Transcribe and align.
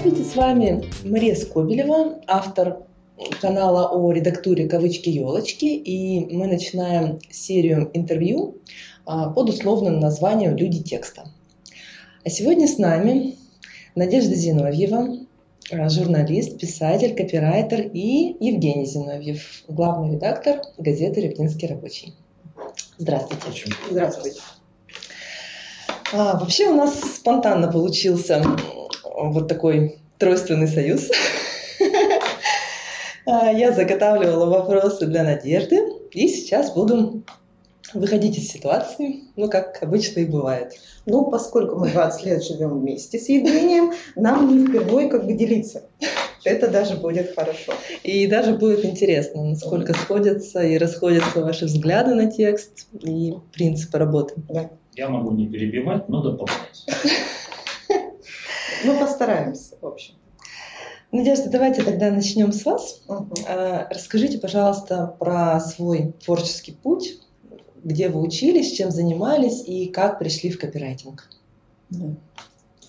Здравствуйте, 0.00 0.30
с 0.30 0.34
вами 0.34 0.84
Мария 1.04 1.34
Скобелева, 1.34 2.22
автор 2.26 2.84
канала 3.42 3.90
о 3.92 4.10
редактуре 4.12 4.66
«Кавычки-елочки», 4.66 5.66
и 5.66 6.34
мы 6.34 6.46
начинаем 6.46 7.18
серию 7.28 7.90
интервью 7.92 8.56
а, 9.04 9.28
под 9.28 9.50
условным 9.50 10.00
названием 10.00 10.56
«Люди 10.56 10.82
текста». 10.82 11.24
А 12.24 12.30
сегодня 12.30 12.66
с 12.66 12.78
нами 12.78 13.36
Надежда 13.94 14.34
Зиновьева, 14.34 15.18
а, 15.70 15.90
журналист, 15.90 16.58
писатель, 16.58 17.14
копирайтер 17.14 17.90
и 17.92 18.38
Евгений 18.40 18.86
Зиновьев, 18.86 19.64
главный 19.68 20.14
редактор 20.14 20.62
газеты 20.78 21.20
«Ревдинский 21.20 21.68
рабочий». 21.68 22.14
Здравствуйте. 22.96 23.76
Здравствуйте. 23.90 24.40
А, 26.14 26.38
вообще 26.38 26.68
у 26.68 26.74
нас 26.74 26.98
спонтанно 27.00 27.70
получился 27.70 28.42
вот 29.14 29.48
такой 29.48 29.98
тройственный 30.18 30.68
союз. 30.68 31.10
А, 33.26 33.52
я 33.52 33.72
заготавливала 33.72 34.46
вопросы 34.46 35.06
для 35.06 35.22
Надежды, 35.22 35.78
и 36.10 36.26
сейчас 36.26 36.72
буду 36.72 37.22
выходить 37.94 38.38
из 38.38 38.48
ситуации, 38.48 39.24
ну, 39.36 39.48
как 39.48 39.78
обычно 39.82 40.20
и 40.20 40.24
бывает. 40.24 40.72
Ну, 41.06 41.30
поскольку 41.30 41.76
мы 41.76 41.90
20 41.90 42.24
лет 42.24 42.44
живем 42.44 42.80
вместе 42.80 43.18
с 43.18 43.28
Евгением, 43.28 43.92
нам 44.16 44.58
не 44.58 44.66
впервые 44.66 45.08
как 45.08 45.26
бы 45.26 45.34
делиться. 45.34 45.82
Это 46.44 46.68
даже 46.68 46.96
будет 46.96 47.34
хорошо. 47.34 47.72
И 48.02 48.26
даже 48.26 48.54
будет 48.54 48.84
интересно, 48.84 49.44
насколько 49.44 49.92
сходятся 49.92 50.62
и 50.62 50.78
расходятся 50.78 51.42
ваши 51.42 51.66
взгляды 51.66 52.14
на 52.14 52.30
текст 52.30 52.88
и 53.02 53.34
принципы 53.52 53.98
работы. 53.98 54.34
Да. 54.48 54.70
Я 54.94 55.08
могу 55.08 55.32
не 55.32 55.46
перебивать, 55.46 56.08
но 56.08 56.22
дополнять. 56.22 56.86
Ну, 58.84 58.98
постараемся, 58.98 59.76
в 59.80 59.86
общем. 59.86 60.14
Надежда, 61.12 61.50
давайте 61.50 61.82
тогда 61.82 62.10
начнем 62.10 62.52
с 62.52 62.64
вас. 62.64 63.02
Угу. 63.08 63.34
Расскажите, 63.90 64.38
пожалуйста, 64.38 65.14
про 65.18 65.58
свой 65.60 66.14
творческий 66.24 66.72
путь, 66.72 67.18
где 67.82 68.08
вы 68.08 68.20
учились, 68.20 68.72
чем 68.72 68.90
занимались 68.90 69.64
и 69.66 69.86
как 69.86 70.18
пришли 70.18 70.50
в 70.50 70.58
копирайтинг. 70.58 71.28
Да. 71.90 72.14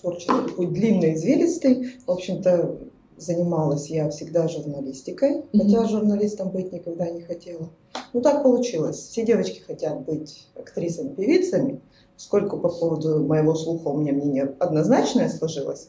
Творческий 0.00 0.54
путь 0.54 0.72
длинный, 0.72 1.14
извилистый. 1.14 1.96
В 2.06 2.10
общем-то, 2.10 2.78
занималась 3.16 3.88
я 3.88 4.08
всегда 4.10 4.48
журналистикой, 4.48 5.38
mm-hmm. 5.38 5.58
хотя 5.58 5.88
журналистом 5.88 6.50
быть 6.50 6.72
никогда 6.72 7.10
не 7.10 7.22
хотела. 7.22 7.68
Ну 8.12 8.20
так 8.20 8.42
получилось. 8.42 8.98
Все 8.98 9.24
девочки 9.24 9.60
хотят 9.60 10.04
быть 10.04 10.46
актрисами, 10.54 11.14
певицами, 11.14 11.80
сколько 12.16 12.56
по 12.56 12.68
поводу 12.68 13.24
моего 13.24 13.54
слуха 13.54 13.88
у 13.88 13.96
меня 13.96 14.12
мнение 14.12 14.54
однозначное 14.58 15.28
сложилось, 15.28 15.88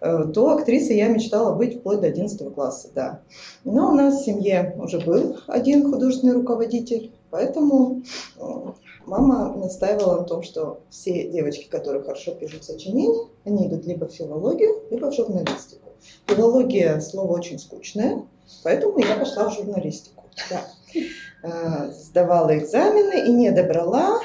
э, 0.00 0.24
то 0.32 0.50
актрисой 0.50 0.96
я 0.96 1.08
мечтала 1.08 1.54
быть 1.54 1.78
вплоть 1.78 2.00
до 2.00 2.06
11 2.06 2.54
класса, 2.54 2.88
да. 2.94 3.20
Но 3.64 3.90
у 3.90 3.94
нас 3.94 4.20
в 4.20 4.24
семье 4.24 4.76
уже 4.78 5.00
был 5.00 5.36
один 5.46 5.90
художественный 5.90 6.34
руководитель, 6.34 7.12
поэтому 7.30 8.02
э, 8.38 8.42
мама 9.06 9.54
настаивала 9.56 10.20
на 10.20 10.24
том, 10.24 10.42
что 10.42 10.80
все 10.90 11.28
девочки, 11.28 11.68
которые 11.68 12.02
хорошо 12.02 12.32
пишут 12.32 12.64
сочинения, 12.64 13.28
они 13.44 13.68
идут 13.68 13.86
либо 13.86 14.06
в 14.06 14.12
филологию, 14.12 14.82
либо 14.90 15.10
в 15.10 15.14
журналистику. 15.14 15.90
Филология 16.26 17.00
слово 17.00 17.32
очень 17.32 17.58
скучное, 17.58 18.22
поэтому 18.62 18.98
я 18.98 19.16
пошла 19.16 19.48
в 19.48 19.54
журналистику. 19.54 20.22
Да. 20.50 20.64
Э, 21.42 21.90
сдавала 21.92 22.56
экзамены 22.56 23.28
и 23.28 23.32
не 23.32 23.50
добрала 23.50 24.20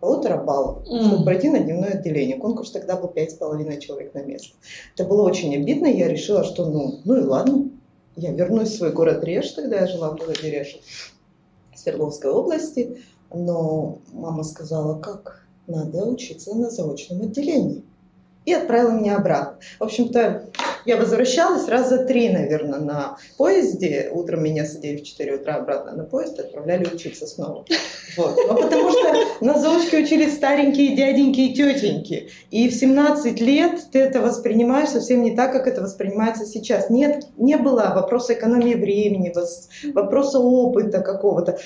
полутора 0.00 0.42
баллов, 0.42 0.86
mm. 0.86 1.06
чтобы 1.06 1.24
пройти 1.24 1.48
на 1.48 1.60
дневное 1.60 1.92
отделение. 1.92 2.36
Конкурс 2.36 2.70
тогда 2.70 2.96
был 2.96 3.08
пять 3.08 3.32
с 3.32 3.34
половиной 3.34 3.80
человек 3.80 4.14
на 4.14 4.22
место. 4.22 4.54
Это 4.94 5.04
было 5.04 5.22
очень 5.22 5.54
обидно, 5.54 5.86
я 5.86 6.08
решила, 6.08 6.44
что 6.44 6.66
ну, 6.66 7.00
ну 7.04 7.16
и 7.16 7.24
ладно, 7.24 7.70
я 8.16 8.32
вернусь 8.32 8.70
в 8.70 8.76
свой 8.76 8.92
город 8.92 9.24
Реж, 9.24 9.50
тогда 9.50 9.80
я 9.80 9.86
жила 9.86 10.10
в 10.10 10.18
городе 10.18 10.50
Реж, 10.50 10.78
Свердловской 11.74 12.30
области, 12.30 12.98
но 13.32 13.98
мама 14.12 14.42
сказала, 14.44 14.98
как 14.98 15.46
надо 15.66 16.04
учиться 16.04 16.54
на 16.54 16.70
заочном 16.70 17.22
отделении. 17.22 17.84
И 18.46 18.52
отправила 18.54 18.92
меня 18.92 19.16
обратно. 19.16 19.58
В 19.80 19.84
общем-то, 19.84 20.44
я 20.86 20.96
возвращалась 20.96 21.66
раз 21.66 21.88
за 21.88 22.04
три, 22.04 22.28
наверное, 22.28 22.78
на 22.78 23.16
поезде. 23.36 24.08
Утром 24.12 24.44
меня 24.44 24.64
садили 24.64 24.98
в 24.98 25.02
4 25.02 25.34
утра 25.34 25.56
обратно 25.56 25.96
на 25.96 26.04
поезд, 26.04 26.38
отправляли 26.38 26.86
учиться 26.86 27.26
снова. 27.26 27.64
Вот. 28.16 28.36
Ну, 28.36 28.56
потому 28.56 28.90
что 28.92 29.14
на 29.40 29.58
заочке 29.58 29.98
учились 29.98 30.36
старенькие 30.36 30.94
дяденьки 30.94 31.40
и 31.40 31.54
тетеньки. 31.54 32.30
И 32.52 32.68
в 32.68 32.74
17 32.74 33.40
лет 33.40 33.80
ты 33.90 33.98
это 33.98 34.20
воспринимаешь 34.20 34.90
совсем 34.90 35.22
не 35.22 35.34
так, 35.34 35.50
как 35.50 35.66
это 35.66 35.82
воспринимается 35.82 36.46
сейчас. 36.46 36.88
Нет, 36.88 37.26
не 37.36 37.56
было 37.56 37.92
вопроса 37.96 38.34
экономии 38.34 38.74
времени, 38.74 39.34
вопроса 39.92 40.38
опыта 40.38 41.00
какого-то. 41.00 41.58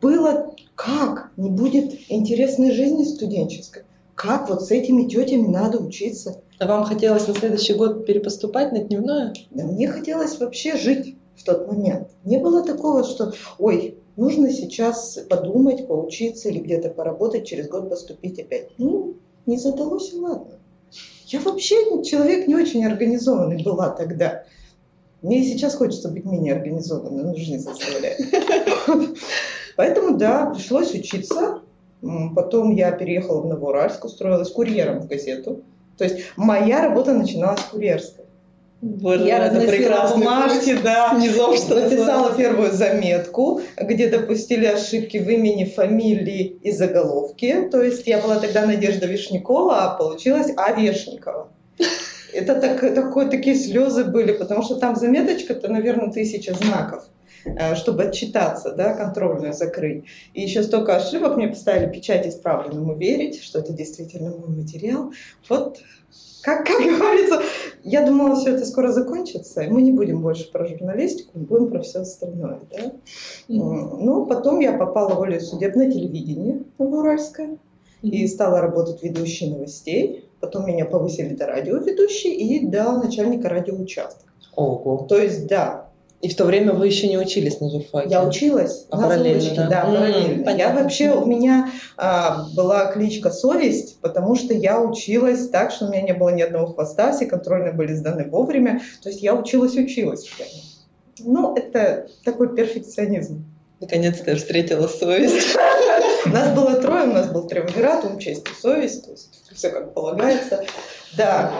Было 0.00 0.54
как? 0.76 1.32
Не 1.36 1.50
будет 1.50 1.92
интересной 2.08 2.70
жизни 2.70 3.02
студенческой 3.02 3.82
как 4.20 4.50
вот 4.50 4.62
с 4.62 4.70
этими 4.70 5.08
тетями 5.08 5.46
надо 5.46 5.78
учиться. 5.78 6.42
А 6.58 6.66
вам 6.66 6.84
хотелось 6.84 7.26
на 7.26 7.34
следующий 7.34 7.72
год 7.72 8.04
перепоступать 8.04 8.70
на 8.70 8.80
дневное? 8.80 9.32
Да, 9.50 9.64
мне 9.64 9.88
хотелось 9.88 10.38
вообще 10.38 10.76
жить 10.76 11.16
в 11.36 11.44
тот 11.44 11.66
момент. 11.66 12.10
Не 12.24 12.36
было 12.36 12.62
такого, 12.62 13.02
что, 13.02 13.32
ой, 13.58 13.96
нужно 14.16 14.52
сейчас 14.52 15.18
подумать, 15.30 15.88
поучиться 15.88 16.50
или 16.50 16.58
где-то 16.58 16.90
поработать, 16.90 17.46
через 17.46 17.66
год 17.68 17.88
поступить 17.88 18.38
опять. 18.38 18.68
Ну, 18.76 19.16
не 19.46 19.56
задалось 19.56 20.12
и 20.12 20.16
ладно. 20.16 20.58
Я 21.28 21.40
вообще 21.40 21.76
человек 22.02 22.46
не 22.46 22.56
очень 22.56 22.84
организованный 22.84 23.62
была 23.62 23.88
тогда. 23.88 24.44
Мне 25.22 25.38
и 25.38 25.44
сейчас 25.44 25.76
хочется 25.76 26.10
быть 26.10 26.26
менее 26.26 26.56
организованной, 26.56 27.24
но 27.24 27.34
жизнь 27.34 27.60
заставляет. 27.60 28.20
Поэтому, 29.76 30.18
да, 30.18 30.52
пришлось 30.54 30.92
учиться. 30.92 31.62
Потом 32.34 32.70
я 32.70 32.92
переехала 32.92 33.42
в 33.42 33.46
Новоуральск, 33.46 34.04
устроилась 34.04 34.50
курьером 34.50 35.00
в 35.00 35.06
газету. 35.06 35.62
То 35.98 36.04
есть 36.04 36.20
моя 36.36 36.80
работа 36.80 37.12
начиналась 37.12 37.60
курьерской. 37.70 38.24
Боже, 38.80 39.26
я 39.26 39.40
разносила 39.40 40.08
бумажки, 40.14 40.78
да, 40.82 41.12
низов, 41.20 41.54
что 41.58 41.74
написала 41.74 42.34
первую 42.34 42.72
заметку, 42.72 43.60
где 43.76 44.08
допустили 44.08 44.64
ошибки 44.64 45.18
в 45.18 45.28
имени, 45.28 45.64
фамилии 45.66 46.56
и 46.62 46.70
заголовке. 46.70 47.68
То 47.68 47.82
есть 47.82 48.06
я 48.06 48.22
была 48.22 48.40
тогда 48.40 48.64
Надежда 48.64 49.04
Вишнякова, 49.04 49.84
а 49.84 49.96
получилась 49.96 50.50
А. 50.56 50.72
Вешникова. 50.72 51.48
Это 52.32 52.54
так, 52.54 52.80
такое, 52.94 53.28
такие 53.28 53.56
слезы 53.56 54.04
были, 54.04 54.32
потому 54.32 54.62
что 54.62 54.76
там 54.76 54.96
заметочка-то, 54.96 55.68
наверное, 55.68 56.10
тысяча 56.10 56.54
знаков. 56.54 57.04
Э, 57.44 57.74
чтобы 57.74 58.04
отчитаться, 58.04 58.72
да, 58.72 58.94
контрольную 58.94 59.52
закрыть. 59.52 60.04
И 60.34 60.42
еще 60.42 60.62
столько 60.62 60.96
ошибок 60.96 61.36
мне 61.36 61.48
поставили 61.48 61.90
печать 61.90 62.26
исправленному 62.26 62.94
верить, 62.94 63.42
что 63.42 63.60
это 63.60 63.72
действительно 63.72 64.30
мой 64.30 64.48
материал. 64.48 65.12
Вот 65.48 65.80
как, 66.42 66.66
как 66.66 66.80
говорится, 66.80 67.42
я 67.82 68.04
думала, 68.04 68.36
все 68.36 68.54
это 68.54 68.64
скоро 68.64 68.92
закончится, 68.92 69.62
и 69.62 69.68
мы 69.68 69.82
не 69.82 69.92
будем 69.92 70.22
больше 70.22 70.50
про 70.50 70.66
журналистику, 70.66 71.30
мы 71.34 71.44
будем 71.44 71.70
про 71.70 71.80
все 71.80 72.00
остальное. 72.00 72.60
Да? 72.70 72.78
Mm-hmm. 72.78 73.96
Ну, 74.00 74.26
потом 74.26 74.60
я 74.60 74.72
попала 74.72 75.14
волей 75.14 75.40
судебное 75.40 75.90
телевидение 75.90 76.62
Новоуральское 76.78 77.48
mm-hmm. 78.02 78.08
и 78.08 78.26
стала 78.26 78.60
работать 78.60 79.02
ведущей 79.02 79.50
новостей. 79.50 80.26
Потом 80.40 80.66
меня 80.66 80.86
повысили 80.86 81.34
до 81.34 81.46
радиоведущей 81.46 82.32
и 82.32 82.66
до 82.66 82.92
начальника 82.92 83.50
радиоучастка. 83.50 84.24
Ого. 84.56 85.06
То 85.06 85.18
есть, 85.18 85.46
да, 85.46 85.89
и 86.20 86.28
в 86.28 86.36
то 86.36 86.44
время 86.44 86.72
вы 86.74 86.86
еще 86.86 87.08
не 87.08 87.16
учились 87.16 87.60
на 87.60 87.70
журфаке? 87.70 88.10
Я 88.10 88.22
училась 88.22 88.86
а 88.90 88.96
на 88.96 89.02
параллельно, 89.04 89.54
да, 89.54 89.68
да 89.68 89.80
параллельно. 89.86 90.50
Mm, 90.50 90.58
я 90.58 90.74
вообще, 90.74 91.10
у 91.12 91.24
меня 91.24 91.70
а, 91.96 92.46
была 92.54 92.92
кличка 92.92 93.30
«Совесть», 93.30 94.00
потому 94.00 94.36
что 94.36 94.52
я 94.52 94.80
училась 94.80 95.48
так, 95.48 95.70
что 95.70 95.86
у 95.86 95.88
меня 95.88 96.02
не 96.02 96.12
было 96.12 96.28
ни 96.28 96.42
одного 96.42 96.74
хвоста, 96.74 97.12
все 97.12 97.24
контрольные 97.24 97.72
были 97.72 97.94
сданы 97.94 98.28
вовремя. 98.28 98.82
То 99.02 99.08
есть 99.08 99.22
я 99.22 99.34
училась-училась. 99.34 100.30
Ну, 101.20 101.54
это 101.56 102.08
такой 102.22 102.54
перфекционизм. 102.54 103.46
Наконец-то 103.80 104.30
я 104.30 104.36
встретила 104.36 104.88
совесть. 104.88 105.56
Нас 106.26 106.54
было 106.54 106.74
трое, 106.74 107.04
у 107.04 107.12
нас 107.12 107.28
был 107.28 107.46
триумвират, 107.46 108.04
ум, 108.04 108.18
честь 108.18 108.46
и 108.46 108.60
совесть, 108.60 109.06
то 109.06 109.10
есть 109.10 109.42
все 109.54 109.70
как 109.70 109.94
полагается. 109.94 110.64
Да, 111.16 111.50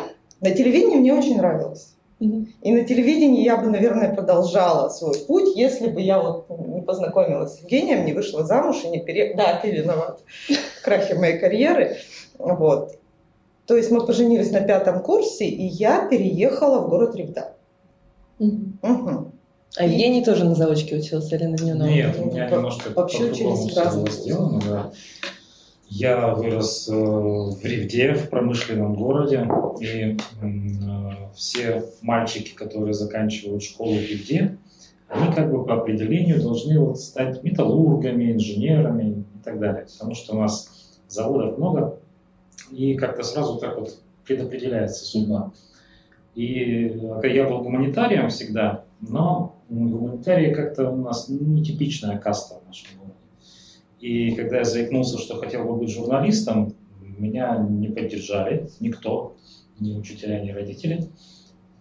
на 0.42 0.50
телевидении 0.50 0.96
мне 0.96 1.14
очень 1.14 1.38
нравилось. 1.38 1.94
И 2.20 2.70
на 2.70 2.84
телевидении 2.84 3.42
я 3.42 3.56
бы, 3.56 3.70
наверное, 3.70 4.14
продолжала 4.14 4.90
свой 4.90 5.14
путь, 5.26 5.56
если 5.56 5.88
бы 5.88 6.02
я 6.02 6.20
вот 6.20 6.46
не 6.50 6.82
познакомилась 6.82 7.54
с 7.54 7.60
Евгением, 7.60 8.04
не 8.04 8.12
вышла 8.12 8.44
замуж 8.44 8.82
и 8.84 8.88
не 8.88 9.00
пере... 9.00 9.34
Да, 9.34 9.58
ты 9.60 9.70
виноват 9.70 10.20
в 10.48 10.84
крахе 10.84 11.14
моей 11.14 11.38
карьеры. 11.38 11.96
Вот. 12.38 12.98
То 13.66 13.74
есть 13.74 13.90
мы 13.90 14.04
поженились 14.04 14.50
на 14.50 14.60
пятом 14.60 15.00
курсе, 15.00 15.46
и 15.46 15.64
я 15.64 16.06
переехала 16.08 16.80
в 16.80 16.90
город 16.90 17.16
Ревда. 17.16 17.54
Угу. 18.38 18.60
Угу. 18.82 19.32
А 19.76 19.84
Евгений 19.84 20.20
и... 20.20 20.24
тоже 20.24 20.44
на 20.44 20.54
заочке 20.54 20.96
учился 20.96 21.36
или 21.36 21.44
на 21.44 21.56
дневном? 21.56 21.88
Нет, 21.88 22.16
у 22.18 22.26
меня 22.26 22.50
немножко 22.50 22.90
Вообще 22.90 23.30
учились 23.30 23.72
в 23.72 23.78
разных 23.78 24.12
сделано, 24.12 24.60
да. 24.68 24.90
Я 25.92 26.34
вырос 26.34 26.88
э, 26.88 26.92
в 26.92 27.64
Ревде, 27.64 28.14
в 28.14 28.30
промышленном 28.30 28.94
городе, 28.94 29.44
и 29.80 30.16
все 31.34 31.84
мальчики, 32.00 32.54
которые 32.54 32.94
заканчивают 32.94 33.64
школу 33.64 33.94
в 33.94 34.00
Ревде, 34.00 34.56
они 35.08 35.32
как 35.32 35.50
бы 35.50 35.64
по 35.64 35.74
определению 35.74 36.40
должны 36.40 36.78
вот 36.78 37.00
стать 37.00 37.42
металлургами, 37.42 38.32
инженерами 38.32 39.24
и 39.34 39.44
так 39.44 39.58
далее, 39.58 39.86
потому 39.86 40.14
что 40.14 40.36
у 40.36 40.40
нас 40.40 41.00
заводов 41.08 41.58
много, 41.58 41.98
и 42.70 42.94
как-то 42.94 43.24
сразу 43.24 43.58
так 43.58 43.76
вот 43.76 43.98
предопределяется 44.24 45.04
судьба. 45.04 45.52
И 46.36 47.00
я 47.24 47.48
был 47.48 47.62
гуманитарием 47.62 48.28
всегда, 48.28 48.84
но 49.00 49.56
гуманитарии 49.68 50.54
как-то 50.54 50.88
у 50.88 50.96
нас 50.96 51.28
нетипичная 51.28 52.16
каста 52.18 52.60
в 52.60 52.68
нашем. 52.68 52.99
И 54.00 54.32
когда 54.32 54.58
я 54.58 54.64
заикнулся, 54.64 55.18
что 55.18 55.36
хотел 55.36 55.64
бы 55.64 55.76
быть 55.76 55.90
журналистом, 55.90 56.74
меня 57.00 57.58
не 57.58 57.88
поддержали 57.88 58.68
никто, 58.80 59.36
ни 59.78 59.94
учителя, 59.94 60.40
ни 60.40 60.50
родители. 60.50 61.10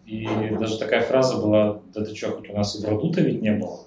И 0.06 0.27
даже 0.60 0.77
такая 0.80 1.01
фраза 1.01 1.38
была, 1.38 1.81
да 1.94 2.04
ты 2.04 2.16
что, 2.16 2.31
хоть 2.31 2.50
у 2.50 2.54
нас 2.54 2.75
и 2.75 2.86
в 2.86 2.89
роду-то 2.89 3.21
ведь 3.21 3.42
не 3.42 3.54
было. 3.54 3.80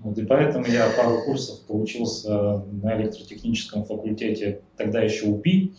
Вот, 0.00 0.18
и 0.18 0.26
поэтому 0.26 0.66
я 0.66 0.90
пару 0.98 1.22
курсов 1.24 1.60
поучился 1.62 2.62
на 2.82 3.00
электротехническом 3.00 3.86
факультете, 3.86 4.60
тогда 4.76 5.00
еще 5.00 5.28
УПИ. 5.28 5.72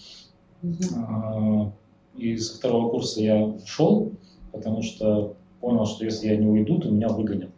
А, 0.98 1.72
и 2.16 2.36
со 2.38 2.58
второго 2.58 2.90
курса 2.90 3.22
я 3.22 3.38
ушел, 3.38 4.14
потому 4.52 4.82
что 4.82 5.36
понял, 5.62 5.86
что 5.86 6.06
если 6.06 6.30
я 6.30 6.38
не 6.38 6.48
уйду, 6.48 6.80
то 6.80 6.90
меня 6.90 7.10
выгонят. 7.10 7.52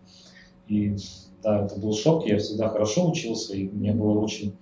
И 0.67 0.97
да, 1.43 1.65
это 1.65 1.75
был 1.79 1.93
шок, 1.93 2.25
я 2.25 2.37
всегда 2.37 2.69
хорошо 2.69 3.09
учился, 3.09 3.53
и 3.55 3.67
мне 3.67 3.93
было 3.93 4.19
очень 4.19 4.55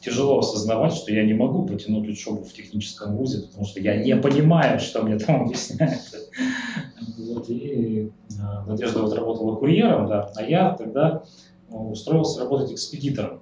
тяжело 0.00 0.38
осознавать, 0.38 0.94
что 0.94 1.12
я 1.12 1.24
не 1.24 1.34
могу 1.34 1.66
потянуть 1.66 2.08
учебу 2.08 2.42
в 2.42 2.52
техническом 2.52 3.16
вузе, 3.16 3.42
потому 3.42 3.66
что 3.66 3.80
я 3.80 4.02
не 4.02 4.16
понимаю, 4.16 4.80
что 4.80 5.02
мне 5.02 5.18
там 5.18 5.42
объясняют. 5.42 6.00
Вот, 7.18 7.48
и 7.48 8.10
а, 8.40 8.64
Надежда 8.66 9.02
вот 9.02 9.12
работала 9.12 9.56
курьером, 9.56 10.08
да, 10.08 10.32
а 10.34 10.42
я 10.42 10.72
тогда 10.72 11.22
устроился 11.68 12.40
работать 12.40 12.72
экспедитором. 12.72 13.40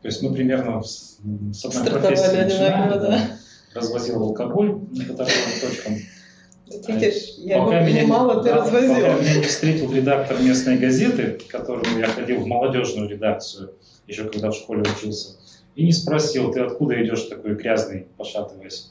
То 0.00 0.08
есть 0.08 0.22
мы 0.22 0.32
примерно 0.32 0.82
с, 0.82 1.18
с 1.52 1.64
одной 1.64 2.00
профессией 2.00 2.44
начинаем, 2.44 3.00
да, 3.00 3.38
развозил 3.74 4.22
алкоголь 4.22 4.80
по 4.80 5.14
торговым 5.14 5.60
точкам. 5.60 5.94
Видишь, 6.88 7.34
я 7.38 7.58
пока 7.58 7.80
его 7.80 8.00
понимала, 8.00 8.32
меня, 8.32 8.42
ты 8.42 8.48
да, 8.50 8.56
развозил. 8.56 8.94
Пока 8.94 9.20
меня 9.20 9.34
не 9.36 9.44
встретил 9.44 9.92
редактор 9.92 10.40
местной 10.40 10.78
газеты, 10.78 11.38
к 11.38 11.46
которому 11.48 11.98
я 11.98 12.06
ходил 12.06 12.40
в 12.40 12.46
молодежную 12.46 13.08
редакцию, 13.08 13.74
еще 14.06 14.28
когда 14.28 14.50
в 14.50 14.54
школе 14.54 14.82
учился, 14.82 15.36
и 15.74 15.84
не 15.84 15.92
спросил, 15.92 16.52
ты 16.52 16.60
откуда 16.60 17.02
идешь 17.02 17.22
такой 17.24 17.54
грязный, 17.54 18.06
пошатываясь. 18.16 18.90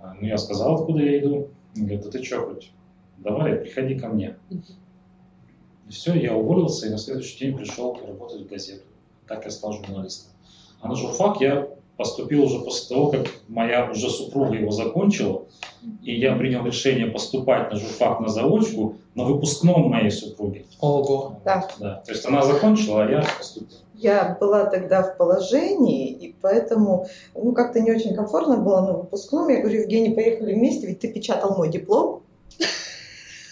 А, 0.00 0.14
ну, 0.20 0.26
я 0.26 0.38
сказал, 0.38 0.74
откуда 0.74 1.02
я 1.02 1.18
иду. 1.18 1.48
Он 1.76 1.82
говорит, 1.82 2.04
да 2.04 2.10
ты 2.10 2.22
что 2.22 2.42
хоть, 2.42 2.70
давай, 3.18 3.56
приходи 3.56 3.98
ко 3.98 4.08
мне. 4.08 4.36
И 4.50 5.90
все, 5.90 6.14
я 6.14 6.34
уволился, 6.34 6.86
и 6.86 6.90
на 6.90 6.98
следующий 6.98 7.38
день 7.38 7.56
пришел 7.56 7.98
работать 8.06 8.42
в 8.42 8.48
газету. 8.48 8.84
Так 9.26 9.44
я 9.44 9.50
стал 9.50 9.72
журналистом. 9.72 10.32
А 10.80 10.88
на 10.88 10.94
журфак 10.94 11.40
я 11.40 11.68
поступил 11.96 12.44
уже 12.44 12.60
после 12.60 12.94
того, 12.94 13.10
как 13.10 13.26
моя 13.48 13.90
уже 13.90 14.10
супруга 14.10 14.54
его 14.54 14.70
закончила, 14.70 15.42
и 16.02 16.14
я 16.14 16.34
принял 16.36 16.64
решение 16.64 17.06
поступать 17.06 17.70
на 17.70 17.78
журфак 17.78 18.20
на 18.20 18.28
заочку 18.28 18.96
на 19.14 19.24
выпускном 19.24 19.88
моей 19.90 20.10
супруги. 20.10 20.66
Ого. 20.80 21.40
Да. 21.44 21.68
да. 21.78 22.02
То 22.04 22.12
есть 22.12 22.26
она 22.26 22.42
закончила, 22.42 23.04
а 23.04 23.10
я 23.10 23.24
поступил. 23.38 23.78
Я 23.94 24.36
была 24.40 24.66
тогда 24.66 25.02
в 25.02 25.16
положении, 25.16 26.10
и 26.10 26.34
поэтому 26.40 27.06
ну, 27.34 27.52
как-то 27.52 27.80
не 27.80 27.92
очень 27.92 28.14
комфортно 28.14 28.56
было 28.56 28.80
на 28.80 28.92
выпускном. 28.94 29.48
Я 29.48 29.60
говорю, 29.60 29.82
Евгений, 29.82 30.14
поехали 30.14 30.54
вместе, 30.54 30.86
ведь 30.88 31.00
ты 31.00 31.12
печатал 31.12 31.56
мой 31.56 31.70
диплом. 31.70 32.22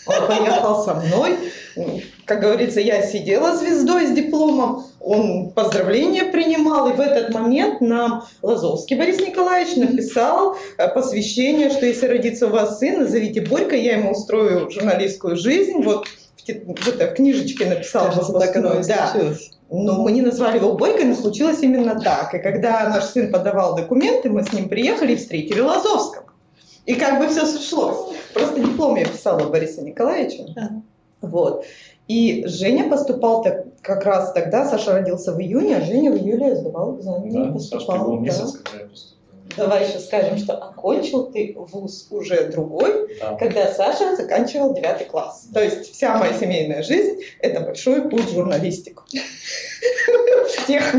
Он 0.06 0.26
поехал 0.26 0.82
со 0.84 0.94
мной. 0.94 1.36
Как 2.24 2.40
говорится, 2.40 2.80
я 2.80 3.02
сидела 3.02 3.56
звездой 3.56 4.06
с 4.06 4.10
дипломом, 4.12 4.84
он 5.00 5.50
поздравления 5.50 6.24
принимал, 6.24 6.88
и 6.88 6.92
в 6.92 7.00
этот 7.00 7.34
момент 7.34 7.80
нам 7.80 8.24
Лазовский 8.42 8.96
Борис 8.96 9.20
Николаевич 9.20 9.76
написал 9.76 10.56
э, 10.78 10.88
посвящение, 10.88 11.70
что 11.70 11.86
если 11.86 12.06
родится 12.06 12.46
у 12.46 12.50
вас 12.50 12.78
сын, 12.78 13.00
назовите 13.00 13.40
Борька, 13.40 13.74
я 13.74 13.98
ему 13.98 14.12
устрою 14.12 14.70
журналистскую 14.70 15.36
жизнь. 15.36 15.82
Вот 15.82 16.06
в 16.46 16.88
этой 16.88 17.14
книжечке 17.14 17.66
написал 17.66 18.06
Кажется, 18.06 18.32
так 18.32 18.56
оно 18.56 18.82
да. 18.82 19.14
Но 19.70 20.02
мы 20.02 20.12
не 20.12 20.20
назвали 20.20 20.58
его 20.58 20.74
Бойко, 20.74 21.04
но 21.04 21.14
случилось 21.14 21.60
именно 21.62 21.98
так. 21.98 22.34
И 22.34 22.38
когда 22.38 22.90
наш 22.90 23.04
сын 23.04 23.32
подавал 23.32 23.74
документы, 23.74 24.28
мы 24.28 24.42
с 24.42 24.52
ним 24.52 24.68
приехали 24.68 25.12
и 25.12 25.16
встретили 25.16 25.60
Лазовского. 25.60 26.24
И 26.84 26.94
как 26.94 27.20
бы 27.20 27.28
все 27.28 27.46
сошлось. 27.46 28.14
Просто 28.34 28.60
диплом 28.60 28.96
я 28.96 29.06
писала 29.06 29.48
Бориса 29.48 29.82
Николаевича. 29.82 30.44
Да. 30.54 30.70
Вот. 31.22 31.64
И 32.08 32.44
Женя 32.46 32.90
поступал 32.90 33.42
так, 33.42 33.64
как 33.80 34.04
раз 34.04 34.32
тогда, 34.32 34.68
Саша 34.68 34.92
родился 34.92 35.32
в 35.32 35.40
июне, 35.40 35.76
а 35.76 35.80
Женя 35.80 36.10
в 36.10 36.16
июле 36.16 36.56
сдавал 36.56 36.96
экзамены 36.96 37.46
да, 37.46 37.52
поступал. 37.52 38.04
Был 38.04 38.20
месяц, 38.20 38.52
да. 38.52 38.58
когда 38.58 38.82
я 38.82 38.88
поступил. 38.90 39.12
Давай 39.56 39.86
еще 39.86 39.98
скажем, 39.98 40.38
что 40.38 40.54
окончил 40.54 41.26
ты 41.26 41.54
вуз 41.56 42.06
уже 42.10 42.48
другой, 42.48 43.18
да. 43.20 43.36
когда 43.36 43.72
Саша 43.72 44.16
заканчивал 44.16 44.74
девятый 44.74 45.06
класс. 45.06 45.46
То 45.52 45.62
есть 45.62 45.92
вся 45.92 46.16
моя 46.16 46.32
семейная 46.32 46.82
жизнь– 46.82 47.20
это 47.40 47.60
большой 47.60 48.08
путь 48.08 48.24
в 48.24 48.34
журналистику. 48.34 49.04
Всех 50.48 50.94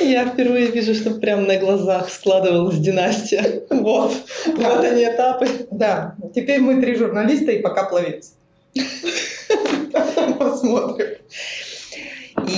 Я 0.00 0.26
впервые 0.26 0.66
вижу, 0.66 0.94
что 0.94 1.10
прямо 1.12 1.42
на 1.42 1.56
глазах 1.56 2.10
складывалась 2.10 2.78
династия. 2.78 3.64
Вот, 3.70 4.12
вот 4.46 4.84
они 4.84 5.04
этапы. 5.04 5.48
Да, 5.70 6.14
теперь 6.34 6.60
мы 6.60 6.80
три 6.80 6.94
журналиста 6.94 7.52
и 7.52 7.60
пока 7.60 7.84
пловец. 7.84 8.34
Посмотрим. 10.38 11.16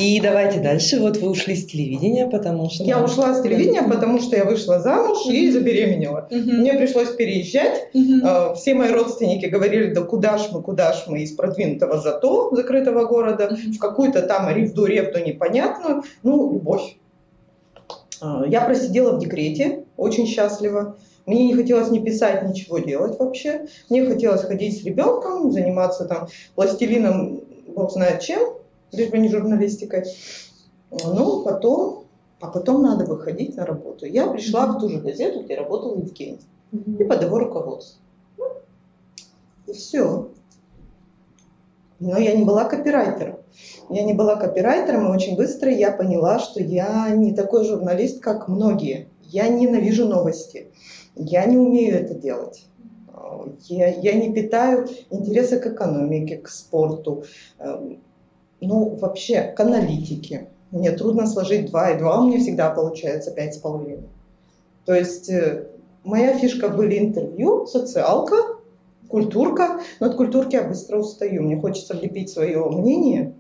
И 0.01 0.21
давайте 0.21 0.61
дальше. 0.61 1.01
Вот 1.01 1.17
вы 1.17 1.31
ушли 1.31 1.55
с 1.57 1.67
телевидения, 1.67 2.27
потому 2.27 2.71
что... 2.71 2.85
Я 2.85 3.03
ушла 3.03 3.35
с 3.35 3.43
телевидения, 3.43 3.83
потому 3.83 4.21
что 4.21 4.37
я 4.37 4.45
вышла 4.45 4.81
замуж 4.81 5.27
и 5.27 5.51
забеременела. 5.51 6.29
Мне 6.31 6.75
пришлось 6.75 7.11
переезжать. 7.11 7.89
Uh-huh. 7.95 8.55
Все 8.55 8.75
мои 8.75 8.91
родственники 8.91 9.47
говорили, 9.47 9.93
да 9.93 10.03
куда 10.03 10.39
ж 10.39 10.49
мы, 10.53 10.63
куда 10.63 10.93
ж 10.93 11.05
мы 11.07 11.23
из 11.23 11.33
продвинутого 11.33 12.01
зато, 12.01 12.55
закрытого 12.55 13.05
города, 13.07 13.49
в 13.49 13.79
какую-то 13.79 14.23
там 14.23 14.49
ревду, 14.55 14.87
ревду 14.87 15.19
непонятную. 15.19 16.03
Ну, 16.23 16.55
любовь. 16.55 16.97
А, 18.21 18.45
я 18.47 18.61
просидела 18.63 19.13
в 19.13 19.19
декрете, 19.19 19.85
очень 19.97 20.27
счастлива. 20.27 20.97
Мне 21.27 21.47
не 21.47 21.55
хотелось 21.55 21.91
ни 21.91 22.01
писать, 22.01 22.43
ничего 22.49 22.79
делать 22.79 23.19
вообще. 23.19 23.67
Мне 23.89 24.05
хотелось 24.05 24.43
ходить 24.43 24.81
с 24.81 24.85
ребенком, 24.85 25.53
заниматься 25.53 26.07
там 26.07 26.27
пластилином, 26.55 27.43
бог 27.69 27.93
знает 27.93 28.21
чем, 28.21 28.55
лишь 28.91 29.11
бы 29.11 29.19
не 29.19 29.29
журналистикой. 29.29 30.05
Ну, 30.91 31.43
потом, 31.43 32.05
а 32.41 32.49
потом 32.49 32.83
надо 32.83 33.05
выходить 33.05 33.57
на 33.57 33.65
работу. 33.65 34.05
Я 34.05 34.27
пришла 34.27 34.67
в 34.67 34.81
ту 34.81 34.89
же 34.89 34.99
газету, 34.99 35.43
где 35.43 35.57
работал 35.57 35.97
Евгений, 35.97 36.41
и 36.73 37.05
под 37.05 37.23
его 37.23 37.39
руководством. 37.39 38.03
И 39.67 39.73
все. 39.73 40.29
Но 42.01 42.19
я 42.19 42.35
не 42.35 42.45
была 42.45 42.65
копирайтером. 42.65 43.37
Я 43.89 44.03
не 44.03 44.13
была 44.13 44.37
копирайтером, 44.37 45.07
и 45.07 45.15
очень 45.15 45.37
быстро 45.37 45.71
я 45.71 45.93
поняла, 45.93 46.41
что 46.41 46.61
я 46.61 47.11
не 47.11 47.33
такой 47.33 47.65
журналист, 47.65 48.21
как 48.21 48.49
многие. 48.49 49.09
Я 49.23 49.49
ненавижу 49.49 50.07
новости. 50.07 50.73
Я 51.15 51.45
не 51.47 51.57
умею 51.57 51.97
это 51.97 52.15
делать. 52.15 52.67
Я, 53.69 53.89
я 53.89 54.15
не 54.15 54.33
питаю 54.33 54.89
интереса 55.11 55.59
к 55.59 55.67
экономике, 55.67 56.39
к 56.39 56.49
спорту, 56.49 57.25
эм, 57.59 58.01
ну, 58.61 58.97
вообще, 58.97 59.43
к 59.43 59.61
аналитике. 59.61 60.49
Мне 60.71 60.93
трудно 60.93 61.27
сложить 61.27 61.71
два 61.71 61.91
и 61.91 61.99
два 61.99 62.21
у 62.21 62.29
меня 62.29 62.39
всегда 62.39 62.71
получается 62.71 63.31
пять 63.31 63.55
с 63.55 63.59
половиной. 63.59 64.09
То 64.85 64.95
есть 64.95 65.29
э, 65.29 65.67
моя 66.05 66.37
фишка 66.39 66.69
были 66.69 66.99
интервью, 66.99 67.67
социалка, 67.67 68.37
культурка. 69.09 69.81
Но 70.01 70.07
от 70.07 70.17
культурки 70.17 70.57
я 70.57 70.65
быстро 70.65 70.99
устаю. 70.99 71.43
Мне 71.43 71.61
хочется 71.61 71.95
влепить 71.95 72.31
свое 72.31 72.65
мнение, 72.71 73.35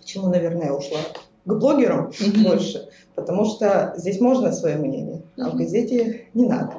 к 0.00 0.04
чему, 0.04 0.28
наверное, 0.28 0.66
я 0.66 0.74
ушла 0.74 1.00
к 1.44 1.54
блогерам 1.54 2.08
mm-hmm. 2.08 2.42
больше, 2.44 2.88
потому 3.14 3.44
что 3.44 3.94
здесь 3.96 4.20
можно 4.20 4.52
свое 4.52 4.76
мнение, 4.76 5.22
а 5.38 5.50
в 5.50 5.56
газете 5.56 6.26
не 6.34 6.46
надо. 6.46 6.74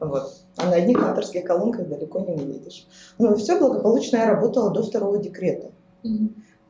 Вот. 0.00 0.34
А 0.56 0.66
на 0.66 0.76
одних 0.76 1.02
авторских 1.02 1.44
колонках 1.44 1.88
далеко 1.88 2.20
не 2.20 2.34
увидишь. 2.34 2.86
Ну 3.18 3.34
и 3.34 3.38
все 3.38 3.58
благополучно 3.58 4.16
я 4.16 4.30
работала 4.30 4.70
до 4.70 4.82
второго 4.82 5.18
декрета. 5.18 5.70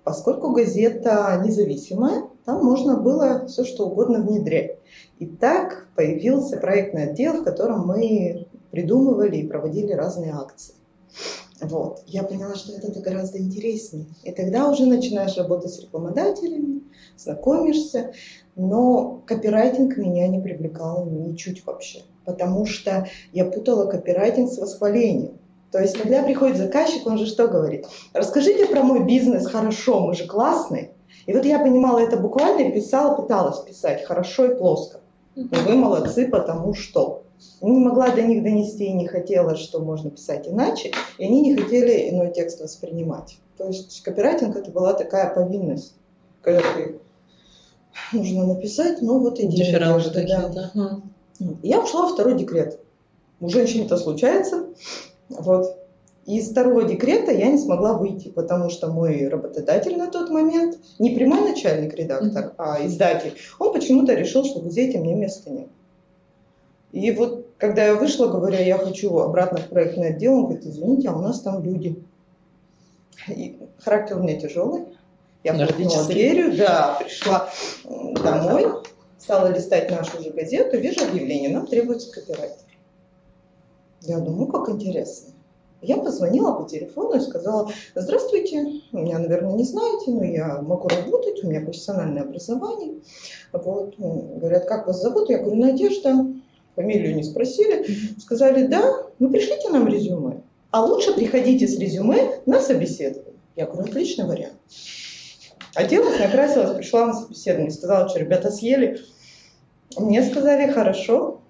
Поскольку 0.04 0.52
газета 0.52 1.40
независимая, 1.44 2.24
там 2.44 2.64
можно 2.64 2.96
было 2.96 3.46
все 3.46 3.64
что 3.64 3.86
угодно 3.86 4.20
внедрять. 4.20 4.78
И 5.18 5.26
так 5.26 5.86
появился 5.94 6.56
проектный 6.56 7.10
отдел, 7.10 7.40
в 7.40 7.44
котором 7.44 7.86
мы 7.86 8.46
придумывали 8.72 9.36
и 9.36 9.46
проводили 9.46 9.92
разные 9.92 10.32
акции. 10.32 10.74
Вот. 11.62 12.02
Я 12.06 12.24
поняла, 12.24 12.56
что 12.56 12.72
это 12.72 13.00
гораздо 13.00 13.38
интереснее. 13.38 14.06
И 14.24 14.32
тогда 14.32 14.68
уже 14.68 14.84
начинаешь 14.84 15.36
работать 15.36 15.72
с 15.72 15.80
рекламодателями, 15.80 16.82
знакомишься. 17.16 18.12
Но 18.56 19.22
копирайтинг 19.26 19.96
меня 19.96 20.26
не 20.26 20.40
привлекал 20.40 21.06
ничуть 21.06 21.64
вообще. 21.64 22.02
Потому 22.24 22.66
что 22.66 23.06
я 23.32 23.44
путала 23.44 23.86
копирайтинг 23.86 24.50
с 24.50 24.58
восхвалением. 24.58 25.38
То 25.70 25.80
есть, 25.80 25.96
когда 25.96 26.22
приходит 26.22 26.58
заказчик, 26.58 27.06
он 27.06 27.16
же 27.16 27.26
что 27.26 27.46
говорит? 27.48 27.86
Расскажите 28.12 28.66
про 28.66 28.82
мой 28.82 29.04
бизнес 29.04 29.46
хорошо, 29.46 30.00
мы 30.00 30.14
же 30.14 30.26
классные. 30.26 30.90
И 31.26 31.32
вот 31.32 31.44
я 31.44 31.60
понимала 31.60 32.00
это 32.00 32.16
буквально 32.16 32.72
писала, 32.72 33.14
пыталась 33.14 33.60
писать 33.60 34.04
хорошо 34.04 34.46
и 34.46 34.54
плоско. 34.56 34.98
И 35.36 35.48
вы 35.66 35.76
молодцы, 35.76 36.28
потому 36.28 36.74
что. 36.74 37.22
Не 37.60 37.78
могла 37.78 38.10
до 38.10 38.22
них 38.22 38.42
донести 38.42 38.86
и 38.86 38.92
не 38.92 39.06
хотела, 39.06 39.56
что 39.56 39.80
можно 39.80 40.10
писать 40.10 40.48
иначе, 40.48 40.92
и 41.18 41.24
они 41.24 41.40
не 41.42 41.56
хотели 41.56 42.10
иной 42.10 42.32
текст 42.32 42.60
воспринимать. 42.60 43.38
То 43.56 43.68
есть 43.68 44.02
копирайтинг 44.02 44.56
это 44.56 44.70
была 44.70 44.94
такая 44.94 45.32
повинность, 45.32 45.94
когда 46.40 46.60
ты 46.74 46.98
нужно 48.12 48.46
написать, 48.46 49.00
ну 49.00 49.20
вот 49.20 49.38
и 49.38 49.46
делаешь. 49.46 49.72
Да. 50.50 50.70
да. 50.74 51.00
Я 51.62 51.80
ушла 51.80 52.02
во 52.02 52.08
второй 52.08 52.36
декрет. 52.36 52.80
У 53.40 53.48
женщин 53.48 53.86
это 53.86 53.96
случается. 53.96 54.66
Вот. 55.28 55.76
И 56.26 56.38
из 56.38 56.50
второго 56.50 56.84
декрета 56.84 57.32
я 57.32 57.50
не 57.50 57.58
смогла 57.58 57.94
выйти, 57.94 58.28
потому 58.28 58.70
что 58.70 58.88
мой 58.88 59.26
работодатель 59.26 59.96
на 59.96 60.08
тот 60.08 60.30
момент, 60.30 60.78
не 61.00 61.16
прямой 61.16 61.40
начальник 61.40 61.94
редактор, 61.94 62.44
mm-hmm. 62.44 62.54
а 62.58 62.86
издатель, 62.86 63.34
он 63.58 63.72
почему-то 63.72 64.14
решил, 64.14 64.44
что 64.44 64.60
в 64.60 64.64
газете 64.64 64.98
мне 64.98 65.14
места 65.14 65.50
нет. 65.50 65.68
И 66.92 67.10
вот 67.10 67.46
когда 67.56 67.84
я 67.84 67.94
вышла, 67.94 68.28
говоря, 68.28 68.60
я 68.60 68.76
хочу 68.76 69.18
обратно 69.18 69.58
в 69.58 69.68
проектный 69.68 70.10
отдел, 70.10 70.34
он 70.34 70.44
говорит, 70.44 70.66
извините, 70.66 71.08
а 71.08 71.14
у 71.14 71.20
нас 71.20 71.40
там 71.40 71.62
люди. 71.62 72.02
И 73.28 73.58
характер 73.78 74.18
у 74.18 74.22
меня 74.22 74.38
тяжелый. 74.38 74.84
Я 75.44 75.54
хлопнула 75.54 76.04
дверью, 76.06 76.56
да, 76.56 76.98
пришла 77.00 77.48
домой, 78.22 78.66
стала 79.18 79.48
листать 79.48 79.90
нашу 79.90 80.22
же 80.22 80.30
газету, 80.30 80.78
вижу 80.78 81.04
объявление, 81.04 81.50
нам 81.50 81.66
требуется 81.66 82.12
копирайтер. 82.12 82.66
Я 84.02 84.18
думаю, 84.18 84.46
как 84.48 84.68
интересно. 84.68 85.32
Я 85.80 85.96
позвонила 85.96 86.52
по 86.52 86.68
телефону 86.68 87.16
и 87.16 87.20
сказала, 87.20 87.72
здравствуйте, 87.96 88.82
меня, 88.92 89.18
наверное, 89.18 89.54
не 89.54 89.64
знаете, 89.64 90.12
но 90.12 90.22
я 90.22 90.62
могу 90.62 90.86
работать, 90.86 91.42
у 91.42 91.48
меня 91.48 91.60
профессиональное 91.60 92.22
образование. 92.22 93.00
Вот. 93.52 93.98
Ну, 93.98 94.36
говорят, 94.36 94.66
как 94.66 94.86
вас 94.86 95.00
зовут? 95.02 95.28
Я 95.28 95.38
говорю, 95.38 95.60
Надежда. 95.60 96.24
Фамилию 96.76 97.14
не 97.14 97.22
спросили. 97.22 97.84
Сказали, 98.18 98.66
да, 98.66 99.06
ну 99.18 99.30
пришлите 99.30 99.68
нам 99.70 99.86
резюме. 99.86 100.42
А 100.70 100.84
лучше 100.84 101.12
приходите 101.12 101.68
с 101.68 101.78
резюме 101.78 102.40
на 102.46 102.60
собеседование. 102.60 103.34
Я 103.56 103.66
говорю, 103.66 103.90
отличный 103.90 104.24
вариант. 104.24 104.54
Оделась, 105.74 106.18
накрасилась, 106.18 106.76
пришла 106.76 107.06
на 107.06 107.14
собеседование, 107.14 107.70
сказала, 107.70 108.08
что 108.08 108.18
ребята 108.18 108.50
съели. 108.50 109.00
Мне 109.98 110.22
сказали, 110.22 110.70
хорошо, 110.70 111.42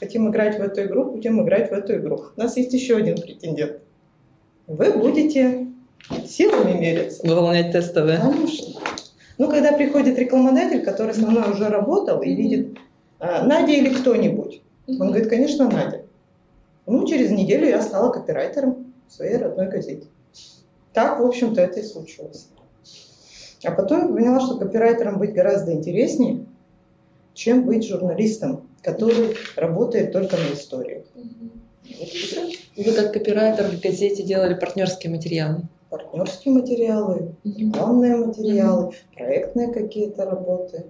хотим 0.00 0.28
играть 0.30 0.58
в 0.58 0.62
эту 0.62 0.82
игру, 0.82 1.12
будем 1.12 1.42
играть 1.42 1.70
в 1.70 1.72
эту 1.72 1.96
игру. 1.96 2.24
У 2.36 2.40
нас 2.40 2.56
есть 2.56 2.72
еще 2.72 2.96
один 2.96 3.20
претендент. 3.20 3.80
Вы 4.66 4.92
будете 4.92 5.68
силами 6.26 6.78
мериться. 6.78 7.26
Выполнять 7.26 7.72
тестовые. 7.72 8.18
Конечно. 8.18 8.80
Ну, 9.38 9.48
когда 9.48 9.72
приходит 9.72 10.18
рекламодатель, 10.18 10.82
который 10.82 11.14
со 11.14 11.26
мной 11.26 11.50
уже 11.50 11.68
работал 11.68 12.22
и 12.22 12.34
видит, 12.34 12.78
а, 13.18 13.44
Надя 13.44 13.72
или 13.72 13.90
кто-нибудь, 13.92 14.62
он 14.86 15.08
говорит, 15.08 15.28
конечно, 15.28 15.68
Надя. 15.68 16.04
Ну, 16.86 17.06
через 17.06 17.30
неделю 17.30 17.66
я 17.66 17.80
стала 17.80 18.12
копирайтером 18.12 18.92
своей 19.08 19.36
родной 19.36 19.68
газете. 19.68 20.06
Так, 20.92 21.20
в 21.20 21.24
общем-то, 21.24 21.60
это 21.60 21.80
и 21.80 21.82
случилось. 21.82 22.48
А 23.64 23.70
потом 23.70 24.02
я 24.02 24.08
поняла, 24.08 24.40
что 24.40 24.58
копирайтером 24.58 25.18
быть 25.18 25.32
гораздо 25.32 25.72
интереснее, 25.72 26.44
чем 27.32 27.64
быть 27.64 27.86
журналистом, 27.86 28.68
который 28.82 29.36
работает 29.56 30.12
только 30.12 30.36
на 30.36 30.54
историях. 30.54 31.04
Вы 32.76 32.92
как 32.92 33.12
копирайтер 33.12 33.70
в 33.70 33.80
газете 33.80 34.22
делали 34.22 34.54
партнерские 34.54 35.10
материалы? 35.12 35.62
Партнерские 35.88 36.54
материалы, 36.54 37.34
рекламные 37.44 38.16
материалы, 38.16 38.92
проектные 39.14 39.72
какие-то 39.72 40.24
работы. 40.24 40.84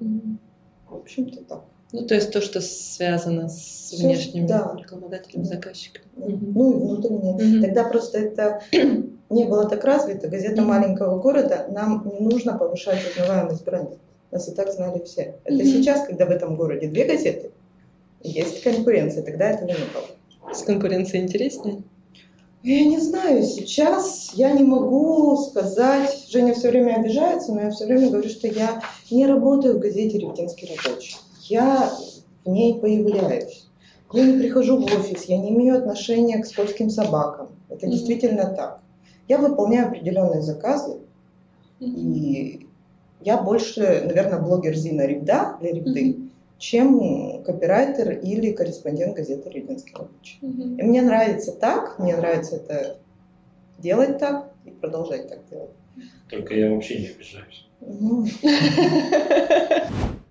В 0.89 0.97
общем-то 0.97 1.45
так. 1.45 1.65
Ну, 1.95 2.05
то 2.07 2.17
есть 2.17 2.33
то, 2.33 2.41
что 2.41 2.61
связано 2.61 3.49
с 3.49 3.93
Все, 3.93 4.05
внешними 4.05 4.49
да. 4.49 4.75
рекламодателями, 4.77 5.45
заказчиками. 5.45 6.05
Ну 6.17 6.73
и 6.73 6.75
внутренние. 6.75 7.35
Угу. 7.35 7.65
Тогда 7.65 7.85
просто 7.85 8.19
это 8.19 8.63
не 9.31 9.45
было 9.45 9.69
так 9.69 9.85
развито. 9.85 10.27
Газета 10.27 10.63
угу. 10.63 10.71
маленького 10.71 11.21
города, 11.21 11.69
нам 11.71 12.11
не 12.13 12.19
нужно 12.19 12.59
повышать 12.59 12.99
узнаваемость 13.13 13.65
бренда. 13.65 13.97
Нас 14.33 14.49
и 14.49 14.51
так 14.51 14.73
знали 14.73 15.05
все. 15.05 15.37
Это 15.45 15.55
угу. 15.55 15.63
сейчас, 15.63 16.05
когда 16.05 16.27
в 16.27 16.31
этом 16.31 16.57
городе 16.57 16.89
две 16.89 17.05
газеты, 17.05 17.53
есть 18.25 18.65
конкуренция, 18.65 19.23
тогда 19.23 19.51
это 19.51 19.65
не 19.65 19.75
было. 19.75 20.53
С 20.53 20.63
конкуренцией 20.63 21.23
интереснее? 21.23 21.85
Я 22.65 22.85
не 22.87 22.99
знаю, 22.99 23.45
сейчас 23.45 24.33
я 24.35 24.51
не 24.51 24.65
могу 24.65 25.37
сказать, 25.37 26.27
Женя 26.29 26.55
все 26.55 26.71
время 26.71 26.95
обижается, 26.95 27.53
но 27.53 27.61
я 27.61 27.71
все 27.71 27.85
время 27.85 28.11
говорю, 28.11 28.29
что 28.29 28.49
я 28.49 28.83
не 29.13 29.27
работаю 29.27 29.77
в 29.77 29.81
газете 29.81 30.19
«Ревдинский 30.19 30.75
рабочий» 30.75 31.17
я 31.51 31.91
в 32.45 32.49
ней 32.49 32.79
появляюсь. 32.79 33.69
Я 34.13 34.27
не 34.27 34.39
прихожу 34.39 34.79
в 34.79 34.85
офис, 34.85 35.25
я 35.25 35.39
не 35.39 35.51
имею 35.51 35.77
отношения 35.77 36.39
к 36.39 36.47
скользким 36.47 36.89
собакам. 36.89 37.49
Это 37.69 37.87
mm-hmm. 37.87 37.91
действительно 37.91 38.55
так. 38.55 38.81
Я 39.27 39.39
выполняю 39.39 39.89
определенные 39.89 40.43
заказы, 40.43 40.99
mm-hmm. 41.81 41.87
и 41.87 42.69
я 43.23 43.39
больше, 43.39 44.03
наверное, 44.05 44.39
блогер 44.39 44.77
Зина 44.77 45.07
Ревда 45.07 45.57
для 45.61 45.73
Ревды, 45.73 46.11
mm-hmm. 46.11 46.29
чем 46.59 47.43
копирайтер 47.43 48.19
или 48.19 48.53
корреспондент 48.53 49.17
газеты 49.17 49.51
«Ревдинский 49.51 49.97
рабочий». 49.97 50.39
Mm-hmm. 50.43 50.79
И 50.79 50.83
мне 50.83 51.03
нравится 51.03 51.51
так, 51.53 51.99
мне 51.99 52.17
нравится 52.17 52.57
это 52.57 52.99
делать 53.79 54.19
так 54.19 54.53
и 54.65 54.71
продолжать 54.71 55.29
так 55.29 55.41
делать. 55.51 55.71
Только 56.31 56.55
я 56.55 56.73
вообще 56.73 57.01
не 57.01 57.09
обижаюсь. 57.09 57.67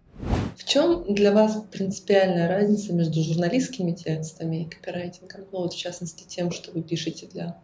В 0.63 0.65
чем 0.65 1.13
для 1.13 1.33
вас 1.33 1.61
принципиальная 1.71 2.47
разница 2.47 2.93
между 2.93 3.21
журналистскими 3.21 3.91
текстами 3.91 4.63
и 4.63 4.65
копирайтингом? 4.65 5.41
Ну, 5.51 5.59
вот 5.59 5.73
в 5.73 5.77
частности 5.77 6.23
тем, 6.25 6.51
что 6.51 6.71
вы 6.71 6.81
пишете 6.81 7.27
для 7.27 7.57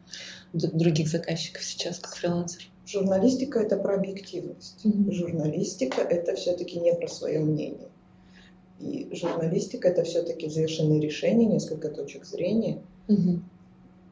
других 0.51 1.07
заказчиков 1.07 1.63
сейчас 1.63 1.99
как 1.99 2.15
фрилансер. 2.15 2.63
Журналистика 2.85 3.59
это 3.59 3.77
про 3.77 3.95
объективность. 3.95 4.83
Mm-hmm. 4.83 5.11
Журналистика 5.13 6.01
это 6.01 6.35
все-таки 6.35 6.77
не 6.77 6.93
про 6.93 7.07
свое 7.07 7.39
мнение. 7.39 7.87
И 8.79 9.07
журналистика 9.13 9.87
это 9.87 10.03
все-таки 10.03 10.47
взвешенные 10.47 10.99
решения, 10.99 11.45
несколько 11.45 11.87
точек 11.89 12.25
зрения 12.25 12.81
mm-hmm. 13.07 13.39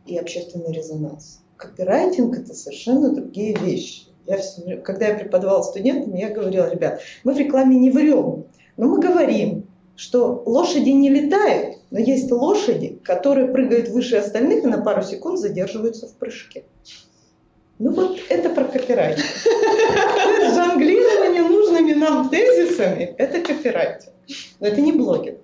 и 0.06 0.18
общественный 0.18 0.72
резонанс. 0.72 1.42
Копирайтинг 1.58 2.38
это 2.38 2.54
совершенно 2.54 3.14
другие 3.14 3.54
вещи. 3.58 4.04
Я, 4.28 4.78
когда 4.78 5.08
я 5.08 5.16
преподавала 5.16 5.62
студентам, 5.64 6.16
я 6.16 6.30
говорила, 6.30 6.70
ребят, 6.70 7.02
мы 7.24 7.34
в 7.34 7.38
рекламе 7.38 7.78
не 7.78 7.92
врем, 7.92 8.46
но 8.78 8.88
мы 8.88 9.00
говорим, 9.00 9.68
что 9.96 10.44
лошади 10.46 10.90
не 10.90 11.10
летают, 11.10 11.78
но 11.90 12.00
есть 12.00 12.32
лошади, 12.32 13.00
которые 13.04 13.48
прыгают 13.48 13.90
выше 13.90 14.18
остальных 14.18 14.64
и 14.64 14.68
на 14.68 14.82
пару 14.82 15.02
секунд 15.02 15.40
задерживаются 15.40 16.08
в 16.08 16.14
прыжке. 16.14 16.64
Ну 17.80 17.92
вот 17.92 18.20
это 18.30 18.50
про 18.50 18.66
копирайтинг. 18.66 19.26
Жонглирование 20.56 21.44
нужными 21.44 21.94
нам 21.94 22.30
тезисами– 22.30 23.16
это 23.18 23.40
копирайтинг. 23.42 24.14
Но 24.60 24.68
это 24.68 24.82
не 24.82 24.92
блогинг. 24.92 25.40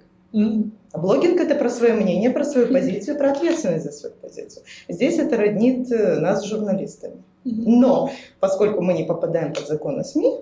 А 0.92 0.98
блогинг– 1.00 1.40
это 1.42 1.56
про 1.56 1.70
свое 1.70 1.94
мнение, 1.94 2.30
про 2.30 2.44
свою 2.44 2.68
позицию, 2.68 3.18
про 3.18 3.32
ответственность 3.32 3.86
за 3.86 3.92
свою 3.92 4.16
позицию. 4.16 4.64
Здесь 4.88 5.18
это 5.18 5.38
роднит 5.38 5.92
э, 5.92 6.20
нас 6.20 6.42
с 6.42 6.46
журналистами. 6.46 7.24
Но 7.44 8.12
поскольку 8.40 8.82
мы 8.82 8.94
не 8.94 9.04
попадаем 9.04 9.54
под 9.54 9.68
законы 9.68 10.04
СМИ, 10.04 10.42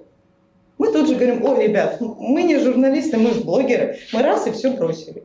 мы 0.82 0.92
тут 0.92 1.08
же 1.08 1.14
говорим, 1.14 1.46
о, 1.46 1.62
ребят, 1.62 2.02
мы 2.02 2.42
не 2.42 2.58
журналисты, 2.58 3.16
мы 3.18 3.36
блогеры. 3.36 4.00
Мы 4.14 4.24
раз 4.24 4.48
и 4.48 4.52
все 4.52 4.72
бросили. 4.72 5.24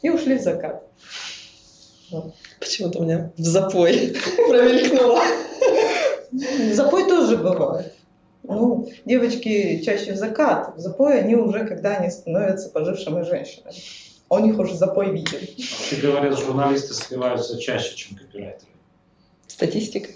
И 0.00 0.10
ушли 0.10 0.38
в 0.38 0.42
закат. 0.42 0.84
Вот. 2.12 2.36
Почему-то 2.60 3.00
у 3.00 3.02
меня 3.02 3.32
в 3.36 3.42
запой 3.42 4.14
промелькнуло. 4.48 5.20
Запой 6.72 7.08
тоже 7.08 7.36
бывает. 7.36 7.94
Ну, 8.44 8.88
девочки 9.04 9.82
чаще 9.82 10.12
в 10.12 10.16
закат. 10.18 10.76
В 10.76 10.78
запой 10.78 11.18
они 11.18 11.34
уже, 11.34 11.66
когда 11.66 11.96
они 11.96 12.08
становятся 12.08 12.68
пожившими 12.68 13.22
женщинами. 13.22 13.74
А 14.28 14.36
у 14.36 14.38
них 14.38 14.56
уже 14.56 14.76
запой 14.76 15.10
виден. 15.10 15.40
Вообще 15.56 15.96
говорят, 15.96 16.38
журналисты 16.38 16.94
сливаются 16.94 17.58
чаще, 17.58 17.96
чем 17.96 18.16
копирайтеры. 18.16 18.70
Статистика? 19.48 20.10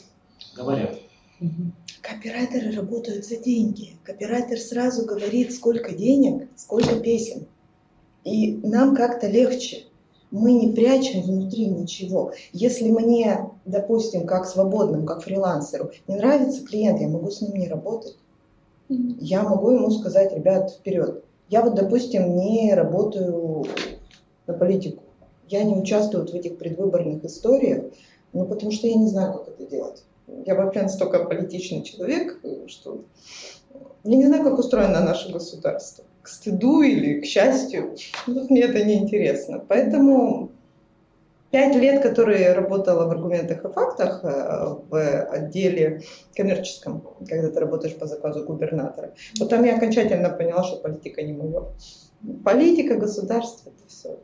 Говорят. 0.55 0.97
Угу. 1.41 1.73
Копирайтеры 2.03 2.73
работают 2.73 3.27
за 3.27 3.37
деньги. 3.37 3.97
Копирайтер 4.05 4.59
сразу 4.59 5.05
говорит, 5.05 5.53
сколько 5.53 5.93
денег, 5.93 6.49
сколько 6.57 6.99
песен. 6.99 7.47
И 8.25 8.57
нам 8.63 8.95
как-то 8.95 9.27
легче. 9.27 9.85
Мы 10.31 10.53
не 10.53 10.73
прячем 10.73 11.23
внутри 11.23 11.67
ничего. 11.67 12.33
Если 12.53 12.91
мне, 12.91 13.51
допустим, 13.65 14.27
как 14.27 14.47
свободным, 14.47 15.05
как 15.05 15.25
фрилансеру, 15.25 15.91
не 16.07 16.17
нравится 16.17 16.65
клиент, 16.65 17.01
я 17.01 17.09
могу 17.09 17.31
с 17.31 17.41
ним 17.41 17.55
не 17.55 17.69
работать. 17.69 18.17
Я 18.89 19.43
могу 19.43 19.71
ему 19.71 19.91
сказать, 19.91 20.33
ребят, 20.33 20.71
вперед. 20.71 21.25
Я 21.49 21.63
вот, 21.63 21.75
допустим, 21.75 22.37
не 22.37 22.75
работаю 22.75 23.65
на 24.47 24.55
политику. 24.55 25.03
Я 25.49 25.65
не 25.65 25.75
участвую 25.75 26.27
в 26.27 26.35
этих 26.35 26.59
предвыборных 26.59 27.25
историях, 27.25 27.93
ну, 28.33 28.47
потому 28.47 28.71
что 28.71 28.87
я 28.87 28.95
не 28.95 29.09
знаю, 29.09 29.35
как 29.35 29.49
это 29.49 29.67
делать. 29.69 30.05
Я 30.47 30.55
вообще 30.55 30.83
настолько 30.83 31.25
политичный 31.25 31.83
человек, 31.83 32.41
что 32.67 33.05
я 34.05 34.17
не 34.17 34.27
знаю, 34.27 34.45
как 34.45 34.59
устроено 34.59 35.01
наше 35.01 35.33
государство. 35.33 36.05
К 36.23 36.29
стыду 36.29 36.83
или 36.83 37.21
к 37.21 37.25
счастью, 37.25 37.97
вот 38.27 38.51
мне 38.51 38.63
это 38.63 38.85
не 38.85 38.95
интересно. 38.95 39.65
Поэтому 39.67 40.51
пять 41.51 41.75
лет, 41.77 42.03
которые 42.03 42.43
я 42.43 42.55
работала 42.55 43.07
в 43.07 43.11
аргументах 43.11 43.65
и 43.65 43.73
фактах 43.73 44.21
э, 44.23 44.77
в 44.89 45.23
отделе 45.25 46.03
коммерческом, 46.35 47.03
когда 47.29 47.51
ты 47.51 47.61
работаешь 47.61 47.97
по 47.97 48.07
заказу 48.07 48.45
губернатора, 48.45 49.15
вот 49.39 49.49
там 49.49 49.65
я 49.65 49.77
окончательно 49.77 50.31
поняла, 50.31 50.65
что 50.65 50.77
политика 50.77 51.23
не 51.23 51.33
моя. 51.33 51.63
Политика, 52.45 52.97
государство, 52.97 53.71
это 53.71 53.89
все. 53.89 54.19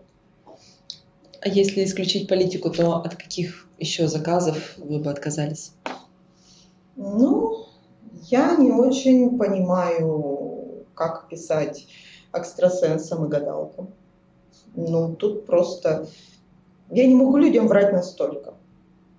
А 1.41 1.49
если 1.49 1.85
исключить 1.85 2.29
политику, 2.29 2.71
то 2.71 2.97
от 2.97 3.17
каких 3.17 3.69
еще 3.79 4.09
заказов 4.09 4.75
вы 4.79 4.99
бы 4.99 5.11
отказались? 5.11 5.73
Ну, 6.97 7.67
я 8.23 8.57
не 8.57 8.73
очень 8.73 9.39
понимаю, 9.39 10.85
как 10.95 11.29
писать 11.29 11.87
экстрасенсам 12.33 13.27
и 13.27 13.29
гадалкам. 13.29 13.89
Ну, 14.75 15.15
тут 15.15 15.47
просто... 15.47 16.07
Я 16.91 17.07
не 17.07 17.15
могу 17.15 17.37
людям 17.37 17.69
врать 17.69 17.93
настолько. 17.93 18.55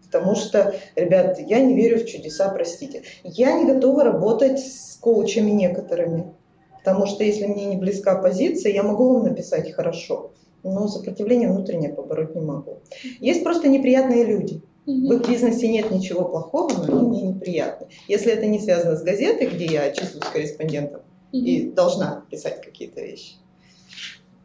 Потому 0.05 0.35
что, 0.35 0.73
ребят, 0.95 1.37
я 1.39 1.59
не 1.59 1.75
верю 1.75 1.99
в 1.99 2.05
чудеса, 2.05 2.49
простите. 2.49 3.03
Я 3.23 3.53
не 3.53 3.71
готова 3.71 4.03
работать 4.03 4.59
с 4.59 4.97
коучами 5.01 5.51
некоторыми. 5.51 6.33
Потому 6.77 7.05
что 7.05 7.23
если 7.23 7.45
мне 7.45 7.65
не 7.65 7.75
близка 7.75 8.15
позиция, 8.15 8.71
я 8.71 8.83
могу 8.83 9.13
вам 9.13 9.23
написать 9.23 9.73
хорошо, 9.73 10.31
но 10.63 10.87
сопротивление 10.87 11.49
внутреннее 11.49 11.91
побороть 11.91 12.33
не 12.33 12.41
могу. 12.41 12.77
Есть 13.19 13.43
просто 13.43 13.67
неприятные 13.67 14.23
люди. 14.23 14.61
В 14.87 15.13
их 15.13 15.27
бизнесе 15.27 15.67
нет 15.67 15.91
ничего 15.91 16.23
плохого, 16.23 16.71
но 16.71 16.97
они 16.97 17.09
мне 17.09 17.21
неприятны. 17.23 17.87
Если 18.07 18.31
это 18.31 18.45
не 18.45 18.59
связано 18.59 18.95
с 18.95 19.03
газетой, 19.03 19.47
где 19.47 19.65
я 19.65 19.91
числюсь 19.91 20.23
корреспондентом 20.23 21.01
и 21.33 21.69
должна 21.69 22.23
писать 22.31 22.61
какие-то 22.61 23.01
вещи. 23.01 23.33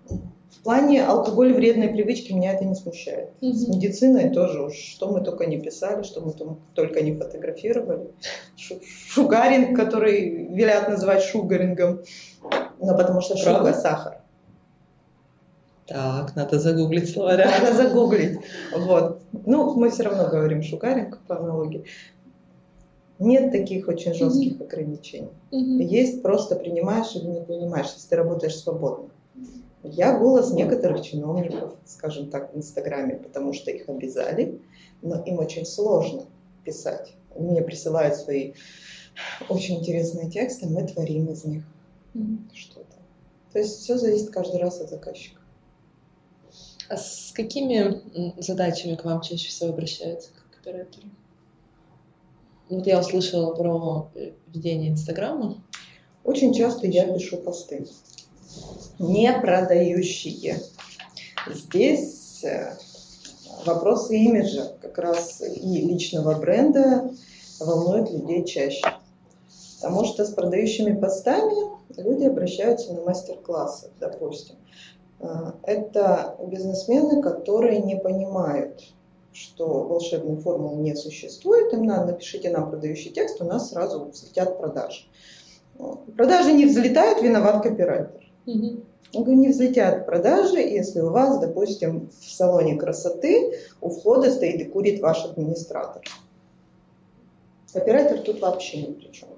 В 0.09 0.65
плане 0.65 1.05
алкоголь 1.05 1.53
вредной 1.55 1.89
привычки 1.89 2.33
меня 2.33 2.55
это 2.55 2.65
не 2.65 2.75
смущает. 2.75 3.31
С 3.41 3.69
медициной 3.69 4.31
тоже 4.31 4.63
уж, 4.63 4.75
что 4.75 5.09
мы 5.11 5.21
только 5.21 5.47
не 5.47 5.61
писали, 5.61 6.03
что 6.03 6.21
мы 6.21 6.33
только 6.75 7.03
не 7.03 7.15
фотографировали. 7.15 8.11
Шугаринг, 8.57 9.77
который 9.77 10.47
велят 10.49 10.89
называть 10.89 11.23
шугарингом, 11.23 12.03
но 12.81 12.97
потому 12.97 13.21
что 13.21 13.37
шуга– 13.37 13.73
сахар. 13.75 14.22
Так, 15.87 16.37
надо 16.37 16.59
загуглить 16.59 17.11
словаря. 17.11 17.51
Надо 17.61 17.77
загуглить. 17.77 18.39
Вот. 18.77 19.21
Ну, 19.33 19.75
мы 19.75 19.91
все 19.91 20.05
равно 20.05 20.29
говорим 20.29 20.63
шугаринг 20.63 21.19
по 21.27 21.39
аналогии. 21.39 21.85
Нет 23.19 23.53
таких 23.53 23.89
очень 23.89 24.15
жестких 24.15 24.55
mm-hmm. 24.55 24.65
ограничений. 24.65 25.29
Mm-hmm. 25.53 25.83
Есть 25.83 26.23
просто 26.23 26.57
принимаешь 26.57 27.15
или 27.15 27.27
не 27.27 27.41
принимаешь, 27.41 27.93
если 27.95 28.09
ты 28.09 28.17
работаешь 28.17 28.57
свободно. 28.57 29.11
Я 29.85 30.19
голос 30.19 30.53
некоторых 30.53 31.03
чиновников, 31.03 31.75
скажем 31.85 32.31
так, 32.31 32.53
в 32.53 32.57
Инстаграме, 32.57 33.17
потому 33.17 33.53
что 33.53 33.71
их 33.71 33.89
обязали, 33.89 34.61
но 35.03 35.23
им 35.25 35.39
очень 35.39 35.67
сложно 35.67 36.25
писать. 36.65 37.15
Мне 37.37 37.63
присылают 37.63 38.17
свои 38.17 38.55
очень 39.49 39.81
интересные 39.81 40.31
тексты, 40.31 40.67
мы 40.67 40.87
творим 40.87 41.31
из 41.31 41.45
них 41.45 41.65
mm-hmm. 42.15 42.55
что-то. 42.55 42.97
То 43.53 43.59
есть 43.59 43.81
все 43.81 43.99
зависит 43.99 44.31
каждый 44.31 44.61
раз 44.61 44.81
от 44.81 44.91
заказчика. 44.91 45.42
А 46.93 46.99
с 46.99 47.33
какими 47.33 48.03
задачами 48.39 48.97
к 48.97 49.05
вам 49.07 49.23
чаще 49.23 49.49
всего 49.49 49.71
обращаются 49.71 50.29
как 50.35 50.61
операторы? 50.61 51.07
Вот 52.69 52.87
я 52.87 53.01
услышала 53.01 53.55
про 53.55 54.11
э, 54.15 54.33
ведение 54.49 54.91
Инстаграма. 54.91 55.57
Очень 56.23 56.53
часто 56.53 56.87
я 56.87 57.11
пишу 57.11 57.39
посты, 57.39 57.87
не 58.99 59.33
продающие. 59.33 60.61
Здесь 61.49 62.45
э, 62.45 62.77
вопросы 63.65 64.19
имиджа 64.19 64.77
как 64.83 64.99
раз 64.99 65.41
и 65.41 65.87
личного 65.87 66.39
бренда 66.39 67.11
волнуют 67.59 68.11
людей 68.11 68.45
чаще. 68.45 68.85
Потому 69.81 70.05
что 70.05 70.27
с 70.27 70.35
продающими 70.35 70.95
постами 71.01 71.55
люди 71.97 72.25
обращаются 72.25 72.93
на 72.93 73.01
мастер-классы, 73.01 73.89
допустим. 73.99 74.57
А, 75.23 75.55
это 75.63 76.37
бизнесмены, 76.45 77.23
которые 77.23 77.81
не 77.81 77.97
понимают, 77.97 78.93
что 79.33 79.85
волшебной 79.85 80.37
формулы 80.37 80.83
не 80.83 80.95
существует. 80.97 81.73
Им 81.73 81.85
надо, 81.85 82.13
напишите 82.13 82.51
нам 82.51 82.71
продающий 82.71 83.13
текст, 83.13 83.41
у 83.41 83.45
нас 83.45 83.71
сразу 83.71 84.07
взлетят 84.07 84.59
продажи. 84.59 85.05
Продажи 86.17 86.53
не 86.53 86.67
взлетают, 86.67 87.23
виноват 87.23 87.63
копирайтер. 87.63 88.21
Угу. 88.47 89.31
Не 89.31 89.49
взлетят 89.49 90.07
продажи, 90.07 90.59
если 90.59 91.01
у 91.01 91.11
вас, 91.11 91.39
допустим, 91.39 92.11
в 92.21 92.31
салоне 92.31 92.77
красоты 92.77 93.59
у 93.81 93.91
входа 93.91 94.31
стоит 94.31 94.61
и 94.61 94.65
курит 94.65 95.01
ваш 95.01 95.25
администратор. 95.25 96.03
Копирайтер 97.73 98.21
тут 98.21 98.41
вообще 98.41 98.83
ни 98.83 98.93
при 98.93 99.13
чем. 99.13 99.29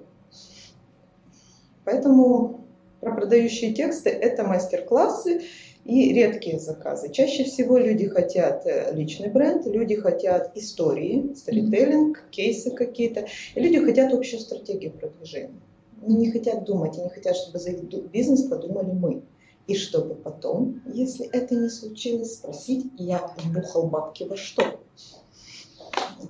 Поэтому 1.83 2.61
про 2.99 3.13
продающие 3.13 3.73
тексты 3.73 4.09
это 4.09 4.43
мастер-классы, 4.43 5.41
и 5.85 6.11
редкие 6.13 6.59
заказы. 6.59 7.11
Чаще 7.11 7.43
всего 7.43 7.77
люди 7.77 8.07
хотят 8.07 8.65
э, 8.65 8.91
личный 8.93 9.29
бренд, 9.29 9.67
люди 9.67 9.95
хотят 9.95 10.51
истории, 10.57 11.33
сторителлинг, 11.35 12.23
кейсы 12.31 12.71
какие-то, 12.71 13.27
и 13.53 13.59
люди 13.59 13.79
хотят 13.79 14.11
общую 14.11 14.39
стратегию 14.39 14.91
продвижения. 14.91 15.61
Они 16.01 16.17
не 16.17 16.31
хотят 16.31 16.65
думать, 16.65 16.97
они 16.97 17.09
хотят, 17.09 17.35
чтобы 17.35 17.59
за 17.59 17.69
их 17.71 17.83
бизнес 18.11 18.43
подумали 18.43 18.91
мы. 18.91 19.21
И 19.67 19.75
чтобы 19.75 20.15
потом, 20.15 20.81
если 20.93 21.27
это 21.27 21.55
не 21.55 21.69
случилось, 21.69 22.33
спросить, 22.33 22.85
я 22.97 23.31
вбухал 23.37 23.87
бабки 23.87 24.23
во 24.23 24.37
что? 24.37 24.79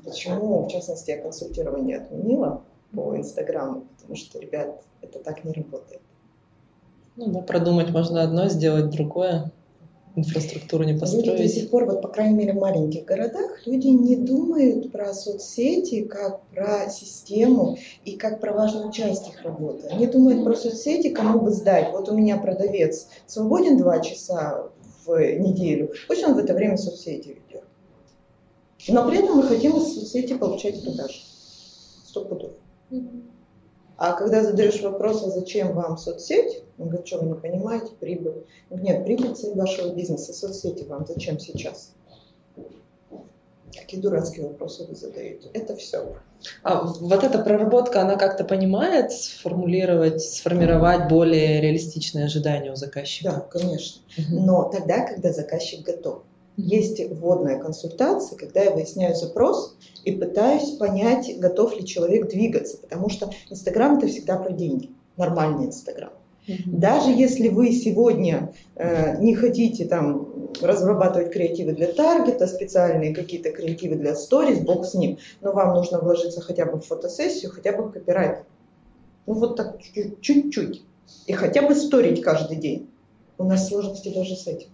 Почему, 0.04 0.66
в 0.66 0.68
частности, 0.70 1.12
я 1.12 1.22
консультирование 1.22 1.98
отменила 1.98 2.64
по 2.94 3.16
Инстаграму? 3.18 3.88
Потому 3.96 4.16
что, 4.16 4.40
ребят, 4.40 4.82
это 5.02 5.20
так 5.20 5.44
не 5.44 5.52
работает. 5.52 6.02
Ну 7.18 7.28
да, 7.28 7.40
продумать 7.40 7.92
можно 7.92 8.24
одно, 8.24 8.50
сделать 8.50 8.90
другое. 8.90 9.52
Инфраструктуру 10.18 10.86
не 10.86 10.98
построить. 10.98 11.26
Люди 11.26 11.44
до 11.44 11.50
сих 11.50 11.70
пор, 11.70 11.86
вот, 11.86 12.02
по 12.02 12.08
крайней 12.08 12.36
мере, 12.36 12.54
в 12.54 12.58
маленьких 12.58 13.04
городах, 13.04 13.66
люди 13.66 13.88
не 13.88 14.16
думают 14.16 14.90
про 14.92 15.14
соцсети 15.14 16.04
как 16.04 16.42
про 16.48 16.90
систему 16.90 17.78
и 18.06 18.16
как 18.16 18.40
про 18.40 18.54
важную 18.54 18.94
часть 18.94 19.28
их 19.28 19.42
работы. 19.44 19.88
Они 19.88 20.08
думают 20.08 20.46
про 20.46 20.56
соцсети, 20.56 21.10
кому 21.10 21.40
бы 21.40 21.52
сдать. 21.52 21.92
Вот 21.92 22.08
у 22.08 22.16
меня 22.16 22.38
продавец 22.38 23.08
свободен 23.28 23.78
два 23.78 24.00
часа 24.00 24.70
в 25.06 25.20
неделю, 25.20 25.92
пусть 26.08 26.24
он 26.24 26.34
в 26.34 26.38
это 26.38 26.54
время 26.54 26.78
соцсети 26.78 27.38
ведет. 27.50 27.66
Но 28.88 29.08
при 29.10 29.20
этом 29.20 29.38
мы 29.38 29.44
хотим 29.44 29.76
из 29.76 29.96
соцсети 29.96 30.34
получать 30.38 30.82
продажи. 30.82 31.20
Сто 32.06 32.24
пудов. 32.24 32.52
Mm-hmm. 32.90 33.35
А 33.98 34.14
когда 34.14 34.44
задаешь 34.44 34.82
вопрос, 34.82 35.24
а 35.24 35.30
зачем 35.30 35.74
вам 35.74 35.98
соцсеть, 35.98 36.64
он 36.78 36.88
говорит, 36.88 37.08
что 37.08 37.20
вы 37.20 37.28
не 37.28 37.34
понимаете, 37.36 37.92
прибыль. 38.00 38.46
Нет, 38.70 39.06
прибыль 39.06 39.34
цель 39.36 39.56
вашего 39.56 39.94
бизнеса, 39.94 40.34
соцсети 40.34 40.84
вам 40.84 41.06
зачем 41.08 41.40
сейчас? 41.40 41.92
Какие 43.74 44.02
дурацкие 44.02 44.48
вопросы 44.48 44.86
вы 44.86 44.96
задаете? 44.96 45.50
Это 45.54 45.76
все. 45.76 46.16
А 46.64 46.84
вот 46.84 47.24
эта 47.24 47.40
проработка, 47.40 48.02
она 48.02 48.16
как-то 48.16 48.44
понимает 48.44 49.12
сформулировать, 49.12 50.22
сформировать 50.22 51.08
более 51.08 51.62
реалистичные 51.62 52.26
ожидания 52.26 52.72
у 52.72 52.76
заказчика? 52.76 53.32
Да, 53.32 53.40
конечно. 53.40 54.02
Но 54.30 54.70
тогда, 54.70 55.06
когда 55.06 55.32
заказчик 55.32 55.86
готов. 55.86 56.24
Есть 56.58 57.02
вводная 57.10 57.60
консультация, 57.60 58.38
когда 58.38 58.62
я 58.62 58.72
выясняю 58.72 59.16
запрос 59.16 59.76
и 60.04 60.12
пытаюсь 60.12 60.72
понять, 60.78 61.40
готов 61.40 61.76
ли 61.76 61.86
человек 61.86 62.30
двигаться, 62.30 62.78
потому 62.78 63.10
что 63.10 63.32
Инстаграм 63.50 63.98
это 63.98 64.08
всегда 64.08 64.38
про 64.38 64.54
деньги, 64.54 64.92
нормальный 65.18 65.66
Инстаграм. 65.66 66.12
Даже 66.66 67.10
если 67.10 67.50
вы 67.50 67.72
сегодня 67.72 68.54
э, 68.76 69.20
не 69.20 69.34
хотите 69.34 69.86
там 69.86 70.52
разрабатывать 70.62 71.32
креативы 71.32 71.74
для 71.74 71.88
таргета, 71.88 72.48
специальные 72.48 73.16
какие-то 73.16 73.52
креативы 73.52 73.96
для 73.96 74.16
сторис, 74.16 74.60
бог 74.60 74.86
с 74.86 74.94
ним, 74.94 75.18
но 75.42 75.52
вам 75.52 75.74
нужно 75.74 76.00
вложиться 76.00 76.42
хотя 76.42 76.66
бы 76.66 76.80
в 76.80 76.86
фотосессию, 76.86 77.52
хотя 77.52 77.72
бы 77.72 77.84
в 77.84 77.92
копирайт. 77.92 78.46
Ну 79.26 79.34
вот 79.34 79.56
так 79.56 79.80
чуть-чуть. 80.22 80.84
И 81.26 81.34
хотя 81.34 81.64
бы 81.64 81.74
сторить 81.74 82.22
каждый 82.22 82.58
день. 82.58 82.90
У 83.38 83.44
нас 83.44 83.68
сложности 83.68 84.14
даже 84.14 84.36
с 84.36 84.48
этим. 84.48 84.70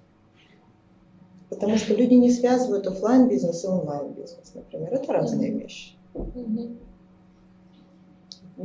Потому 1.51 1.75
что 1.75 1.93
люди 1.93 2.13
не 2.13 2.31
связывают 2.31 2.87
офлайн 2.87 3.27
бизнес 3.27 3.65
и 3.65 3.67
онлайн 3.67 4.13
бизнес, 4.13 4.53
например. 4.55 4.93
Это 4.93 5.11
разные 5.11 5.51
вещи. 5.51 5.95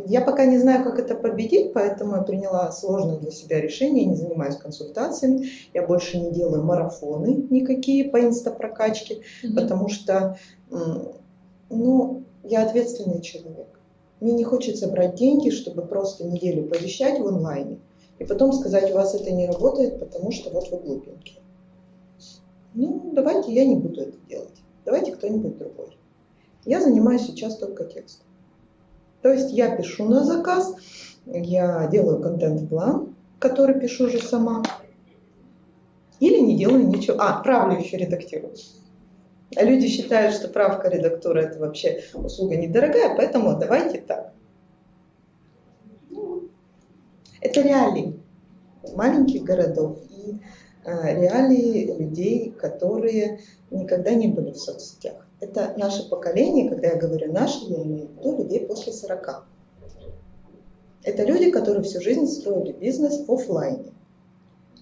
Я 0.07 0.21
пока 0.21 0.47
не 0.47 0.59
знаю, 0.59 0.85
как 0.85 1.01
это 1.01 1.17
победить, 1.17 1.73
поэтому 1.73 2.17
я 2.17 2.23
приняла 2.23 2.71
сложное 2.71 3.19
для 3.19 3.33
себя 3.33 3.61
решение, 3.61 4.05
не 4.05 4.15
занимаюсь 4.15 4.57
консультациями, 4.57 5.49
я 5.75 5.85
больше 5.85 6.19
не 6.19 6.31
делаю 6.31 6.63
марафоны 6.63 7.47
никакие 7.51 8.09
по 8.09 8.21
инстапрокачке, 8.21 9.15
mm-hmm. 9.15 9.55
потому 9.55 9.89
что 9.89 10.39
ну, 11.71 12.23
я 12.45 12.67
ответственный 12.67 13.21
человек. 13.21 13.81
Мне 14.21 14.33
не 14.33 14.45
хочется 14.45 14.87
брать 14.87 15.17
деньги, 15.17 15.51
чтобы 15.51 15.83
просто 15.83 16.25
неделю 16.25 16.69
повещать 16.69 17.19
в 17.19 17.27
онлайне 17.27 17.79
и 18.21 18.25
потом 18.25 18.53
сказать, 18.53 18.93
у 18.93 18.95
вас 18.95 19.15
это 19.15 19.33
не 19.33 19.47
работает, 19.47 19.99
потому 19.99 20.31
что 20.31 20.51
вот 20.51 20.71
вы 20.71 20.79
глупенькие. 20.79 21.41
Ну, 22.77 23.11
давайте 23.15 23.53
я 23.55 23.65
не 23.65 23.75
буду 23.75 24.03
это 24.03 24.17
делать. 24.29 24.63
Давайте 24.85 25.13
кто-нибудь 25.13 25.57
другой. 25.57 25.97
Я 26.67 26.81
занимаюсь 26.81 27.23
сейчас 27.23 27.57
только 27.57 27.85
текстом. 27.85 28.27
То 29.23 29.33
есть 29.33 29.51
я 29.51 29.75
пишу 29.75 30.05
на 30.05 30.25
заказ, 30.25 30.77
я 31.25 31.89
делаю 31.91 32.21
контент-план, 32.21 33.15
который 33.39 33.81
пишу 33.81 34.09
же 34.09 34.21
сама, 34.21 34.63
или 36.21 36.39
не 36.39 36.57
делаю 36.57 36.87
ничего. 36.87 37.17
А, 37.19 37.43
правлю 37.43 37.79
еще 37.79 37.97
редактирую. 37.97 38.55
Люди 39.59 39.89
считают, 39.89 40.35
что 40.35 40.49
правка 40.49 40.89
редактура 40.89 41.41
это 41.41 41.59
вообще 41.59 42.03
услуга 42.13 42.57
недорогая, 42.57 43.17
поэтому 43.17 43.59
давайте 43.59 44.03
так. 44.03 44.35
Это 47.41 47.63
реалии 47.63 48.21
маленьких 48.95 49.45
городов 49.45 49.99
и 50.11 50.37
реалии 50.87 51.93
людей, 51.99 52.51
которые 52.51 53.41
никогда 53.71 54.15
не 54.15 54.29
были 54.29 54.53
в 54.53 54.59
соцсетях. 54.59 55.27
Это 55.41 55.75
наше 55.77 56.09
поколение, 56.09 56.69
когда 56.69 56.89
я 56.89 56.97
говорю 56.97 57.33
наше, 57.33 57.65
я 57.65 57.83
имею 57.83 58.09
в 58.09 58.19
виду 58.19 58.39
людей 58.39 58.67
после 58.67 58.93
40. 58.93 59.47
Это 61.03 61.23
люди, 61.25 61.51
которые 61.51 61.83
всю 61.83 62.01
жизнь 62.01 62.27
строили 62.27 62.73
бизнес 62.73 63.27
в 63.27 63.33
офлайне. 63.33 63.93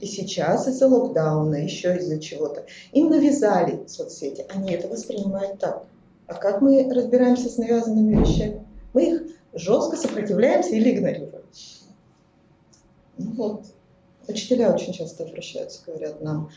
И 0.01 0.07
сейчас 0.07 0.69
из-за 0.69 0.89
локдауна, 0.89 1.57
еще 1.57 1.97
из-за 1.97 2.19
чего-то, 2.19 2.67
им 2.93 3.11
навязали 3.11 3.87
соцсети. 3.87 4.45
Они 4.49 4.73
это 4.73 4.89
воспринимают 4.89 5.59
так. 5.61 5.87
А 6.27 6.35
как 6.35 6.61
мы 6.61 6.89
разбираемся 6.93 7.49
с 7.49 7.59
навязанными 7.59 8.21
вещами? 8.21 8.67
Мы 8.93 9.05
их 9.11 9.23
жестко 9.53 9.97
сопротивляемся 9.97 10.71
или 10.71 10.95
игнорируем. 10.95 11.45
Ну 13.19 13.33
вот. 13.33 13.65
Учителя 14.29 14.73
очень 14.73 14.93
часто 14.93 15.25
обращаются, 15.25 15.81
говорят 15.87 16.21
нам, 16.21 16.51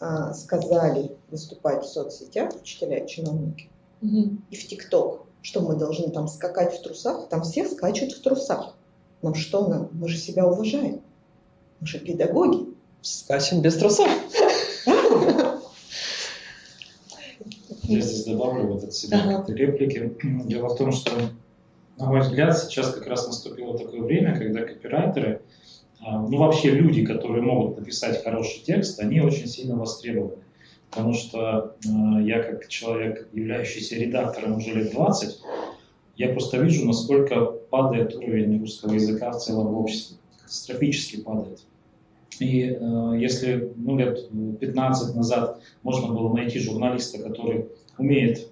а, 0.00 0.34
сказали 0.34 1.12
выступать 1.30 1.84
в 1.84 1.88
соцсетях, 1.88 2.52
учителя 2.60 2.98
и 2.98 3.08
чиновники, 3.08 3.70
угу. 4.00 4.36
и 4.50 4.56
в 4.56 4.66
ТикТок, 4.66 5.22
что 5.42 5.60
мы 5.60 5.76
должны 5.76 6.10
там 6.10 6.28
скакать 6.28 6.74
в 6.74 6.82
трусах, 6.82 7.28
там 7.28 7.42
все 7.42 7.68
скачут 7.68 8.12
в 8.12 8.22
трусах. 8.22 8.74
Нам 9.22 9.34
что, 9.34 9.68
нам? 9.68 9.88
мы 9.92 10.08
же 10.08 10.18
себя 10.18 10.46
уважаем. 10.46 11.00
Мы 11.80 11.86
же 11.86 12.00
педагоги. 12.00 12.74
Скачем 13.02 13.60
без 13.62 13.76
трусов. 13.76 14.08
Я 17.84 18.00
здесь 18.00 18.24
добавлю 18.24 18.72
вот 18.72 18.84
от 18.84 18.94
себя 18.94 19.20
ага. 19.22 19.52
реплики. 19.52 20.16
Дело 20.46 20.68
в 20.68 20.76
том, 20.76 20.92
что, 20.92 21.12
на 21.98 22.06
мой 22.06 22.20
взгляд, 22.20 22.58
сейчас 22.58 22.92
как 22.92 23.06
раз 23.06 23.26
наступило 23.26 23.76
такое 23.76 24.02
время, 24.02 24.36
когда 24.36 24.62
копирайтеры 24.62 25.42
ну 26.04 26.38
вообще 26.38 26.70
люди, 26.70 27.04
которые 27.04 27.42
могут 27.42 27.78
написать 27.78 28.22
хороший 28.24 28.62
текст, 28.64 28.98
они 29.00 29.20
очень 29.20 29.46
сильно 29.46 29.76
востребованы. 29.76 30.42
Потому 30.90 31.14
что 31.14 31.76
э, 31.84 32.22
я 32.22 32.42
как 32.42 32.68
человек, 32.68 33.28
являющийся 33.32 33.96
редактором 33.96 34.58
уже 34.58 34.74
лет 34.74 34.92
20, 34.92 35.40
я 36.16 36.28
просто 36.28 36.58
вижу, 36.58 36.84
насколько 36.86 37.46
падает 37.46 38.14
уровень 38.14 38.60
русского 38.60 38.92
языка 38.92 39.30
в 39.30 39.38
целом 39.38 39.68
в 39.68 39.78
обществе. 39.78 40.18
Катастрофически 40.42 41.20
падает. 41.20 41.62
И 42.38 42.64
э, 42.64 43.12
если 43.18 43.72
ну, 43.76 43.96
лет 43.96 44.28
15 44.60 45.14
назад 45.16 45.62
можно 45.82 46.12
было 46.12 46.34
найти 46.34 46.58
журналиста, 46.58 47.22
который 47.22 47.68
умеет 47.96 48.48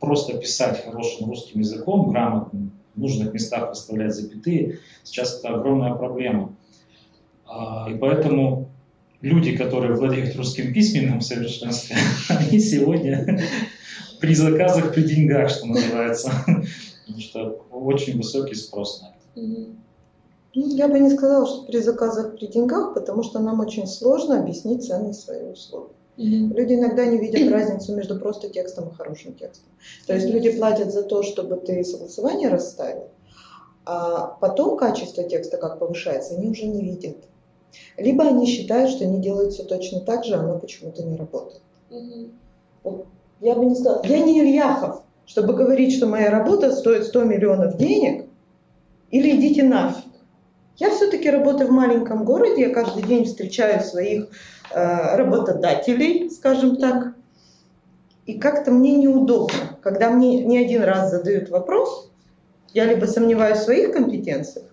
просто 0.00 0.38
писать 0.38 0.84
хорошим 0.84 1.28
русским 1.28 1.60
языком, 1.60 2.10
грамотным, 2.10 2.72
в 2.94 3.00
нужных 3.00 3.34
местах 3.34 3.70
выставлять 3.70 4.14
запятые, 4.14 4.78
сейчас 5.02 5.38
это 5.38 5.54
огромная 5.54 5.94
проблема. 5.94 6.54
А, 7.54 7.86
и 7.90 7.94
поэтому 7.94 8.70
люди, 9.20 9.54
которые 9.56 9.94
владеют 9.94 10.36
русским 10.36 10.72
письменным 10.72 11.20
совершенством, 11.20 11.98
они 12.28 12.58
сегодня 12.58 13.42
при 14.20 14.34
заказах, 14.34 14.94
при 14.94 15.02
деньгах, 15.02 15.50
что 15.50 15.66
называется. 15.66 16.32
Потому 16.46 17.20
что 17.20 17.66
очень 17.70 18.16
высокий 18.16 18.54
спрос 18.54 19.02
на 19.02 19.08
это. 19.08 19.66
Ну, 20.54 20.76
я 20.76 20.88
бы 20.88 20.98
не 20.98 21.10
сказала, 21.10 21.46
что 21.46 21.62
при 21.64 21.78
заказах, 21.78 22.36
при 22.36 22.46
деньгах, 22.46 22.94
потому 22.94 23.22
что 23.22 23.38
нам 23.38 23.60
очень 23.60 23.86
сложно 23.86 24.38
объяснить 24.38 24.84
ценность 24.84 25.22
своей 25.22 25.52
услуги. 25.52 25.92
Mm-hmm. 26.18 26.54
Люди 26.54 26.74
иногда 26.74 27.06
не 27.06 27.18
видят 27.18 27.50
разницу 27.50 27.94
между 27.96 28.18
просто 28.18 28.50
текстом 28.50 28.88
и 28.88 28.94
хорошим 28.94 29.32
текстом. 29.34 29.72
То 30.06 30.14
есть 30.14 30.26
люди 30.28 30.50
платят 30.50 30.92
за 30.92 31.02
то, 31.02 31.22
чтобы 31.22 31.56
ты 31.56 31.82
согласование 31.84 32.50
расставил, 32.50 33.08
а 33.86 34.26
потом 34.40 34.76
качество 34.76 35.24
текста 35.24 35.56
как 35.56 35.78
повышается, 35.78 36.34
они 36.34 36.50
уже 36.50 36.66
не 36.66 36.82
видят. 36.82 37.16
Либо 37.96 38.24
они 38.24 38.46
считают, 38.46 38.90
что 38.90 39.04
они 39.04 39.18
делают 39.18 39.52
все 39.52 39.64
точно 39.64 40.00
так 40.00 40.24
же, 40.24 40.34
а 40.34 40.40
оно 40.40 40.58
почему-то 40.58 41.02
не 41.02 41.16
работает. 41.16 41.62
Угу. 41.90 43.06
я 43.40 43.54
бы 43.54 43.66
не 43.66 43.74
сказала, 43.74 44.02
я 44.04 44.20
не 44.20 44.40
Ильяхов, 44.40 45.02
чтобы 45.26 45.52
говорить, 45.52 45.94
что 45.94 46.06
моя 46.06 46.30
работа 46.30 46.72
стоит 46.72 47.04
100 47.04 47.24
миллионов 47.24 47.76
денег, 47.76 48.26
или 49.10 49.36
идите 49.36 49.62
нафиг. 49.62 50.04
Я 50.78 50.90
все-таки 50.90 51.30
работаю 51.30 51.68
в 51.68 51.72
маленьком 51.72 52.24
городе, 52.24 52.62
я 52.62 52.70
каждый 52.70 53.02
день 53.02 53.24
встречаю 53.24 53.82
своих 53.82 54.28
э, 54.70 55.16
работодателей, 55.16 56.30
скажем 56.30 56.76
так. 56.76 57.14
И 58.24 58.38
как-то 58.38 58.70
мне 58.70 58.96
неудобно, 58.96 59.78
когда 59.82 60.10
мне 60.10 60.42
не 60.44 60.58
один 60.58 60.82
раз 60.82 61.10
задают 61.10 61.50
вопрос, 61.50 62.10
я 62.72 62.86
либо 62.86 63.04
сомневаюсь 63.04 63.58
в 63.58 63.64
своих 63.64 63.92
компетенциях, 63.92 64.66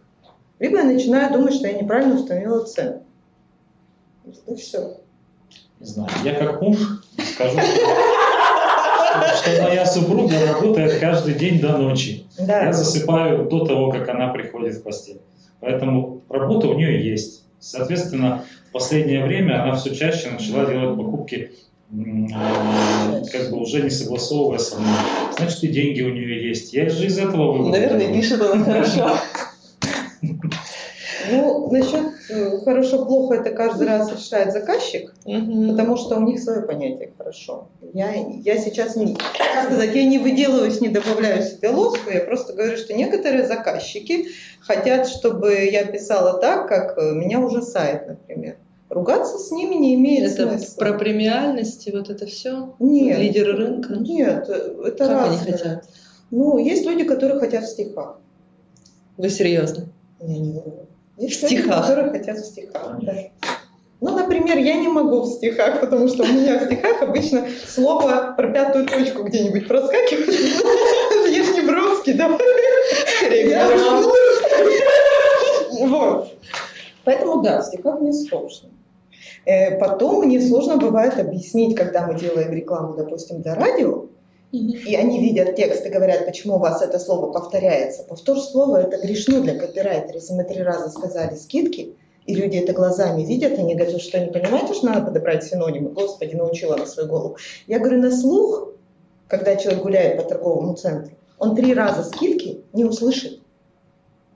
либо 0.60 0.78
я 0.78 0.84
начинаю 0.84 1.32
думать, 1.34 1.54
что 1.54 1.68
я 1.68 1.74
неправильно 1.74 2.16
установила 2.16 2.64
цену. 2.66 3.02
И 4.48 4.56
все. 4.56 4.98
Не 5.80 5.86
знаю. 5.86 6.10
Я 6.24 6.34
как 6.34 6.62
муж 6.62 6.78
скажу, 7.34 7.58
что 9.38 9.64
моя 9.64 9.86
супруга 9.86 10.36
работает 10.46 11.00
каждый 11.00 11.36
день 11.36 11.60
до 11.60 11.78
ночи. 11.78 12.26
Да. 12.38 12.66
Я 12.66 12.74
засыпаю 12.74 13.48
до 13.48 13.66
того, 13.66 13.92
как 13.92 14.10
она 14.10 14.28
приходит 14.28 14.76
в 14.76 14.84
постель. 14.84 15.22
Поэтому 15.62 16.22
работа 16.30 16.68
у 16.68 16.74
нее 16.74 17.10
есть. 17.10 17.44
Соответственно, 17.60 18.44
в 18.70 18.72
последнее 18.72 19.24
время 19.24 19.64
она 19.64 19.76
все 19.76 19.96
чаще 19.96 20.30
начала 20.30 20.66
делать 20.66 20.98
покупки 20.98 21.52
э, 21.92 21.96
как 23.32 23.50
бы 23.52 23.58
уже 23.58 23.82
не 23.82 23.90
согласовывая 23.90 24.60
со 24.60 24.80
мной. 24.80 24.96
Значит, 25.38 25.64
и 25.64 25.68
деньги 25.68 26.02
у 26.02 26.14
нее 26.14 26.48
есть. 26.50 26.74
Я 26.74 26.90
же 26.90 27.06
из 27.06 27.18
этого 27.18 27.52
вывода. 27.52 27.78
Наверное, 27.78 28.14
пишет 28.14 28.42
она 28.42 28.64
хорошо. 28.64 29.18
Насчет 31.72 32.06
э, 32.30 32.60
хорошо-плохо 32.64 33.36
это 33.36 33.52
каждый 33.52 33.88
раз 33.88 34.12
решает 34.12 34.54
заказчик, 34.54 35.14
угу. 35.26 35.70
потому 35.70 35.98
что 35.98 36.18
у 36.18 36.22
них 36.22 36.40
свое 36.40 36.62
понятие 36.62 37.12
хорошо. 37.18 37.68
Я, 37.94 38.14
я 38.14 38.58
сейчас 38.58 38.96
не, 38.96 39.16
сказать, 39.66 39.96
я 39.96 40.06
не 40.06 40.20
выделываюсь, 40.20 40.82
не 40.82 40.90
добавляю 40.90 41.44
себе 41.44 41.70
лоску, 41.70 42.10
я 42.12 42.22
просто 42.22 42.54
говорю, 42.54 42.78
что 42.78 42.94
некоторые 42.94 43.48
заказчики 43.48 44.28
хотят, 44.60 45.08
чтобы 45.08 45.54
я 45.72 45.86
писала 45.86 46.40
так, 46.40 46.68
как 46.68 46.98
э, 46.98 47.12
меня 47.14 47.40
ужасает, 47.40 48.08
например. 48.08 48.58
Ругаться 48.90 49.38
с 49.38 49.52
ними 49.52 49.76
не 49.76 49.96
имеет 49.96 50.32
это 50.32 50.50
смысла. 50.50 50.80
про 50.80 50.94
премиальности, 50.94 51.92
вот 51.94 52.10
это 52.10 52.26
все? 52.26 52.74
Нет. 52.80 53.20
Лидеры 53.20 53.54
рынка? 53.54 53.94
Нет, 53.94 54.50
это 54.50 54.98
Как 54.98 55.10
разное. 55.10 55.26
они 55.26 55.52
хотят? 55.52 55.86
Ну, 56.32 56.58
есть 56.58 56.86
люди, 56.86 57.04
которые 57.04 57.40
хотят 57.40 57.66
в 57.66 57.70
стихах. 57.70 58.20
Вы 59.18 59.30
серьезно? 59.30 59.86
Я 60.22 60.40
не 60.40 60.54
говорю. 60.54 60.89
Есть 61.20 61.44
в 61.44 61.48
стихах. 61.48 61.88
которые 61.88 62.12
хотят 62.12 62.38
в 62.38 62.46
стихах. 62.46 62.98
Да. 63.02 63.14
Ну, 64.02 64.18
например, 64.18 64.58
я 64.58 64.76
не 64.76 64.88
могу 64.88 65.22
в 65.24 65.28
стихах, 65.28 65.82
потому 65.82 66.08
что 66.08 66.24
у 66.24 66.28
меня 66.28 66.58
в 66.58 66.66
стихах 66.66 67.02
обычно 67.02 67.46
слово 67.68 68.34
про 68.38 68.48
пятую 68.48 68.88
точку 68.88 69.24
где-нибудь 69.24 69.68
проскакивает. 69.68 70.30
Ежнебровский, 71.30 72.14
да? 72.14 72.30
Вот. 75.82 76.34
Поэтому, 77.04 77.42
да, 77.42 77.62
в 77.62 77.66
стихах 77.66 78.00
мне 78.00 78.14
сложно. 78.14 78.70
Э, 79.46 79.78
потом 79.78 80.26
мне 80.26 80.40
сложно 80.40 80.78
бывает 80.78 81.20
объяснить, 81.20 81.76
когда 81.76 82.08
мы 82.08 82.18
делаем 82.18 82.54
рекламу, 82.54 82.94
допустим, 82.96 83.42
для 83.42 83.56
радио, 83.56 84.06
и 84.52 84.96
они 84.96 85.20
видят 85.20 85.56
текст 85.56 85.86
и 85.86 85.90
говорят, 85.90 86.26
почему 86.26 86.56
у 86.56 86.60
вас 86.60 86.82
это 86.82 86.98
слово 86.98 87.32
повторяется. 87.32 88.04
Повтор 88.04 88.40
слова– 88.40 88.82
это 88.82 88.98
грешно 88.98 89.42
для 89.42 89.58
копирайтера. 89.60 90.16
Если 90.16 90.34
мы 90.34 90.44
три 90.44 90.64
раза 90.64 90.90
сказали 90.90 91.36
скидки, 91.36 91.96
И 92.26 92.36
люди 92.36 92.58
это 92.58 92.74
глазами 92.74 93.24
видят, 93.24 93.54
и 93.54 93.62
они 93.62 93.76
говорят, 93.76 94.02
что 94.02 94.20
не 94.20 94.32
понимаете, 94.32 94.74
что 94.76 94.88
надо 94.88 95.06
подобрать 95.06 95.44
синонимы? 95.44 95.90
Господи, 95.90 96.36
научила 96.36 96.76
на 96.76 96.86
свою 96.86 97.10
голову. 97.10 97.38
Я 97.66 97.80
говорю, 97.80 98.02
на 98.02 98.12
слух, 98.12 98.70
когда 99.28 99.56
человек 99.56 99.82
гуляет 99.82 100.18
по 100.18 100.30
торговому 100.30 100.76
центру, 100.76 101.16
он 101.40 101.56
три 101.56 101.74
раза 101.74 102.04
скидки 102.04 102.62
не 102.74 102.86
услышит. 102.86 103.40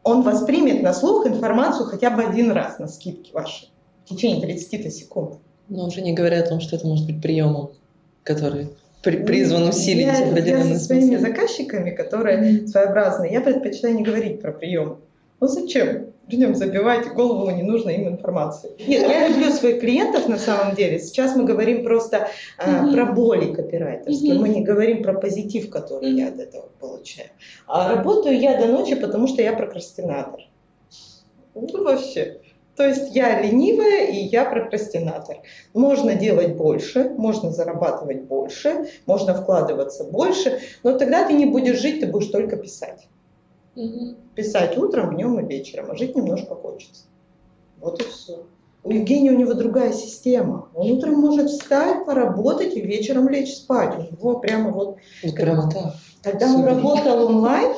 Он 0.04 0.24
воспримет 0.24 0.82
на 0.82 0.94
слух 0.94 1.28
информацию 1.28 1.86
хотя 1.86 2.10
бы 2.10 2.24
один 2.24 2.52
раз 2.52 2.80
на 2.80 2.88
скидки 2.88 3.32
ваши 3.32 3.68
в 4.06 4.10
течение 4.10 4.42
30 4.42 4.94
секунд. 4.94 5.38
Но 5.70 5.86
уже 5.86 6.02
не 6.02 6.14
говоря 6.14 6.40
о 6.40 6.48
том, 6.48 6.60
что 6.62 6.76
это 6.76 6.88
может 6.88 7.06
быть 7.06 7.22
приемом, 7.22 7.72
который 8.24 8.70
при, 9.04 9.18
призван 9.18 9.68
усилить 9.68 10.06
я, 10.06 10.30
определенный 10.30 10.70
я 10.70 10.78
со 10.78 10.86
своими 10.86 11.18
заказчиками, 11.18 11.92
которые 11.92 12.68
своеобразные, 12.68 13.34
я 13.34 13.42
предпочитаю 13.42 13.96
не 13.96 14.04
говорить 14.04 14.42
про 14.42 14.52
прием. 14.52 15.00
Ну 15.40 15.48
зачем? 15.48 16.14
людям 16.28 16.56
забивать 16.56 17.14
голову 17.14 17.50
ненужной 17.52 17.96
им 17.96 18.08
информации. 18.08 18.72
Нет, 18.88 19.08
я 19.10 19.28
люблю 19.28 19.52
своих 19.52 19.82
клиентов 19.82 20.28
на 20.28 20.38
самом 20.38 20.76
деле. 20.76 21.00
Сейчас 21.00 21.36
мы 21.36 21.44
говорим 21.44 21.84
просто 21.84 22.30
э, 22.58 22.94
про 22.94 23.06
боли 23.06 23.54
копирайтерские. 23.54 24.36
Мы 24.36 24.50
не 24.50 24.62
говорим 24.64 25.04
про 25.04 25.14
позитив, 25.14 25.70
который 25.70 26.12
я 26.12 26.30
от 26.30 26.40
этого 26.40 26.70
получаю. 26.80 27.30
А 27.68 27.94
работаю 27.96 28.40
я 28.40 28.60
до 28.60 28.68
ночи, 28.68 28.96
потому 28.96 29.28
что 29.28 29.42
я 29.42 29.54
прокрастинатор. 29.54 30.42
Ну, 31.56 31.84
вообще. 31.84 32.40
То 32.76 32.88
есть 32.88 33.16
я 33.16 33.40
ленивая 33.40 34.08
и 34.08 34.18
я 34.18 34.46
прокрастинатор. 34.46 35.38
Можно 35.74 36.16
делать 36.16 36.56
больше, 36.56 37.10
можно 37.18 37.52
зарабатывать 37.52 38.24
больше, 38.24 38.90
можно 39.06 39.36
вкладываться 39.36 40.04
больше, 40.06 40.60
но 40.82 40.98
тогда 40.98 41.28
ты 41.28 41.34
не 41.34 41.46
будешь 41.46 41.80
жить, 41.80 42.00
ты 42.00 42.08
будешь 42.08 42.30
только 42.30 42.58
писать. 42.58 43.08
Угу. 43.76 44.16
Писать 44.36 44.78
утром, 44.78 45.16
днем 45.16 45.40
и 45.40 45.48
вечером, 45.48 45.92
а 45.92 45.96
жить 45.96 46.16
немножко 46.16 46.56
хочется. 46.56 47.04
Вот 47.80 48.02
и 48.02 48.06
все. 48.06 48.46
У 48.84 48.92
Евгения 48.92 49.32
у 49.32 49.38
него 49.38 49.54
другая 49.54 49.94
система. 49.94 50.68
Он 50.74 50.92
утром 50.92 51.16
может 51.16 51.50
встать, 51.50 52.06
поработать 52.06 52.76
и 52.76 52.82
вечером 52.82 53.30
лечь 53.30 53.56
спать. 53.56 53.96
У 53.98 54.02
него 54.02 54.40
прямо 54.40 54.72
вот... 54.72 54.98
вот 55.24 55.36
прямо 55.36 55.72
так. 55.72 55.94
Когда 56.22 56.48
он 56.48 56.66
работал 56.66 57.28
онлайн, 57.28 57.74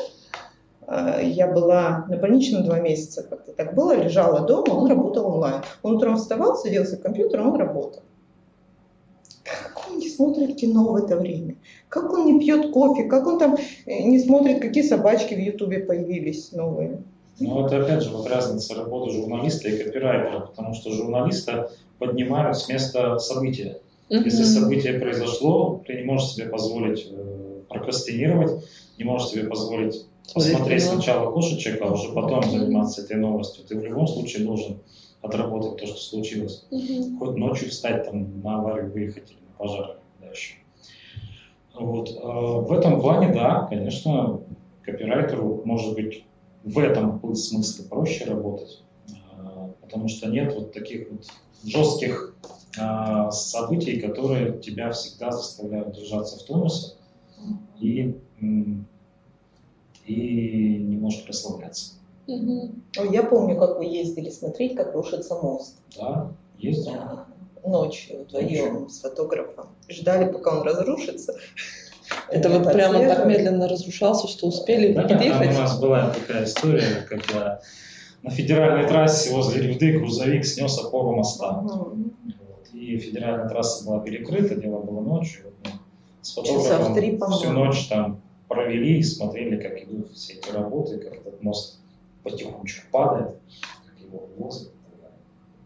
я 0.87 1.47
была 1.47 2.05
на 2.09 2.17
больничном 2.17 2.63
два 2.63 2.79
месяца, 2.79 3.23
как-то 3.23 3.51
так 3.51 3.73
было, 3.73 3.95
лежала 3.95 4.41
дома, 4.41 4.73
он 4.73 4.87
работал 4.87 5.27
онлайн. 5.27 5.61
Он 5.83 5.95
утром 5.95 6.17
вставал, 6.17 6.55
садился 6.55 6.97
к 6.97 7.01
компьютеру, 7.01 7.43
он 7.43 7.55
работал. 7.59 8.03
Как 9.43 9.89
он 9.89 9.99
не 9.99 10.09
смотрит 10.09 10.55
кино 10.55 10.91
в 10.91 10.95
это 10.95 11.17
время? 11.17 11.55
Как 11.89 12.11
он 12.11 12.25
не 12.25 12.39
пьет 12.39 12.71
кофе? 12.71 13.03
Как 13.03 13.27
он 13.27 13.37
там 13.37 13.57
э, 13.85 14.03
не 14.03 14.19
смотрит, 14.19 14.59
какие 14.59 14.83
собачки 14.83 15.35
в 15.35 15.39
Ютубе 15.39 15.79
появились 15.79 16.51
новые? 16.51 17.03
Ну, 17.39 17.65
это 17.65 17.83
опять 17.83 18.01
же 18.01 18.09
вот 18.09 18.27
разница 18.27 18.75
работы 18.75 19.11
журналиста 19.11 19.69
и 19.69 19.83
копирайтера, 19.83 20.39
потому 20.39 20.73
что 20.73 20.91
журналиста 20.91 21.71
поднимают 21.99 22.57
с 22.57 22.69
места 22.69 23.19
события. 23.19 23.79
Mm-hmm. 24.09 24.23
Если 24.23 24.43
событие 24.43 24.99
произошло, 24.99 25.81
ты 25.85 25.95
не 25.95 26.03
можешь 26.03 26.29
себе 26.29 26.47
позволить 26.47 27.07
э, 27.11 27.61
прокрастинировать, 27.69 28.63
не 28.97 29.03
можешь 29.03 29.29
себе 29.29 29.43
позволить 29.45 30.05
посмотреть 30.33 30.83
сначала 30.83 31.31
кошечек, 31.31 31.81
а 31.81 31.91
уже 31.91 32.11
потом 32.13 32.43
заниматься 32.43 33.01
этой 33.01 33.17
новостью. 33.17 33.65
Ты 33.65 33.79
в 33.79 33.83
любом 33.83 34.07
случае 34.07 34.45
должен 34.45 34.79
отработать 35.21 35.77
то, 35.77 35.87
что 35.87 35.97
случилось. 35.97 36.65
Mm-hmm. 36.71 37.17
Хоть 37.17 37.35
ночью 37.35 37.69
встать, 37.69 38.05
там, 38.05 38.41
на 38.41 38.59
аварию 38.59 38.91
выехать 38.91 39.31
или 39.31 39.39
на 39.39 39.53
пожар 39.57 39.97
дальше. 40.21 40.55
Вот. 41.73 42.09
А, 42.21 42.59
в 42.59 42.71
этом 42.71 43.01
плане, 43.01 43.33
да, 43.33 43.67
конечно, 43.69 44.41
копирайтеру 44.83 45.61
может 45.65 45.93
быть 45.95 46.25
в 46.63 46.79
этом 46.79 47.35
смысле 47.35 47.85
проще 47.85 48.25
работать, 48.25 48.83
а, 49.37 49.71
потому 49.81 50.07
что 50.07 50.29
нет 50.29 50.53
вот 50.55 50.73
таких 50.73 51.09
вот 51.11 51.25
жестких 51.63 52.35
а, 52.79 53.31
событий, 53.31 53.99
которые 53.99 54.59
тебя 54.59 54.91
всегда 54.91 55.31
заставляют 55.31 55.95
держаться 55.95 56.37
в 56.39 56.43
тонусе 56.43 56.93
и, 57.79 58.15
и 60.05 60.77
не 60.77 60.97
можешь 60.97 61.25
расслабляться. 61.27 61.93
Угу. 62.27 62.71
Я 63.11 63.23
помню, 63.23 63.57
как 63.57 63.77
вы 63.77 63.85
ездили 63.85 64.29
смотреть, 64.29 64.75
как 64.75 64.93
рушится 64.93 65.35
мост. 65.35 65.77
Да, 65.97 66.31
ездили 66.57 66.99
ночью 67.63 68.23
вдвоем 68.23 68.89
с 68.89 69.01
фотографом. 69.01 69.67
Ждали, 69.89 70.31
пока 70.31 70.59
он 70.59 70.63
разрушится. 70.63 71.35
Это 72.29 72.49
вот 72.49 72.71
прямо 72.71 72.99
так 73.07 73.25
медленно 73.25 73.67
разрушался, 73.67 74.27
что 74.27 74.47
успели 74.47 74.93
да, 74.93 75.03
подъехать? 75.03 75.55
у 75.55 75.59
нас 75.59 75.79
была 75.79 76.09
такая 76.11 76.45
история, 76.45 77.05
когда 77.09 77.61
на 78.21 78.29
федеральной 78.29 78.87
трассе 78.87 79.31
возле 79.31 79.61
Ревды 79.61 79.97
грузовик 79.97 80.45
снес 80.45 80.77
опору 80.79 81.15
моста. 81.15 81.61
Вот. 81.63 81.95
И 82.73 82.97
федеральная 82.97 83.49
трасса 83.49 83.85
была 83.85 83.99
перекрыта, 83.99 84.55
дело 84.55 84.79
было 84.79 85.01
ночью. 85.01 85.45
Вот 85.45 85.55
мы 85.63 85.79
с 86.21 86.31
фотографом 86.33 87.31
всю 87.31 87.51
ночь 87.51 87.87
там 87.87 88.21
провели 88.47 88.99
и 88.99 89.03
смотрели, 89.03 89.61
как 89.61 89.83
идут 89.83 90.11
все 90.13 90.33
эти 90.33 90.51
работы, 90.51 90.97
как 90.97 91.13
этот 91.13 91.41
мост 91.41 91.79
потихонечку 92.23 92.87
падает, 92.91 93.35
как 93.85 93.99
его 93.99 94.27
возят. 94.37 94.71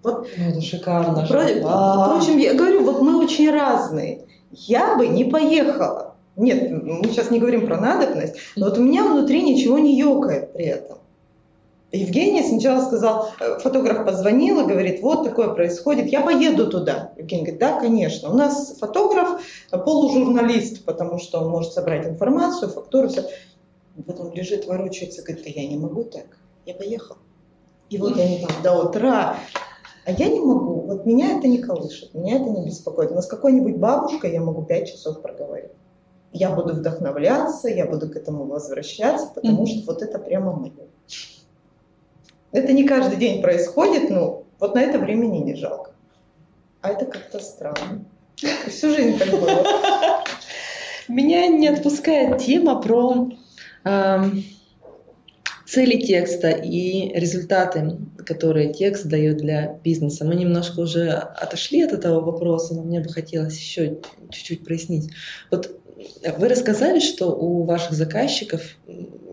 Вот, 0.02 0.28
ну, 0.38 0.46
это 0.48 0.62
шикарно. 0.62 1.26
Впрочем, 1.26 1.60
впрочем, 1.60 2.38
я 2.38 2.54
говорю, 2.54 2.84
вот 2.84 3.02
мы 3.02 3.22
очень 3.22 3.52
разные. 3.52 4.26
Я 4.52 4.96
бы 4.96 5.08
не 5.08 5.26
поехала. 5.26 6.16
Нет, 6.38 6.72
мы 6.72 7.04
сейчас 7.10 7.32
не 7.32 7.40
говорим 7.40 7.68
про 7.68 7.80
надобность, 7.80 8.38
но 8.56 8.68
вот 8.68 8.78
у 8.78 8.82
меня 8.82 9.04
внутри 9.04 9.44
ничего 9.44 9.78
не 9.78 9.98
ёкает 10.00 10.54
при 10.54 10.66
этом. 10.66 11.00
Евгений 11.92 12.44
сначала 12.44 12.86
сказал, 12.86 13.30
э, 13.40 13.60
фотограф 13.60 14.06
позвонил 14.06 14.62
и 14.62 14.68
говорит, 14.68 15.02
вот 15.02 15.24
такое 15.24 15.50
происходит, 15.50 16.08
я 16.08 16.22
поеду 16.22 16.70
туда. 16.70 17.14
Евгений 17.18 17.44
говорит, 17.44 17.60
да, 17.60 17.80
конечно. 17.80 18.30
У 18.30 18.36
нас 18.36 18.78
фотограф 18.80 19.42
полужурналист, 19.72 20.86
потому 20.86 21.18
что 21.18 21.40
он 21.42 21.50
может 21.50 21.74
собрать 21.74 22.06
информацию, 22.06 22.70
фактуру, 22.70 23.10
все. 23.10 23.24
Потом 24.06 24.34
лежит, 24.34 24.68
ворочается, 24.68 25.24
говорит, 25.24 25.44
да 25.44 25.52
я 25.54 25.68
не 25.68 25.78
могу 25.78 26.04
так, 26.04 26.28
я 26.66 26.74
поехал. 26.74 27.18
И 27.90 27.98
вот 27.98 28.18
они 28.20 28.46
там 28.46 28.52
до 28.62 28.84
утра 28.84 29.38
а 30.10 30.12
я 30.12 30.28
не 30.28 30.40
могу. 30.40 30.82
Вот 30.82 31.06
меня 31.06 31.38
это 31.38 31.48
не 31.48 31.60
колышет, 31.60 32.16
меня 32.16 32.38
это 32.38 32.50
не 32.50 32.66
беспокоит. 32.66 33.12
Но 33.12 33.22
с 33.22 33.28
какой-нибудь 33.28 33.78
бабушкой 33.78 34.34
я 34.34 34.42
могу 34.42 34.64
пять 34.64 34.92
часов 34.92 35.22
проговорить. 35.22 35.70
Я 36.32 36.50
буду 36.50 36.74
вдохновляться, 36.74 37.70
я 37.70 37.86
буду 37.86 38.10
к 38.10 38.16
этому 38.16 38.46
возвращаться, 38.46 39.32
потому 39.34 39.64
mm-hmm. 39.64 39.68
что 39.68 39.92
вот 39.92 40.02
это 40.02 40.18
прямо 40.18 40.54
мое. 40.54 40.88
Это 42.52 42.74
не 42.74 42.84
каждый 42.84 43.18
день 43.18 43.42
происходит, 43.42 44.10
но 44.10 44.44
вот 44.60 44.76
на 44.76 44.82
это 44.82 44.98
времени 44.98 45.38
не 45.38 45.56
жалко. 45.56 45.92
А 46.82 46.90
это 46.90 47.06
как-то 47.06 47.40
странно. 47.40 48.06
Всю 48.68 48.90
жизнь 48.90 49.18
так 49.20 49.30
было. 49.30 50.24
Меня 51.08 51.48
не 51.48 51.68
отпускает 51.68 52.38
тема 52.40 52.82
про 52.82 53.30
эм, 53.84 54.44
цели 55.66 56.00
текста 56.00 56.50
и 56.50 57.12
результаты, 57.14 57.98
которые 58.30 58.72
текст 58.72 59.08
дает 59.08 59.38
для 59.38 59.80
бизнеса. 59.84 60.24
Мы 60.24 60.36
немножко 60.36 60.82
уже 60.82 61.10
отошли 61.10 61.82
от 61.82 61.94
этого 61.94 62.22
вопроса, 62.22 62.76
но 62.76 62.84
мне 62.84 63.00
бы 63.00 63.10
хотелось 63.10 63.58
еще 63.58 63.98
чуть-чуть 64.30 64.64
прояснить. 64.64 65.10
Вот 65.50 65.76
вы 66.38 66.48
рассказали, 66.48 67.00
что 67.00 67.32
у 67.36 67.64
ваших 67.64 67.94
заказчиков 67.94 68.62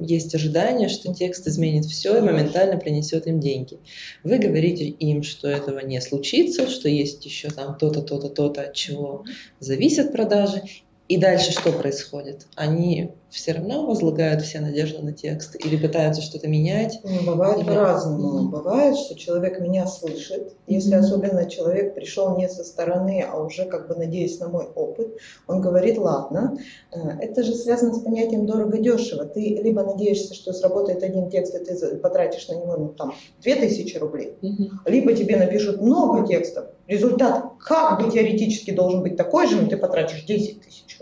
есть 0.01 0.35
ожидание, 0.35 0.89
что 0.89 1.13
текст 1.13 1.47
изменит 1.47 1.85
все 1.85 2.17
и 2.17 2.23
моментально 2.23 2.79
принесет 2.79 3.27
им 3.27 3.39
деньги. 3.39 3.79
Вы 4.25 4.39
говорите 4.39 4.87
им, 4.87 5.23
что 5.23 5.47
этого 5.47 5.81
не 5.81 6.01
случится, 6.01 6.67
что 6.67 6.89
есть 6.89 7.25
еще 7.27 7.51
там 7.51 7.77
то-то, 7.77 8.01
то-то, 8.01 8.31
то-то, 8.31 8.63
от 8.63 8.73
чего 8.73 9.27
зависят 9.61 10.11
продажи. 10.11 10.63
И 11.09 11.19
дальше 11.19 11.53
что 11.53 11.71
происходит? 11.71 12.47
Они 12.57 13.11
все 13.31 13.53
равно 13.53 13.87
возлагают 13.87 14.43
все 14.43 14.61
надежды 14.61 15.03
на 15.03 15.13
текст 15.13 15.57
или 15.65 15.77
пытаются 15.77 16.23
что-то 16.23 16.49
менять? 16.49 17.01
Ну, 17.03 17.23
бывает 17.25 17.59
или... 17.59 17.67
по-разному. 17.67 18.41
Mm-hmm. 18.41 18.51
Бывает, 18.51 18.97
что 18.97 19.15
человек 19.17 19.61
меня 19.61 19.87
слышит. 19.87 20.55
Если 20.67 20.95
mm-hmm. 20.95 21.01
особенно 21.01 21.51
человек 21.51 21.95
пришел 21.95 22.37
не 22.37 22.49
со 22.49 22.65
стороны, 22.65 23.27
а 23.29 23.41
уже 23.41 23.65
как 23.65 23.89
бы 23.89 23.97
надеясь 23.97 24.39
на 24.39 24.49
мой 24.49 24.67
опыт, 24.75 25.17
он 25.47 25.61
говорит, 25.61 25.99
ладно, 25.99 26.59
э, 26.93 26.99
это 27.21 27.43
же 27.43 27.55
связано 27.55 27.95
с 27.95 28.01
понятием 28.01 28.47
дорого-дешево. 28.47 29.25
Ты 29.25 29.61
либо 29.63 29.83
надеешься, 29.83 30.35
что 30.35 30.53
сработает 30.53 31.03
один 31.03 31.29
текст, 31.29 31.55
и 31.55 31.65
ты 31.65 31.97
потратишь 31.97 32.49
на 32.49 32.55
него 32.55 32.77
ну, 32.77 32.89
там, 32.89 33.15
2000 33.43 33.97
рублей, 33.99 34.35
mm-hmm. 34.41 34.71
либо 34.87 35.13
тебе 35.15 35.37
напишут 35.37 35.81
много 35.81 36.27
текстов. 36.27 36.67
Результат 36.87 37.45
как 37.61 38.01
бы 38.01 38.11
теоретически 38.11 38.71
должен 38.71 39.03
быть 39.03 39.17
такой 39.17 39.49
же, 39.49 39.61
но 39.61 39.69
ты 39.69 39.77
потратишь 39.77 40.25
10 40.25 40.63
тысяч 40.63 40.96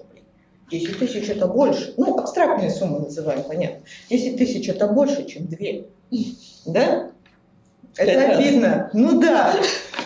10 0.80 0.98
тысяч 0.98 1.28
это 1.28 1.46
больше. 1.46 1.94
Ну, 1.96 2.18
абстрактные 2.18 2.70
суммы 2.70 3.00
называем, 3.00 3.44
понятно. 3.44 3.78
10 4.10 4.36
тысяч 4.36 4.68
это 4.68 4.88
больше, 4.88 5.24
чем 5.26 5.46
2. 5.46 5.58
Да? 6.66 7.10
Это 7.96 8.36
обидно. 8.36 8.90
Ну 8.92 9.20
да. 9.20 9.54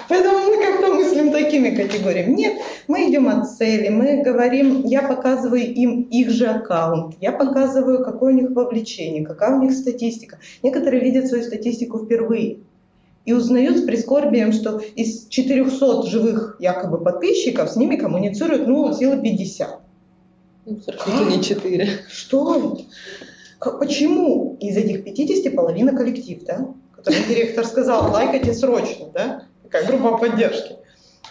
Поэтому 0.09 0.39
мы 0.39 0.57
как-то 0.63 0.95
мыслим 0.95 1.33
такими 1.33 1.71
категориями. 1.71 2.35
Нет, 2.35 2.59
мы 2.87 3.11
идем 3.11 3.29
от 3.29 3.51
цели, 3.51 3.89
мы 3.89 4.23
говорим, 4.23 4.85
я 4.85 5.03
показываю 5.03 5.63
им 5.63 6.03
их 6.03 6.31
же 6.31 6.47
аккаунт, 6.47 7.17
я 7.21 7.33
показываю, 7.33 8.03
какое 8.05 8.33
у 8.33 8.37
них 8.37 8.51
вовлечение, 8.51 9.25
какая 9.25 9.55
у 9.55 9.63
них 9.63 9.73
статистика. 9.73 10.39
Некоторые 10.63 11.03
видят 11.03 11.29
свою 11.29 11.45
статистику 11.45 12.05
впервые. 12.05 12.59
и 13.29 13.35
узнают 13.35 13.77
с 13.77 13.83
прискорбием, 13.83 14.53
что 14.53 14.81
из 14.97 15.27
400 15.29 16.07
живых 16.07 16.57
якобы 16.61 16.97
подписчиков 16.97 17.69
с 17.69 17.77
ними 17.77 17.97
коммуницируют, 17.97 18.67
ну, 18.67 18.91
силы 18.95 19.21
50. 19.21 19.78
Ну, 20.69 20.79
это 20.87 21.25
не 21.25 21.43
4. 21.43 22.05
Что? 22.09 22.79
Как, 23.59 23.79
почему 23.79 24.57
из 24.61 24.77
этих 24.77 25.05
50 25.05 25.55
половина 25.55 25.97
коллектив, 25.97 26.45
да? 26.45 26.75
Который 26.95 27.25
директор 27.25 27.65
сказал, 27.65 28.13
лайкайте 28.13 28.53
срочно, 28.53 29.07
да? 29.13 29.45
Такая 29.63 29.87
группа 29.87 30.19
поддержки. 30.19 30.77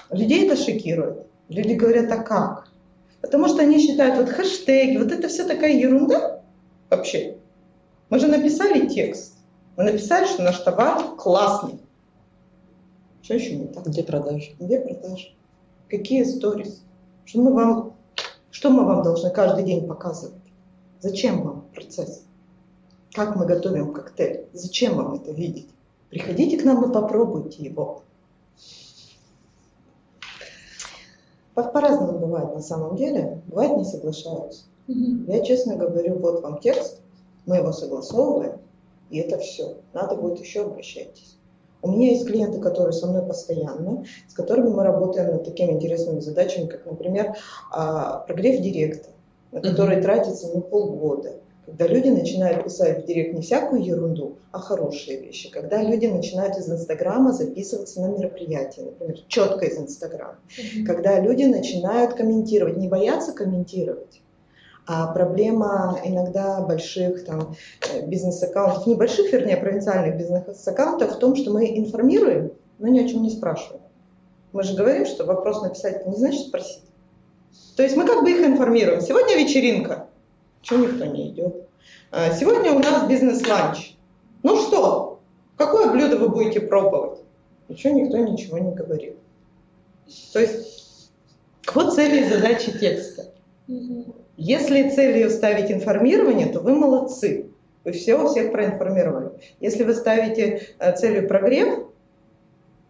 Людей 0.10 0.46
это 0.46 0.56
шокирует. 0.56 1.28
Люди 1.50 1.74
говорят, 1.74 2.12
а 2.12 2.18
как? 2.18 2.68
Потому 3.22 3.48
что 3.48 3.62
они 3.62 3.80
считают, 3.80 4.18
вот 4.18 4.30
хэштеги, 4.30 4.98
вот 4.98 5.12
это 5.12 5.28
все 5.28 5.44
такая 5.44 5.74
ерунда 5.74 6.42
вообще. 6.90 7.38
Мы 8.10 8.20
же 8.20 8.28
написали 8.28 8.88
текст. 8.88 9.36
Мы 9.76 9.84
написали, 9.84 10.26
что 10.26 10.44
наш 10.44 10.60
товар 10.60 11.16
классный. 11.18 11.80
Что 13.22 13.36
еще 13.36 13.56
не 13.56 13.68
так? 13.68 13.86
Где 13.86 14.04
продажи? 14.04 14.52
Где 14.60 14.80
продажи? 14.80 15.34
Какие 15.90 16.24
сторис? 16.24 16.82
Что 17.26 17.42
мы 17.42 17.54
вам, 17.54 17.97
что 18.58 18.72
мы 18.72 18.86
вам 18.86 19.04
должны 19.04 19.30
каждый 19.30 19.64
день 19.64 19.86
показывать? 19.86 20.42
Зачем 21.00 21.44
вам 21.44 21.68
процесс? 21.76 22.24
Как 23.14 23.36
мы 23.36 23.46
готовим 23.46 23.94
коктейль? 23.94 24.48
Зачем 24.52 24.96
вам 24.96 25.14
это 25.14 25.32
видеть? 25.32 25.70
Приходите 26.10 26.58
к 26.58 26.64
нам 26.64 26.90
и 26.90 26.92
попробуйте 26.92 27.64
его. 27.64 28.02
По-разному 31.54 32.18
бывает 32.18 32.56
на 32.56 32.62
самом 32.62 32.96
деле. 32.96 33.44
Бывает 33.46 33.78
не 33.78 33.86
соглашаются. 33.86 34.64
Мгм. 34.88 35.26
Я 35.28 35.46
честно 35.46 35.76
говорю, 35.76 36.18
вот 36.18 36.42
вам 36.42 36.60
текст, 36.60 37.00
мы 37.46 37.58
его 37.58 37.72
согласовываем, 37.72 38.60
и 39.12 39.20
это 39.20 39.38
все. 39.38 39.78
Надо 39.94 40.16
будет 40.16 40.40
еще 40.40 40.66
обращайтесь. 40.66 41.37
У 41.88 41.92
меня 41.92 42.12
есть 42.12 42.28
клиенты, 42.28 42.60
которые 42.60 42.94
со 42.94 43.08
мной 43.08 43.22
постоянно, 43.24 44.04
с 44.28 44.34
которыми 44.34 44.70
мы 44.70 44.84
работаем 44.84 45.32
над 45.32 45.46
такими 45.46 45.72
интересными 45.72 46.20
задачами, 46.20 46.68
как, 46.68 46.86
например, 46.86 47.36
а, 47.72 48.20
прогрев 48.20 48.62
директа, 48.62 49.10
на 49.52 49.62
который 49.62 50.02
тратится 50.02 50.50
ну, 50.54 50.62
полгода. 50.62 51.36
Когда 51.66 51.88
люди 51.88 52.10
начинают 52.10 52.64
писать 52.64 53.04
в 53.04 53.08
директ 53.08 53.34
не 53.34 53.42
всякую 53.42 53.84
ерунду, 53.84 54.38
а 54.52 54.60
хорошие 54.60 55.20
вещи. 55.20 55.50
Когда 55.50 55.82
люди 55.82 56.08
начинают 56.08 56.58
из 56.58 56.70
Инстаграма 56.70 57.34
записываться 57.34 58.02
на 58.02 58.08
мероприятия, 58.08 58.84
например, 58.84 59.18
четко 59.28 59.66
из 59.66 59.78
Инстаграма 59.78 60.38
когда 60.86 61.20
люди 61.20 61.44
начинают 61.44 62.14
комментировать, 62.14 62.78
не 62.78 62.88
боятся 62.88 63.34
комментировать. 63.34 64.22
А 64.90 65.08
проблема 65.08 66.00
иногда 66.06 66.62
больших 66.62 67.26
там, 67.26 67.56
э, 67.92 68.06
бизнес-аккаунтов, 68.08 68.88
небольших, 68.88 69.34
вернее, 69.34 69.58
провинциальных 69.58 70.18
бизнес-аккаунтов 70.18 71.16
в 71.16 71.20
том, 71.20 71.36
что 71.36 71.52
мы 71.52 71.78
информируем, 71.78 72.54
но 72.80 72.88
ни 72.88 73.00
о 73.00 73.08
чем 73.08 73.22
не 73.22 73.30
спрашиваем. 73.30 73.82
Мы 74.54 74.64
же 74.64 74.76
говорим, 74.76 75.06
что 75.06 75.26
вопрос 75.26 75.62
написать 75.62 76.08
не 76.08 76.16
значит 76.16 76.48
спросить. 76.48 76.84
То 77.76 77.84
есть 77.84 77.98
мы 77.98 78.06
как 78.06 78.24
бы 78.24 78.32
их 78.32 78.46
информируем. 78.46 79.02
Сегодня 79.02 79.36
вечеринка. 79.36 80.08
Чего 80.62 80.86
никто 80.86 81.04
не 81.04 81.32
идет? 81.32 81.68
А, 82.12 82.34
Сегодня 82.34 82.72
у 82.72 82.80
нас 82.80 83.10
бизнес-ланч. 83.10 83.98
Ну 84.44 84.56
что, 84.56 85.20
какое 85.58 85.92
блюдо 85.92 86.16
вы 86.18 86.30
будете 86.30 86.62
пробовать? 86.62 87.20
Ничего 87.68 87.94
никто 87.94 88.18
ничего 88.20 88.58
не 88.58 88.72
говорит. 88.72 89.18
То 90.32 90.40
есть 90.40 91.12
вот 91.74 91.94
цели 91.94 92.26
и 92.26 92.30
задачи 92.30 92.72
текста. 92.72 93.26
Если 94.38 94.90
целью 94.90 95.30
ставить 95.32 95.72
информирование, 95.72 96.48
то 96.48 96.60
вы 96.60 96.76
молодцы. 96.76 97.48
Вы 97.84 97.92
все 97.92 98.28
всех 98.28 98.52
проинформировали. 98.52 99.32
Если 99.60 99.84
вы 99.84 99.94
ставите 99.96 100.62
э, 100.78 100.96
целью 100.96 101.28
прогрев, 101.28 101.88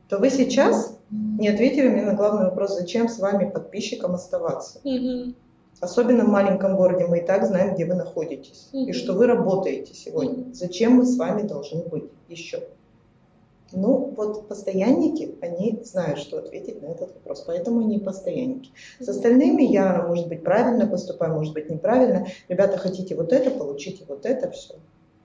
то 0.09 0.17
вы 0.17 0.29
сейчас 0.29 0.97
не 1.39 1.47
ответили 1.47 1.87
мне 1.87 2.03
на 2.03 2.13
главный 2.15 2.45
вопрос, 2.45 2.77
зачем 2.77 3.07
с 3.07 3.19
вами 3.19 3.49
подписчикам 3.49 4.15
оставаться. 4.15 4.79
Мгм. 4.83 5.35
Особенно 5.79 6.25
в 6.25 6.29
маленьком 6.29 6.75
городе 6.75 7.05
мы 7.05 7.19
и 7.19 7.25
так 7.25 7.45
знаем, 7.45 7.75
где 7.75 7.85
вы 7.85 7.93
находитесь 7.93 8.69
и 8.73 8.83
Мгм. 8.85 8.93
что 8.93 9.13
вы 9.13 9.27
работаете 9.27 9.93
сегодня. 9.93 10.51
Зачем 10.53 10.93
мы 10.93 11.05
с 11.05 11.15
вами 11.17 11.43
должны 11.43 11.83
быть 11.83 12.05
еще? 12.27 12.61
Ну, 13.73 14.13
вот 14.15 14.47
постоянники, 14.47 15.35
они 15.41 15.79
знают, 15.83 16.19
что 16.19 16.37
ответить 16.37 16.81
на 16.81 16.87
этот 16.87 17.13
вопрос, 17.15 17.43
поэтому 17.45 17.81
они 17.81 17.99
постоянники. 17.99 18.71
С 18.99 19.09
остальными 19.09 19.63
я, 19.63 20.05
может 20.07 20.27
быть, 20.27 20.43
правильно 20.43 20.87
поступаю, 20.87 21.33
может 21.33 21.53
быть, 21.53 21.69
неправильно. 21.69 22.27
Ребята, 22.47 22.77
хотите 22.77 23.15
вот 23.15 23.33
это, 23.33 23.51
получите 23.51 24.05
вот 24.07 24.25
это, 24.25 24.51
все. 24.51 24.75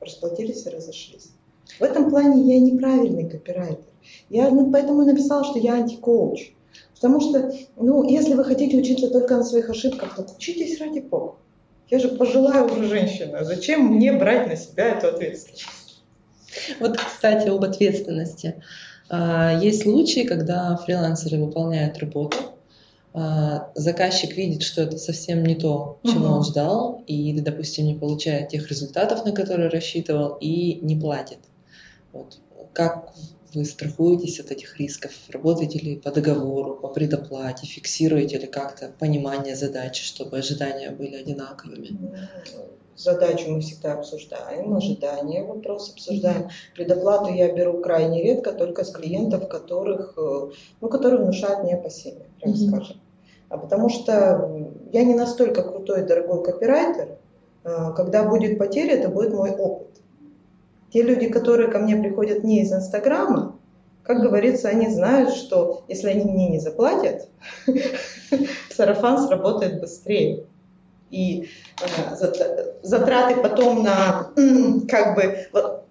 Расплатились 0.01 0.67
и 0.67 0.71
разошлись. 0.71 1.31
В 1.79 1.83
этом 1.83 2.11
плане 2.11 2.43
я 2.55 2.61
неправильный 2.61 3.29
копирайтер. 3.29 3.85
Я 4.29 4.51
ну, 4.51 4.71
поэтому 4.73 5.03
и 5.03 5.07
написала, 5.07 5.45
что 5.45 5.59
я 5.59 5.75
антикоуч. 5.75 6.53
Потому 6.95 7.21
что, 7.21 7.53
ну, 7.77 8.09
если 8.09 8.35
вы 8.35 8.45
хотите 8.45 8.77
учиться 8.77 9.09
только 9.11 9.37
на 9.37 9.45
своих 9.45 9.71
ошибках, 9.71 10.17
то 10.17 10.27
учитесь 10.35 10.81
ради 10.81 11.01
бога. 11.01 11.35
Я 11.89 11.99
же 11.99 12.09
пожилая 12.09 12.65
уже 12.65 12.87
женщина. 12.87 13.45
Зачем 13.45 13.85
мне 13.85 14.13
брать 14.13 14.49
на 14.49 14.57
себя 14.57 14.97
эту 14.97 15.09
ответственность? 15.09 15.65
Вот, 16.81 16.97
кстати, 16.99 17.49
об 17.49 17.65
ответственности. 17.65 18.62
А, 19.09 19.59
Есть 19.61 19.83
случаи, 19.83 20.25
когда 20.25 20.77
фрилансеры 20.77 21.38
выполняют 21.43 21.99
работу, 21.99 22.37
а, 23.15 23.71
заказчик 23.75 24.37
видит, 24.37 24.62
что 24.62 24.83
это 24.83 24.97
совсем 24.97 25.45
не 25.45 25.55
то, 25.55 25.99
чего 26.05 26.21
Мгм. 26.29 26.33
он 26.33 26.45
ждал, 26.45 27.05
и, 27.07 27.38
допустим, 27.41 27.87
не 27.87 27.95
получает 27.95 28.49
тех 28.49 28.69
результатов, 28.71 29.25
на 29.27 29.33
которые 29.33 29.69
рассчитывал, 29.69 30.38
и 30.41 30.79
не 30.81 30.97
платит. 30.97 31.38
Вот. 32.12 32.38
Как 32.73 33.12
вы 33.53 33.67
страхуетесь 33.67 34.41
от 34.41 34.51
этих 34.51 34.81
рисков? 34.81 35.12
Работаете 35.29 35.79
ли 35.79 35.97
по 35.97 36.11
договору, 36.11 36.77
по 36.77 36.88
предоплате, 36.88 37.67
фиксируете 37.67 38.38
ли 38.38 38.47
как-то 38.47 38.91
понимание 38.99 39.57
задачи, 39.57 40.03
чтобы 40.05 40.38
ожидания 40.38 40.91
были 40.91 41.17
одинаковыми? 41.17 41.91
Задачу 42.97 43.51
мы 43.51 43.61
всегда 43.61 43.95
обсуждаем, 43.95 44.77
ожидания 44.77 45.45
вопрос 45.45 45.91
обсуждаем. 45.93 46.49
Предоплату 46.75 47.33
я 47.33 47.53
беру 47.53 47.81
крайне 47.81 48.23
редко, 48.23 48.53
только 48.53 48.85
с 48.85 48.91
клиентов, 48.91 49.49
которых, 49.49 50.15
э, 50.17 50.51
ну, 50.81 50.89
которые 50.89 51.23
внушают 51.23 51.65
мне 51.65 51.75
опасения, 51.75 52.27
прям 52.41 52.53
Мгм. 52.53 52.69
скажем. 52.69 52.97
А 53.49 53.57
потому 53.59 53.89
что 53.89 54.69
я 54.93 55.05
не 55.05 55.15
настолько 55.15 55.63
крутой 55.63 56.03
и 56.03 56.07
дорогой 56.07 56.45
копирайтер, 56.45 57.17
э, 57.65 57.93
когда 57.97 58.25
будет 58.25 58.59
потеря, 58.59 58.95
это 58.95 59.09
будет 59.09 59.33
мой 59.33 59.51
опыт. 59.51 59.89
Те 60.93 61.03
люди, 61.03 61.29
которые 61.29 61.71
ко 61.71 61.79
мне 61.79 61.97
приходят 61.97 62.45
не 62.45 62.61
из 62.61 62.73
Инстаграма, 62.73 63.57
как 64.03 64.21
говорится, 64.21 64.69
они 64.69 64.89
знают, 64.89 65.33
что 65.33 65.85
если 65.89 66.09
они 66.09 66.25
мне 66.31 66.49
не 66.51 66.59
заплатят, 66.59 67.29
сарафан 68.71 69.27
сработает 69.27 69.81
быстрее. 69.81 70.45
И 71.12 71.42
э, 71.81 72.14
зат- 72.16 72.79
затраты 72.83 73.40
потом 73.40 73.85
на 73.85 74.33
как 74.88 75.14
бы 75.14 75.37
во- 75.53 75.85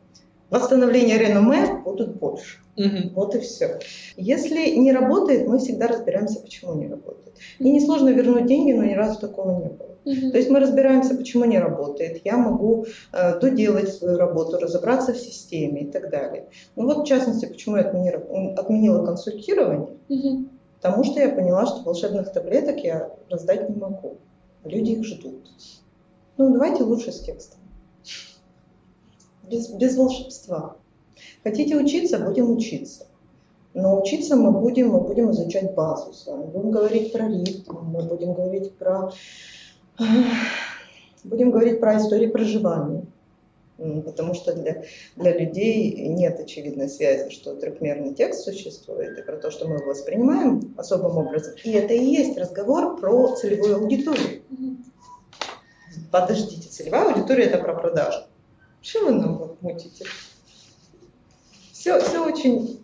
восстановление 0.50 1.18
реноме 1.18 1.82
будут 1.86 2.16
больше. 2.20 2.58
Мгм. 2.76 3.12
Вот 3.16 3.36
и 3.36 3.40
все. 3.40 3.80
Если 4.18 4.76
не 4.76 4.92
работает, 4.92 5.48
мы 5.48 5.60
всегда 5.60 5.88
разбираемся, 5.88 6.40
почему 6.40 6.74
не 6.74 6.88
работает. 6.88 7.36
И 7.60 7.72
несложно 7.72 8.10
вернуть 8.10 8.48
деньги, 8.48 8.72
но 8.72 8.84
ни 8.84 8.94
разу 8.94 9.20
такого 9.20 9.52
не 9.62 9.70
было. 9.70 9.90
Мгм. 10.06 10.32
То 10.32 10.38
есть 10.38 10.50
мы 10.50 10.60
разбираемся, 10.60 11.16
почему 11.16 11.46
не 11.46 11.60
работает. 11.60 12.22
Я 12.26 12.38
могу 12.38 12.86
э, 13.14 13.40
доделать 13.40 13.94
свою 13.94 14.18
работу, 14.18 14.58
разобраться 14.58 15.14
в 15.14 15.18
системе 15.18 15.82
и 15.82 15.92
так 15.92 16.10
далее. 16.10 16.48
Ну 16.76 16.86
вот, 16.86 17.04
в 17.04 17.06
частности, 17.08 17.46
почему 17.46 17.76
я 17.76 17.84
отменила, 17.84 18.22
отменила 18.58 19.06
консультирование. 19.06 19.90
Мгм. 20.10 20.50
Потому 20.82 21.04
что 21.04 21.20
я 21.20 21.30
поняла, 21.30 21.68
что 21.68 21.84
волшебных 21.84 22.34
таблеток 22.34 22.80
я 22.80 23.12
раздать 23.30 23.70
не 23.70 23.76
могу. 23.76 24.18
Люди 24.64 24.92
их 24.92 25.06
ждут. 25.06 25.42
Ну, 26.38 26.54
давайте 26.54 26.84
лучше 26.84 27.12
с 27.12 27.22
текстом. 27.22 27.60
Без, 29.50 29.70
без 29.70 29.98
волшебства. 29.98 30.78
Хотите 31.44 31.76
учиться, 31.76 32.20
будем 32.20 32.52
учиться. 32.52 33.08
Но 33.74 34.02
учиться 34.02 34.36
мы 34.36 34.52
будем, 34.52 34.90
мы 34.90 35.02
будем 35.02 35.32
изучать 35.32 35.74
базу 35.74 36.14
с 36.14 36.26
вами. 36.28 36.46
Будем 36.46 36.72
говорить 36.72 37.12
про 37.12 37.28
ритм, 37.28 37.78
мы 37.84 38.04
будем 38.04 38.34
говорить 38.34 38.74
про... 38.76 39.12
Будем 41.24 41.52
говорить 41.52 41.80
про 41.80 41.98
истории 41.98 42.28
проживания. 42.28 43.06
Потому 44.06 44.34
что 44.34 44.54
для, 44.54 44.84
для 45.16 45.38
людей 45.38 46.08
нет 46.08 46.40
очевидной 46.40 46.90
связи, 46.90 47.30
что 47.32 47.56
трехмерный 47.56 48.14
текст 48.14 48.44
существует, 48.44 49.18
и 49.18 49.22
про 49.24 49.38
то, 49.38 49.50
что 49.50 49.68
мы 49.68 49.78
его 49.78 49.88
воспринимаем 49.88 50.74
особым 50.78 51.18
образом. 51.18 51.56
И 51.64 51.72
это 51.72 51.94
и 51.94 52.04
есть 52.04 52.38
разговор 52.38 53.00
про 53.00 53.36
целевую 53.36 53.78
аудиторию. 53.78 54.44
Подождите, 56.12 56.70
целевая 56.70 57.14
аудитория 57.14 57.46
это 57.46 57.58
про 57.58 57.74
продажу. 57.74 58.20
Что 58.82 59.06
вы 59.06 59.12
нам 59.12 59.38
вот 59.38 59.62
мутите? 59.62 60.06
Все, 61.72 62.00
все 62.00 62.24
очень 62.24 62.81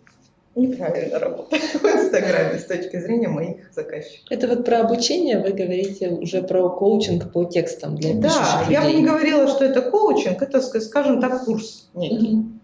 неправильно 0.58 1.18
работает 1.18 1.62
в 1.74 1.84
Инстаграме 1.84 2.58
с 2.58 2.64
точки 2.64 2.98
зрения 3.00 3.28
моих 3.28 3.72
заказчиков. 3.72 4.26
Это 4.30 4.48
вот 4.48 4.64
про 4.64 4.80
обучение 4.80 5.38
вы 5.38 5.50
говорите 5.52 6.08
уже 6.10 6.42
про 6.42 6.68
коучинг 6.70 7.32
по 7.32 7.44
текстам 7.44 7.96
для 7.96 8.14
Да, 8.14 8.28
пишущих 8.28 8.70
я 8.70 8.82
бы 8.82 8.92
не 8.92 9.04
говорила, 9.04 9.46
что 9.48 9.64
это 9.64 9.82
коучинг, 9.82 10.42
это, 10.42 10.58
ска- 10.58 10.80
скажем 10.80 11.20
так, 11.20 11.44
курс 11.44 11.88
некий 11.94 12.34
Мгм. 12.34 12.60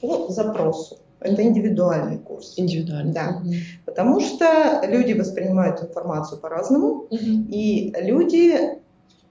по 0.00 0.28
запросу. 0.30 0.98
Это 1.18 1.42
индивидуальный 1.42 2.18
курс. 2.18 2.54
Индивидуальный. 2.58 3.12
Да. 3.12 3.42
Потому 3.86 4.20
что 4.20 4.82
люди 4.86 5.14
воспринимают 5.14 5.82
информацию 5.82 6.38
по-разному, 6.38 7.06
Мгм. 7.10 7.46
и 7.50 7.92
люди 8.02 8.54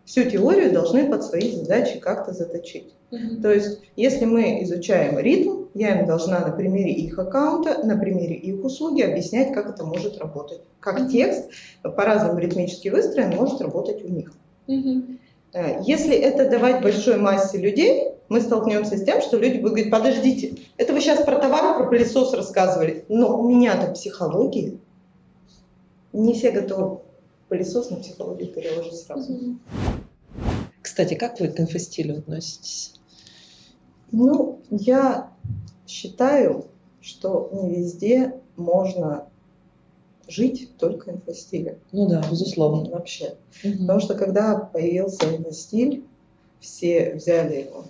всю 0.05 0.29
теорию 0.29 0.71
должны 0.71 1.09
под 1.09 1.23
свои 1.23 1.51
задачи 1.51 1.99
как-то 1.99 2.33
заточить. 2.33 2.93
Мгм. 3.11 3.41
То 3.41 3.51
есть, 3.51 3.81
если 3.95 4.25
мы 4.25 4.63
изучаем 4.63 5.19
ритм, 5.19 5.65
я 5.73 5.99
им 5.99 6.05
должна 6.05 6.39
на 6.39 6.51
примере 6.51 6.91
их 6.91 7.17
аккаунта, 7.19 7.85
на 7.85 7.97
примере 7.97 8.35
их 8.35 8.63
услуги 8.63 9.01
объяснять, 9.01 9.53
как 9.53 9.69
это 9.69 9.83
может 9.83 10.17
работать. 10.19 10.61
Как 10.79 10.99
Мгм. 10.99 11.09
текст 11.09 11.49
по-разному 11.83 12.39
ритмически 12.39 12.89
выстроен 12.89 13.35
может 13.35 13.61
работать 13.61 14.03
у 14.03 14.07
них. 14.07 14.31
Э, 15.53 15.81
Если 15.83 16.15
это 16.15 16.49
давать 16.49 16.81
большой 16.81 17.17
массе 17.17 17.57
людей, 17.57 18.09
мы 18.27 18.41
столкнемся 18.41 18.97
с 18.97 19.03
тем, 19.03 19.21
что 19.21 19.37
люди 19.37 19.57
будут 19.57 19.73
говорить, 19.73 19.91
подождите, 19.91 20.57
это 20.77 20.93
вы 20.93 20.99
сейчас 20.99 21.23
про 21.23 21.37
товар, 21.37 21.77
про 21.77 21.87
пылесос 21.87 22.33
рассказывали, 22.33 23.05
но 23.07 23.39
у 23.39 23.47
меня-то 23.47 23.91
психология. 23.91 24.77
Не 26.11 26.33
все 26.33 26.51
готовы 26.51 26.99
пылесос 27.55 27.89
на 27.89 27.97
психологию 27.97 28.51
переложить 28.51 28.95
сразу. 28.95 29.31
Мгм. 29.31 29.61
Кстати, 30.81 31.13
как 31.15 31.39
вы 31.39 31.47
к 31.47 31.59
инфостилю 31.59 32.17
относитесь? 32.17 32.93
Ну, 34.11 34.59
я 34.69 35.31
считаю, 35.87 36.65
что 37.01 37.49
не 37.53 37.75
везде 37.75 38.39
можно 38.55 39.27
жить 40.27 40.69
только 40.77 41.11
инфостилем. 41.11 41.77
Ну 41.91 42.07
да, 42.07 42.23
безусловно. 42.29 42.89
Вообще. 42.89 43.35
Мгм. 43.63 43.79
Потому 43.79 43.99
что 43.99 44.15
когда 44.15 44.57
появился 44.57 45.35
инфостиль, 45.35 46.03
все 46.59 47.13
взяли 47.15 47.67
его 47.67 47.85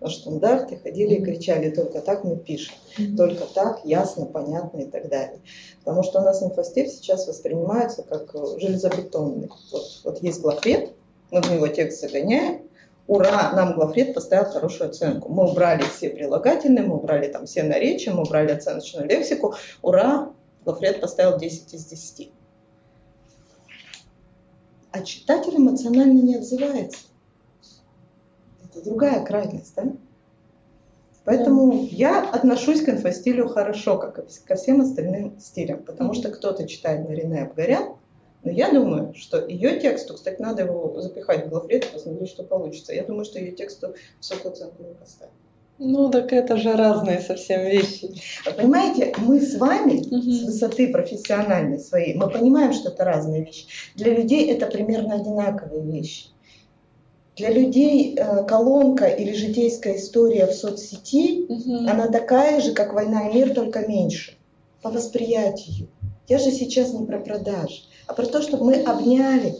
на 0.00 0.08
штандарт 0.08 0.72
и 0.72 0.76
ходили 0.76 1.16
и 1.16 1.24
кричали, 1.24 1.70
только 1.70 2.00
так 2.00 2.24
мы 2.24 2.36
пишем, 2.36 2.74
только 3.16 3.44
так, 3.44 3.84
ясно, 3.84 4.26
понятно 4.26 4.78
и 4.78 4.86
так 4.86 5.08
далее. 5.08 5.40
Потому 5.80 6.02
что 6.02 6.20
у 6.20 6.22
нас 6.22 6.42
инфостиль 6.42 6.88
сейчас 6.88 7.28
воспринимается 7.28 8.02
как 8.02 8.32
железобетонный. 8.58 9.50
Вот, 9.70 10.00
вот 10.04 10.22
есть 10.22 10.40
главред, 10.40 10.92
мы 11.30 11.42
в 11.42 11.52
него 11.52 11.68
текст 11.68 12.00
загоняем, 12.00 12.62
ура, 13.06 13.52
нам 13.52 13.74
главред 13.74 14.14
поставил 14.14 14.50
хорошую 14.50 14.90
оценку. 14.90 15.28
Мы 15.28 15.50
убрали 15.50 15.82
все 15.82 16.08
прилагательные, 16.08 16.84
мы 16.84 16.96
убрали 16.96 17.28
там 17.28 17.46
все 17.46 17.62
наречия, 17.62 18.12
мы 18.12 18.22
убрали 18.22 18.52
оценочную 18.52 19.06
лексику, 19.06 19.54
ура, 19.82 20.32
главред 20.64 21.00
поставил 21.00 21.38
10 21.38 21.74
из 21.74 21.84
10. 21.84 22.32
А 24.92 25.02
читатель 25.02 25.56
эмоционально 25.56 26.20
не 26.20 26.36
отзывается. 26.36 27.09
Это 28.70 28.84
другая 28.84 29.24
крайность, 29.24 29.74
да? 29.76 29.84
Поэтому 31.24 31.86
я 31.90 32.28
отношусь 32.30 32.82
к 32.82 32.88
инфостилю 32.88 33.48
хорошо, 33.48 33.98
как 33.98 34.24
ко 34.46 34.54
всем 34.54 34.80
остальным 34.80 35.38
стилям, 35.38 35.82
потому 35.82 36.14
что 36.14 36.30
кто-то 36.30 36.66
читает 36.66 37.08
Нарине 37.08 37.42
Абгарян, 37.42 37.94
но 38.42 38.50
я 38.50 38.70
думаю, 38.72 39.12
что 39.14 39.46
ее 39.46 39.78
тексту, 39.80 40.14
кстати, 40.14 40.40
надо 40.40 40.62
его 40.62 40.98
запихать 41.00 41.46
в 41.46 41.50
главред 41.50 41.84
и 41.84 41.92
посмотреть, 41.92 42.30
что 42.30 42.42
получится. 42.42 42.94
Я 42.94 43.04
думаю, 43.04 43.26
что 43.26 43.38
ее 43.38 43.52
тексту 43.52 43.94
высокую 44.18 44.52
оценку 44.52 44.82
не 44.82 44.94
поставят. 44.94 45.34
Ну, 45.82 46.10
так 46.10 46.32
это 46.32 46.56
же 46.56 46.74
разные 46.74 47.20
совсем 47.20 47.62
вещи. 47.62 48.10
Понимаете, 48.56 49.14
мы 49.18 49.40
с 49.40 49.56
вами 49.56 50.02
с 50.02 50.44
высоты 50.44 50.92
профессиональной 50.92 51.78
своей, 51.78 52.14
мы 52.14 52.28
понимаем, 52.28 52.72
что 52.72 52.90
это 52.90 53.04
разные 53.04 53.44
вещи. 53.44 53.66
Для 53.94 54.14
людей 54.14 54.50
это 54.50 54.66
примерно 54.66 55.14
одинаковые 55.14 55.82
вещи. 55.82 56.26
Для 57.36 57.50
людей 57.50 58.16
э, 58.16 58.44
колонка 58.44 59.06
или 59.06 59.32
житейская 59.32 59.96
история 59.96 60.46
в 60.46 60.52
соцсети, 60.52 61.46
Мгм. 61.48 61.88
она 61.88 62.08
такая 62.08 62.60
же, 62.60 62.72
как 62.72 62.92
«Война 62.92 63.28
и 63.28 63.34
мир», 63.34 63.54
только 63.54 63.86
меньше. 63.86 64.36
По 64.82 64.90
восприятию. 64.90 65.88
Я 66.28 66.38
же 66.38 66.50
сейчас 66.50 66.92
не 66.92 67.06
про 67.06 67.18
продажи, 67.18 67.82
а 68.06 68.14
про 68.14 68.26
то, 68.26 68.42
чтобы 68.42 68.64
мы 68.64 68.82
обняли, 68.82 69.54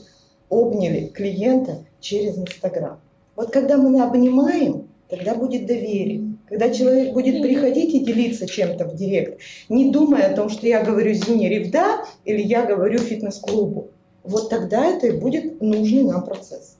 обняли 0.48 1.06
клиента 1.06 1.84
через 2.00 2.38
Инстаграм. 2.38 3.00
Вот 3.36 3.50
когда 3.50 3.76
мы 3.76 4.02
обнимаем, 4.02 4.88
тогда 5.08 5.34
будет 5.34 5.66
доверие. 5.66 6.36
Когда 6.48 6.70
человек 6.70 7.12
будет 7.12 7.42
приходить 7.42 7.94
и 7.94 8.00
делиться 8.00 8.46
чем-то 8.46 8.86
в 8.86 8.96
директ, 8.96 9.40
не 9.68 9.90
думая 9.90 10.32
о 10.32 10.34
том, 10.34 10.48
что 10.48 10.66
я 10.66 10.82
говорю 10.82 11.12
Зине 11.14 11.48
Ревда 11.48 12.04
или 12.24 12.42
я 12.42 12.66
говорю 12.66 12.98
фитнес-клубу, 12.98 13.88
вот 14.24 14.48
тогда 14.50 14.84
это 14.86 15.06
и 15.06 15.12
будет 15.12 15.60
нужный 15.60 16.04
нам 16.04 16.24
процесс. 16.24 16.76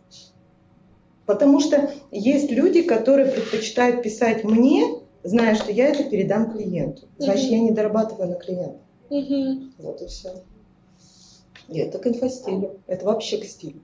Потому 1.30 1.60
что 1.60 1.92
есть 2.10 2.50
люди, 2.50 2.82
которые 2.82 3.30
предпочитают 3.30 4.02
писать 4.02 4.42
мне, 4.42 4.82
зная, 5.22 5.54
что 5.54 5.70
я 5.70 5.86
это 5.86 6.02
передам 6.02 6.50
клиенту. 6.50 7.08
Значит, 7.18 7.44
Мгм. 7.44 7.52
я 7.52 7.60
не 7.60 7.70
дорабатываю 7.70 8.30
на 8.30 8.34
клиента. 8.34 8.80
Мгм. 9.10 9.72
Вот 9.78 10.02
и 10.02 10.06
все. 10.08 10.42
И 11.68 11.78
это 11.78 12.00
к 12.00 12.06
инфостилю. 12.08 12.80
Это 12.88 13.04
вообще 13.04 13.38
к 13.38 13.44
стилю. 13.44 13.80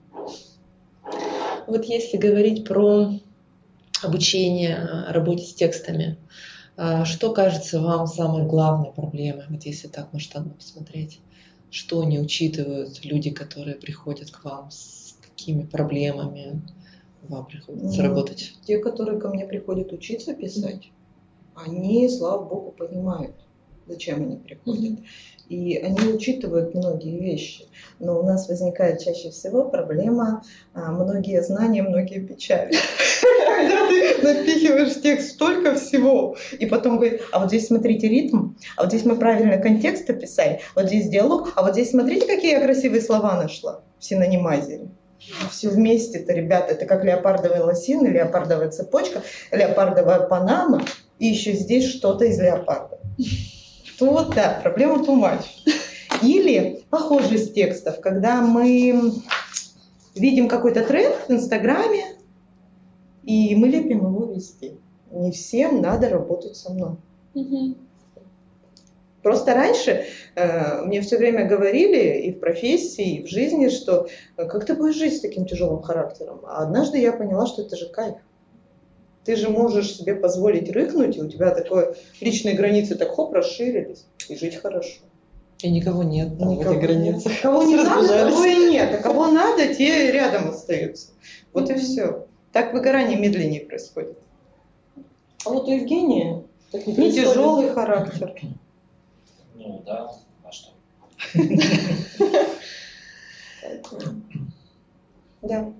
Вот 1.67 1.85
если 1.85 2.17
говорить 2.17 2.67
про 2.67 3.13
обучение, 4.03 4.75
э, 4.75 5.11
работе 5.13 5.45
с 5.45 5.53
текстами, 5.53 6.17
э, 6.75 7.05
что 7.05 7.31
кажется 7.31 7.79
вам 7.79 8.07
самой 8.07 8.45
главной 8.45 8.91
проблемой, 8.91 9.45
вот 9.49 9.63
если 9.63 9.87
так 9.87 10.11
масштабно 10.11 10.53
посмотреть? 10.53 11.21
Что 11.69 12.03
не 12.03 12.19
учитывают 12.19 13.05
люди, 13.05 13.31
которые 13.31 13.77
приходят 13.77 14.31
к 14.31 14.43
вам, 14.43 14.69
с 14.69 15.15
какими 15.21 15.63
проблемами 15.63 16.61
вам 17.23 17.45
приходится 17.45 18.01
Ну, 18.01 18.09
работать? 18.09 18.53
Те, 18.65 18.79
которые 18.79 19.19
ко 19.19 19.29
мне 19.29 19.45
приходят 19.45 19.91
учиться 19.91 20.33
писать, 20.33 20.91
они, 21.55 22.07
слава 22.09 22.43
богу, 22.43 22.71
понимают, 22.71 23.35
зачем 23.87 24.21
они 24.21 24.37
приходят. 24.37 24.99
И 25.49 25.77
они 25.77 26.13
учитывают 26.13 26.75
многие 26.75 27.19
вещи. 27.19 27.65
Но 27.99 28.19
у 28.19 28.23
нас 28.23 28.49
возникает 28.49 29.01
чаще 29.01 29.29
всего 29.29 29.69
проблема 29.69 30.43
а, 30.73 30.91
многие 30.91 31.41
знания, 31.41 31.83
многие 31.83 32.19
печали. 32.19 32.75
Когда 33.55 33.87
ты 33.87 34.21
напихиваешь 34.21 35.01
текст 35.01 35.31
столько 35.31 35.75
всего, 35.75 36.35
и 36.59 36.65
потом 36.65 36.97
говорит, 36.97 37.21
а 37.31 37.39
вот 37.39 37.47
здесь 37.47 37.67
смотрите 37.67 38.09
ритм, 38.09 38.55
а 38.75 38.83
вот 38.83 38.91
здесь 38.91 39.05
мы 39.05 39.15
правильно 39.15 39.57
контекст 39.57 40.09
описали, 40.09 40.59
вот 40.75 40.87
здесь 40.87 41.07
диалог, 41.09 41.53
а 41.55 41.63
вот 41.63 41.71
здесь 41.73 41.91
смотрите, 41.91 42.27
какие 42.27 42.51
я 42.51 42.61
красивые 42.61 43.01
слова 43.01 43.41
нашла 43.41 43.81
в 43.99 44.03
синонимайзере. 44.03 44.89
Все 45.49 45.69
вместе-то, 45.69 46.33
ребята, 46.33 46.73
это 46.73 46.85
как 46.85 47.03
леопардовый 47.03 47.61
лосин, 47.61 48.05
леопардовая 48.05 48.69
цепочка, 48.69 49.23
леопардовая 49.51 50.27
панама, 50.27 50.83
и 51.19 51.27
еще 51.27 51.53
здесь 51.53 51.89
что-то 51.89 52.25
из 52.25 52.39
леопарда. 52.39 52.99
Вот 53.99 54.35
да, 54.35 54.59
проблема 54.61 55.03
too 55.03 55.19
much. 55.19 55.45
Или 56.21 56.83
похожесть 56.89 57.53
текстов, 57.53 57.99
когда 57.99 58.41
мы 58.41 59.13
видим 60.15 60.47
какой-то 60.47 60.83
тренд 60.83 61.15
в 61.27 61.31
Инстаграме, 61.31 62.17
и 63.23 63.55
мы 63.55 63.67
лепим 63.67 64.05
его 64.05 64.25
везде. 64.25 64.77
Не 65.11 65.31
всем 65.31 65.81
надо 65.81 66.09
работать 66.09 66.55
со 66.55 66.71
мной. 66.71 66.97
Просто 69.23 69.53
раньше 69.53 70.05
э, 70.35 70.81
мне 70.83 71.01
все 71.01 71.17
время 71.17 71.45
говорили 71.45 72.21
и 72.21 72.31
в 72.31 72.39
профессии, 72.39 73.17
и 73.17 73.23
в 73.23 73.27
жизни, 73.29 73.67
что 73.69 74.07
э, 74.37 74.45
как 74.45 74.65
ты 74.65 74.73
будешь 74.75 74.95
жить 74.95 75.17
с 75.17 75.21
таким 75.21 75.45
тяжелым 75.45 75.81
характером. 75.81 76.41
А 76.45 76.63
однажды 76.63 76.99
я 76.99 77.11
поняла, 77.11 77.47
что 77.47 77.63
это 77.63 77.75
же 77.75 77.89
кайф. 77.89 78.15
Ты 79.25 79.35
же 79.35 79.49
можешь 79.49 79.95
себе 79.97 80.15
позволить 80.15 80.71
рыкнуть, 80.71 81.17
и 81.17 81.21
у 81.21 81.27
тебя 81.27 81.51
такое 81.51 81.95
личные 82.21 82.55
границы 82.55 82.95
так 82.95 83.09
хоп 83.13 83.33
расширились, 83.33 84.05
и 84.29 84.35
жить 84.37 84.55
хорошо. 84.55 85.01
И 85.61 85.69
никого 85.71 86.03
нет 86.03 86.37
там 86.37 86.49
в 86.49 86.59
Никого 86.59 86.75
этой 86.75 86.81
границе. 86.87 87.27
нет. 87.29 87.39
Кого 87.41 87.63
не 87.63 87.75
надо, 87.75 88.07
того 88.29 88.45
и 88.45 88.69
нет. 88.69 88.93
А 88.93 89.01
кого 89.01 89.27
надо, 89.27 89.73
те 89.73 90.11
рядом 90.11 90.49
остаются. 90.51 91.07
Вот 91.51 91.69
и 91.69 91.73
Мгм. 91.73 91.81
все. 91.81 92.25
Так 92.53 92.73
выгорание 92.73 93.17
медленнее 93.17 93.61
происходит. 93.61 94.17
А 95.45 95.49
вот 95.49 95.67
у 95.67 95.71
Евгения 95.71 96.43
Так 96.71 96.85
не 96.85 96.93
происходит. 96.93 97.27
тяжелый 97.29 97.69
характер. 97.71 98.35
Ну 99.57 99.83
да, 99.85 100.11
а 100.43 100.51
что? 100.51 100.71
Да. 105.41 105.73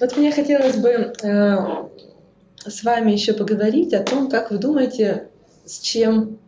Вот 0.00 0.16
мне 0.16 0.32
хотелось 0.32 0.76
бы 0.76 0.88
э, 0.88 1.56
с 2.64 2.84
вами 2.84 3.12
еще 3.12 3.32
поговорить 3.32 3.92
о 3.92 4.02
том, 4.02 4.28
как 4.28 4.50
вы 4.50 4.58
думаете, 4.58 5.28
с 5.64 5.80
чем 5.80 6.38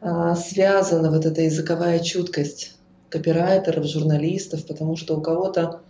э, 0.00 0.34
связана 0.36 1.10
вот 1.10 1.26
эта 1.26 1.42
языковая 1.42 1.98
чуткость 1.98 2.76
копирайтеров, 3.10 3.84
журналистов, 3.86 4.66
потому 4.66 4.96
что 4.96 5.16
у 5.16 5.20
кого-то 5.20 5.82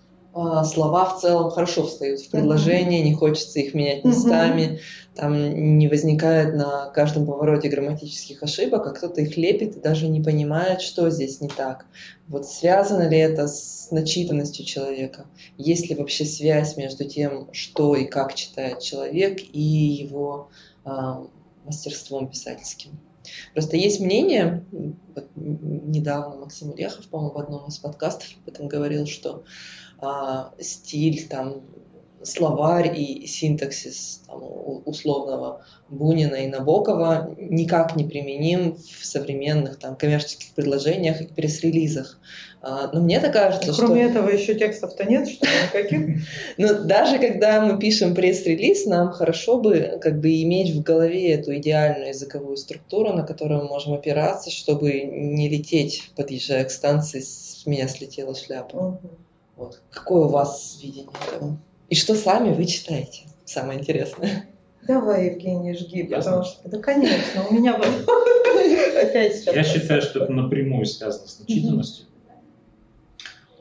слова 0.64 1.04
в 1.06 1.20
целом 1.20 1.50
хорошо 1.50 1.86
встают 1.86 2.20
в 2.20 2.30
предложение, 2.30 3.02
не 3.02 3.14
хочется 3.14 3.60
их 3.60 3.72
менять 3.72 4.04
местами, 4.04 4.80
там 5.14 5.78
не 5.78 5.86
возникает 5.86 6.54
на 6.54 6.90
каждом 6.90 7.24
повороте 7.24 7.68
грамматических 7.68 8.42
ошибок, 8.42 8.86
а 8.86 8.90
кто-то 8.90 9.20
их 9.20 9.36
лепит 9.36 9.76
и 9.76 9.80
даже 9.80 10.08
не 10.08 10.20
понимает, 10.20 10.80
что 10.80 11.08
здесь 11.10 11.40
не 11.40 11.48
так. 11.48 11.86
Вот 12.26 12.46
связано 12.46 13.08
ли 13.08 13.18
это 13.18 13.46
с 13.46 13.88
начитанностью 13.92 14.64
человека? 14.64 15.26
Есть 15.56 15.88
ли 15.88 15.94
вообще 15.94 16.24
связь 16.24 16.76
между 16.76 17.04
тем, 17.04 17.48
что 17.52 17.94
и 17.94 18.04
как 18.04 18.34
читает 18.34 18.80
человек, 18.80 19.40
и 19.40 19.60
его 19.60 20.48
а, 20.84 21.26
мастерством 21.64 22.28
писательским. 22.28 22.98
Просто 23.54 23.76
есть 23.76 24.00
мнение, 24.00 24.64
вот 25.14 25.28
недавно 25.34 26.36
Максим 26.36 26.72
Ильяхов, 26.72 27.08
по-моему, 27.08 27.34
в 27.34 27.38
одном 27.38 27.68
из 27.68 27.78
подкастов 27.78 28.28
об 28.42 28.52
этом 28.52 28.68
говорил, 28.68 29.06
что 29.06 29.30
а, 29.36 29.44
стиль, 30.58 31.28
там, 31.28 31.62
словарь 32.24 32.98
и 32.98 33.26
синтаксис 33.26 34.22
там, 34.26 34.42
условного 34.84 35.64
Бунина 35.88 36.36
и 36.36 36.46
Набокова 36.46 37.34
никак 37.38 37.96
не 37.96 38.04
применим 38.04 38.76
в 38.76 39.04
современных 39.04 39.78
там, 39.78 39.96
коммерческих 39.96 40.54
предложениях 40.54 41.20
и 41.20 41.26
пресс-релизах. 41.26 42.18
А, 42.62 42.90
но 42.92 43.02
мне 43.02 43.20
так 43.20 43.32
кажется, 43.34 43.72
Кроме 43.72 43.74
что... 43.74 43.86
Кроме 43.86 44.02
этого 44.04 44.28
еще 44.30 44.54
текстов-то 44.54 45.04
нет, 45.04 45.28
что 45.28 45.46
никаких? 45.46 46.22
Но 46.56 46.84
даже 46.84 47.18
когда 47.18 47.60
мы 47.60 47.78
пишем 47.78 48.14
пресс-релиз, 48.14 48.86
нам 48.86 49.12
хорошо 49.12 49.60
бы 49.60 49.98
как 50.00 50.20
бы 50.20 50.42
иметь 50.42 50.74
в 50.74 50.82
голове 50.82 51.32
эту 51.32 51.54
идеальную 51.56 52.08
языковую 52.08 52.56
структуру, 52.56 53.12
на 53.12 53.24
которую 53.24 53.64
мы 53.64 53.68
можем 53.68 53.92
опираться, 53.92 54.50
чтобы 54.50 55.02
не 55.02 55.48
лететь, 55.48 56.10
подъезжая 56.16 56.64
к 56.64 56.70
станции, 56.70 57.20
с 57.20 57.66
меня 57.66 57.86
слетела 57.88 58.34
шляпа. 58.34 58.76
Угу. 58.76 59.10
Вот. 59.56 59.80
Какое 59.90 60.26
у 60.26 60.28
вас 60.28 60.78
видение 60.82 61.10
этого? 61.32 61.58
И 61.88 61.94
что 61.94 62.14
сами 62.14 62.54
вы 62.54 62.64
читаете? 62.64 63.22
Самое 63.44 63.80
интересное. 63.80 64.46
Давай, 64.86 65.30
Евгений, 65.30 65.74
жги, 65.74 66.02
потому 66.04 66.44
что, 66.44 66.68
да, 66.68 66.78
конечно, 66.78 67.46
у 67.48 67.54
меня 67.54 67.74
опять 69.02 69.36
сейчас. 69.36 69.54
Я 69.54 69.64
считаю, 69.64 70.02
что 70.02 70.24
это 70.24 70.32
напрямую 70.32 70.84
связано 70.84 71.26
с 71.26 71.38
начитанностью. 71.40 72.06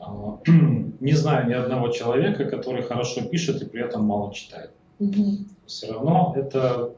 А, 0.00 0.38
не 1.00 1.12
знаю 1.12 1.48
ни 1.48 1.54
одного 1.54 1.88
человека, 1.88 2.44
который 2.44 2.82
хорошо 2.82 3.22
пишет 3.22 3.62
и 3.62 3.66
при 3.66 3.84
этом 3.84 4.04
мало 4.04 4.34
читает. 4.34 4.70
Все 5.66 5.92
равно 5.92 6.34
это 6.36 6.92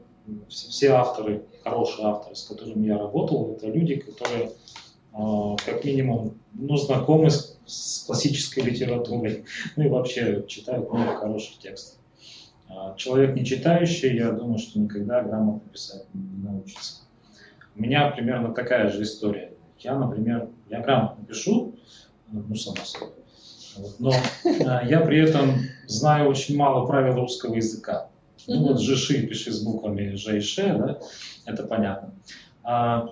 все 0.49 0.89
авторы, 0.89 1.43
хорошие 1.63 2.07
авторы, 2.07 2.35
с 2.35 2.43
которыми 2.43 2.85
я 2.85 2.97
работал, 2.97 3.51
это 3.51 3.67
люди, 3.67 3.95
которые 3.95 4.51
как 5.65 5.83
минимум 5.83 6.37
ну, 6.53 6.77
знакомы 6.77 7.29
с 7.29 7.57
с 7.67 8.03
классической 8.05 8.63
литературой, 8.63 9.45
ну 9.75 9.85
и 9.85 9.89
вообще 9.89 10.43
читают 10.47 10.91
много 10.91 11.15
хороших 11.17 11.59
текстов. 11.59 11.99
А, 12.69 12.95
человек 12.95 13.35
не 13.35 13.45
читающий, 13.45 14.15
я 14.15 14.31
думаю, 14.31 14.57
что 14.57 14.79
никогда 14.79 15.21
грамотно 15.21 15.69
писать 15.69 16.05
не 16.13 16.43
научится. 16.43 17.01
У 17.75 17.81
меня 17.81 18.09
примерно 18.09 18.53
такая 18.53 18.89
же 18.89 19.03
история. 19.03 19.53
Я, 19.79 19.95
например, 19.95 20.49
я 20.69 20.81
грамотно 20.81 21.23
пишу, 21.25 21.75
ну, 22.31 22.55
само 22.55 22.77
собой, 22.83 23.13
вот, 23.77 23.99
но 23.99 24.11
а, 24.65 24.85
я 24.85 25.01
при 25.01 25.19
этом 25.19 25.55
знаю 25.85 26.29
очень 26.29 26.57
мало 26.57 26.87
правил 26.87 27.15
русского 27.15 27.55
языка. 27.55 28.09
Ну 28.47 28.65
вот 28.65 28.79
жиши 28.79 29.27
пиши 29.27 29.51
с 29.51 29.61
буквами 29.61 30.15
Ж 30.15 30.37
и 30.37 30.39
Ш, 30.39 30.77
да, 30.77 30.99
это 31.45 31.63
понятно. 31.63 32.13
А, 32.63 33.09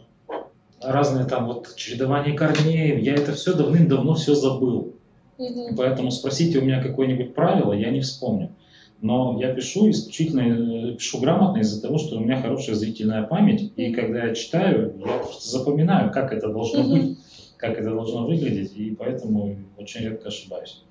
разные 0.85 1.25
там 1.25 1.47
вот 1.47 1.75
чередование 1.75 2.35
корней, 2.35 2.99
я 3.01 3.15
это 3.15 3.33
все 3.33 3.53
давным-давно 3.53 4.15
все 4.15 4.35
забыл. 4.35 4.95
Угу. 5.37 5.75
Поэтому 5.77 6.11
спросите 6.11 6.59
у 6.59 6.61
меня 6.63 6.81
какое-нибудь 6.81 7.33
правило, 7.33 7.73
я 7.73 7.89
не 7.91 8.01
вспомню. 8.01 8.55
Но 9.01 9.39
я 9.39 9.53
пишу 9.53 9.89
исключительно, 9.89 10.91
э, 10.91 10.95
пишу 10.95 11.19
грамотно 11.19 11.59
из-за 11.59 11.81
того, 11.81 11.97
что 11.97 12.17
у 12.17 12.19
меня 12.21 12.41
хорошая 12.41 12.75
зрительная 12.75 13.23
память, 13.23 13.73
и 13.75 13.93
когда 13.93 14.25
я 14.25 14.33
читаю, 14.33 14.95
я 14.97 15.17
просто 15.19 15.49
запоминаю, 15.49 16.11
как 16.11 16.31
это 16.31 16.49
должно 16.49 16.81
угу. 16.81 16.91
быть, 16.91 17.19
как 17.57 17.77
это 17.77 17.91
должно 17.91 18.25
выглядеть, 18.25 18.75
и 18.75 18.95
поэтому 18.95 19.57
очень 19.77 20.01
редко 20.01 20.29
ошибаюсь. 20.29 20.83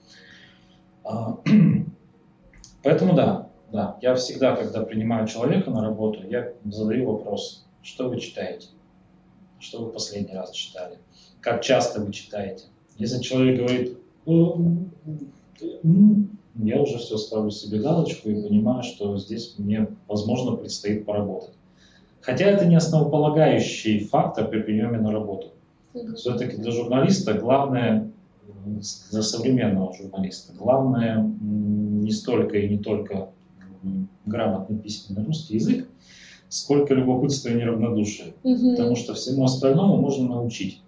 А, 1.03 1.39
поэтому 2.83 3.15
да, 3.15 3.49
да, 3.73 3.97
я 4.03 4.15
всегда, 4.15 4.55
когда 4.55 4.83
принимаю 4.83 5.27
человека 5.27 5.71
на 5.71 5.83
работу, 5.83 6.21
я 6.29 6.53
задаю 6.65 7.11
вопрос, 7.11 7.67
что 7.83 8.09
вы 8.09 8.21
читаете? 8.21 8.69
Что 9.65 9.85
вы 9.85 9.93
последний 9.93 10.35
раз 10.35 10.53
читали, 10.53 10.99
как 11.41 11.63
часто 11.63 12.01
вы 12.01 12.13
читаете. 12.13 12.65
Если 12.99 13.21
человек 13.21 13.59
говорит, 13.59 13.99
ну, 14.27 14.89
я 16.57 16.81
уже 16.81 16.99
все 16.99 17.17
ставлю 17.17 17.51
себе 17.51 17.81
галочку 17.81 18.29
и 18.29 18.43
понимаю, 18.43 18.83
что 18.83 19.17
здесь 19.19 19.55
мне, 19.59 19.89
возможно, 20.07 20.57
предстоит 20.57 21.05
поработать. 21.05 21.55
Хотя 22.21 22.47
это 22.47 22.67
не 22.67 22.77
основополагающий 22.77 24.01
фактор 24.01 24.49
при 24.49 24.61
приеме 24.61 24.99
на 24.99 25.11
работу. 25.13 25.49
Все-таки 26.17 26.57
для 26.57 26.71
журналиста 26.71 27.35
главное, 27.35 28.11
для 29.11 29.23
современного 29.23 29.95
журналиста, 29.95 30.53
главное 30.53 31.23
не 31.41 32.11
столько 32.11 32.59
и 32.59 32.69
не 32.69 32.79
только 32.79 33.31
грамотный 34.25 34.79
письменный 34.79 35.25
русский 35.25 35.55
язык, 35.55 35.89
сколько 36.55 36.95
любопытства 36.95 37.49
и 37.49 37.55
неравнодушия. 37.55 38.33
Угу. 38.45 38.71
Потому 38.71 38.95
что 38.95 39.15
всему 39.15 39.45
остальному 39.45 39.97
можно 39.97 40.29
научить. 40.29 40.81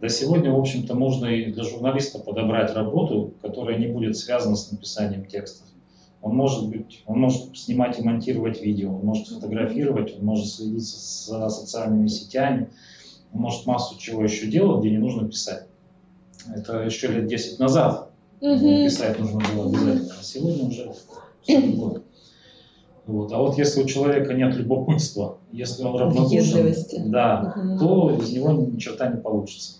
Да 0.00 0.08
сегодня, 0.08 0.50
в 0.50 0.58
общем-то, 0.58 0.94
можно 0.94 1.26
и 1.26 1.52
для 1.52 1.62
журналиста 1.62 2.18
подобрать 2.18 2.72
работу, 2.74 3.34
которая 3.42 3.78
не 3.78 3.86
будет 3.86 4.16
связана 4.16 4.56
с 4.56 4.72
написанием 4.72 5.26
текстов. 5.26 5.66
Он 6.22 6.34
может 6.34 6.68
быть, 6.68 7.02
он 7.06 7.20
может 7.20 7.54
снимать 7.56 7.98
и 7.98 8.02
монтировать 8.02 8.62
видео, 8.62 8.94
он 8.94 9.04
может 9.04 9.28
фотографировать, 9.28 10.16
он 10.18 10.24
может 10.24 10.46
следить 10.46 10.88
с 10.88 11.26
социальными 11.50 12.08
сетями, 12.08 12.70
он 13.34 13.40
может 13.42 13.66
массу 13.66 13.98
чего 13.98 14.22
еще 14.22 14.46
делать, 14.46 14.80
где 14.80 14.90
не 14.90 14.98
нужно 14.98 15.28
писать. 15.28 15.66
Это 16.54 16.82
еще 16.82 17.08
лет 17.08 17.26
10 17.26 17.58
назад 17.58 18.10
угу. 18.40 18.58
писать 18.58 19.18
нужно 19.18 19.40
было 19.54 19.66
обязательно, 19.66 20.14
а 20.18 20.22
сегодня 20.22 20.64
уже 20.64 20.92
все. 21.42 22.00
Вот. 23.10 23.32
А 23.32 23.38
вот 23.38 23.58
если 23.58 23.82
у 23.82 23.86
человека 23.86 24.34
нет 24.34 24.54
любопытства, 24.54 25.38
если 25.50 25.82
он 25.82 25.96
равнодушен, 25.96 27.10
да, 27.10 27.54
угу. 27.56 27.78
то 27.78 28.16
из 28.22 28.32
него 28.32 28.52
ни 28.52 28.78
черта 28.78 29.08
не 29.08 29.20
получится. 29.20 29.78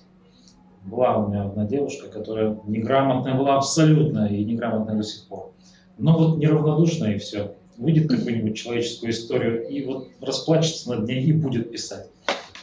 Была 0.85 1.19
у 1.19 1.29
меня 1.29 1.45
одна 1.45 1.65
девушка, 1.65 2.09
которая 2.09 2.59
неграмотная 2.67 3.37
была 3.37 3.57
абсолютно 3.57 4.27
и 4.27 4.45
неграмотная 4.45 4.97
до 4.97 5.05
сих 5.05 5.29
пор. 5.29 5.53
Но 5.97 6.19
вот 6.19 6.39
неравнодушная 6.39 7.15
и 7.15 7.19
все. 7.19 7.55
Выйдет 7.77 8.11
какую-нибудь 8.11 8.57
человеческую 8.57 9.13
историю 9.13 9.69
и 9.69 9.85
вот 9.85 10.09
расплачется 10.21 10.91
над 10.91 11.07
ней 11.07 11.23
и 11.23 11.33
будет 11.33 11.71
писать. 11.71 12.09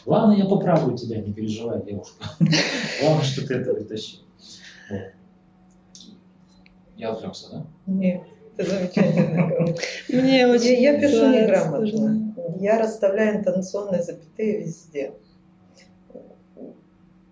Ладно, 0.05 0.34
я 0.34 0.45
поправлю 0.45 0.97
тебя, 0.97 1.22
не 1.22 1.32
переживай, 1.32 1.82
девушка. 1.82 2.26
Главное, 3.01 3.24
что 3.24 3.47
ты 3.47 3.53
это 3.53 3.74
притащил. 3.74 4.20
Я 6.97 7.11
отвлекся, 7.11 7.49
да? 7.51 7.65
Нет. 7.86 8.24
Это 8.58 8.70
замечательно. 8.70 9.76
Мне 10.10 10.47
очень 10.47 10.82
я, 10.82 10.93
я 10.93 10.99
пишу 10.99 11.28
неграмотно. 11.30 12.34
Я 12.60 12.80
расставляю 12.80 13.38
интонационные 13.38 14.01
запятые 14.01 14.64
везде. 14.64 15.12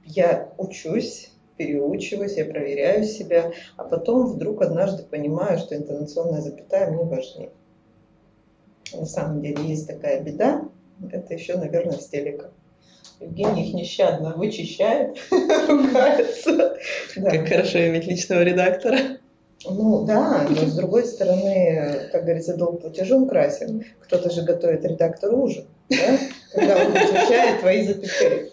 Я 0.04 0.54
учусь, 0.58 1.32
переучиваюсь, 1.58 2.38
я 2.38 2.46
проверяю 2.46 3.04
себя, 3.04 3.52
а 3.76 3.86
потом 3.86 4.28
вдруг 4.28 4.62
однажды 4.62 5.04
понимаю, 5.04 5.58
что 5.58 5.76
интонационная 5.76 6.42
запятая 6.42 6.92
мне 6.92 7.04
важнее. 7.04 7.50
На 8.94 9.06
самом 9.06 9.42
деле 9.42 9.64
есть 9.64 9.88
такая 9.88 10.22
беда, 10.22 10.70
это 11.12 11.34
еще, 11.34 11.58
наверное, 11.58 11.98
с 11.98 12.08
телека. 12.08 12.52
Евгений 13.20 13.70
их 13.70 13.74
нещадно 13.74 14.36
вычищает, 14.36 15.18
ругается. 15.32 16.78
Как 17.16 17.48
хорошо 17.48 17.88
иметь 17.88 18.06
личного 18.06 18.44
редактора. 18.44 19.00
Ну 19.70 20.06
да, 20.06 20.48
но 20.50 20.56
с 20.56 20.76
другой 20.76 21.06
стороны, 21.06 22.10
как 22.12 22.24
говорится, 22.24 22.56
долг 22.56 22.82
платежом 22.82 23.28
красен. 23.28 23.84
Кто-то 24.02 24.30
же 24.30 24.44
готовит 24.44 24.86
редактору 24.86 25.44
ужин, 25.44 25.66
да? 25.90 26.18
когда 26.54 26.76
он 26.76 26.92
изучает 26.92 27.60
твои 27.62 27.86
запятые. 27.86 28.52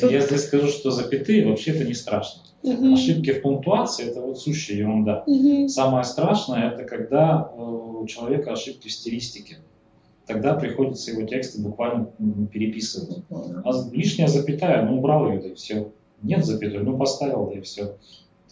Тут... 0.00 0.10
Я 0.10 0.20
здесь 0.20 0.46
скажу, 0.46 0.68
что 0.68 0.90
запятые 0.90 1.46
вообще 1.46 1.72
это 1.72 1.84
не 1.84 1.94
страшно. 1.94 2.42
Угу. 2.62 2.94
Ошибки 2.94 3.32
в 3.32 3.42
пунктуации 3.42 4.08
это 4.08 4.20
вот 4.20 4.38
сущая 4.38 4.76
ерунда. 4.76 5.24
Угу. 5.26 5.68
Самое 5.68 6.04
страшное 6.04 6.70
это 6.70 6.84
когда 6.84 7.50
э, 7.52 7.60
у 7.60 8.06
человека 8.06 8.52
ошибки 8.52 8.88
в 8.88 8.92
стилистике. 8.92 9.58
Тогда 10.26 10.54
приходится 10.54 11.10
его 11.10 11.26
тексты 11.26 11.60
буквально 11.60 12.08
переписывать. 12.52 13.24
Угу. 13.28 13.54
А 13.64 13.70
лишняя 13.92 14.28
запятая, 14.28 14.84
ну 14.84 14.98
убрал 14.98 15.28
ее, 15.30 15.40
да 15.40 15.48
и 15.48 15.54
все. 15.54 15.90
Нет 16.22 16.44
запятой, 16.44 16.80
ну 16.84 16.96
поставил, 16.96 17.46
да 17.46 17.58
и 17.58 17.60
все. 17.62 17.96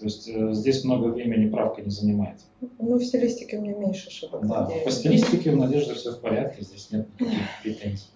То 0.01 0.07
есть 0.07 0.29
э, 0.29 0.55
здесь 0.55 0.83
много 0.83 1.09
времени 1.09 1.51
правка 1.51 1.83
не 1.83 1.91
занимает. 1.91 2.39
Ну, 2.79 2.97
в 2.97 3.05
стилистике 3.05 3.59
у 3.59 3.61
меня 3.61 3.75
меньше 3.75 4.09
ошибок. 4.09 4.47
Да, 4.47 4.63
надеюсь. 4.63 4.83
по 4.83 4.91
стилистике 4.91 5.51
у 5.51 5.57
Надежды 5.57 5.95
все 5.95 6.13
в 6.13 6.21
порядке, 6.21 6.63
здесь 6.63 6.91
нет 6.91 7.07
никаких 7.21 7.39
претензий. 7.63 8.07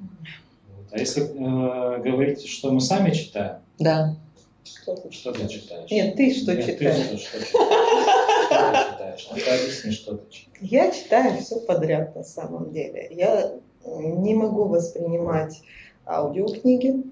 Вот. 0.00 0.86
А 0.90 0.98
если 0.98 1.22
э, 1.22 2.02
говорить, 2.02 2.44
что 2.48 2.72
мы 2.72 2.80
сами 2.80 3.12
читаем, 3.12 3.58
да. 3.78 4.16
что, 4.64 4.96
ты, 4.96 5.12
что 5.12 5.32
ты 5.32 5.46
читаешь? 5.46 5.88
Нет, 5.88 6.16
ты 6.16 6.34
что 6.34 6.52
Нет, 6.52 6.66
читаешь? 6.66 6.96
Ты 6.96 7.16
что, 7.16 7.18
что 7.18 7.38
читаешь? 7.38 9.28
Ну, 9.30 9.36
объясни, 9.36 9.92
что 9.92 10.16
ты 10.16 10.32
читаешь. 10.32 10.58
Я 10.60 10.90
читаю 10.90 11.40
все 11.42 11.60
подряд 11.60 12.16
на 12.16 12.24
самом 12.24 12.72
деле. 12.72 13.08
Я 13.12 13.54
не 13.84 14.34
могу 14.34 14.64
воспринимать 14.64 15.62
аудиокниги, 16.04 17.04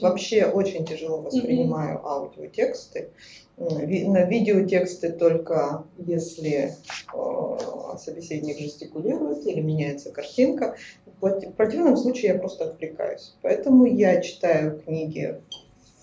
Вообще 0.00 0.46
очень 0.46 0.84
тяжело 0.84 1.20
воспринимаю 1.20 1.98
mm-hmm. 1.98 2.06
аудиотексты. 2.06 3.10
На 3.56 4.24
видеотексты 4.24 5.10
только 5.10 5.84
если 5.98 6.74
э, 7.14 7.98
собеседник 7.98 8.58
жестикулирует 8.58 9.46
или 9.46 9.60
меняется 9.60 10.10
картинка. 10.10 10.76
В 11.20 11.52
противном 11.52 11.96
случае 11.96 12.32
я 12.32 12.38
просто 12.38 12.64
отвлекаюсь. 12.64 13.34
Поэтому 13.42 13.86
я 13.86 14.20
читаю 14.20 14.80
книги 14.80 15.40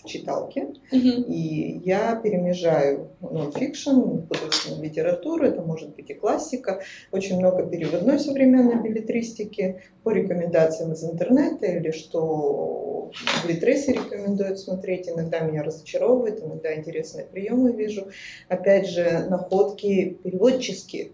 в 0.03 0.07
читалке, 0.07 0.67
mm-hmm. 0.91 1.25
и 1.25 1.81
я 1.85 2.15
перемежаю 2.15 3.09
нон-фикшн, 3.21 4.27
художественную 4.27 4.83
литературу, 4.83 5.45
это 5.45 5.61
может 5.61 5.95
быть 5.95 6.09
и 6.09 6.13
классика, 6.13 6.81
очень 7.11 7.37
много 7.37 7.65
переводной 7.65 8.19
современной 8.19 8.81
билетристики 8.81 9.81
по 10.03 10.11
рекомендациям 10.11 10.93
из 10.93 11.03
интернета 11.03 11.65
или 11.65 11.91
что 11.91 13.11
в 13.11 13.47
Литресе 13.47 13.93
рекомендуют 13.93 14.59
смотреть, 14.59 15.09
иногда 15.09 15.39
меня 15.39 15.63
разочаровывает, 15.63 16.43
иногда 16.43 16.75
интересные 16.75 17.25
приемы 17.25 17.73
вижу. 17.73 18.07
Опять 18.47 18.87
же, 18.87 19.25
находки 19.29 20.17
переводческие, 20.23 21.11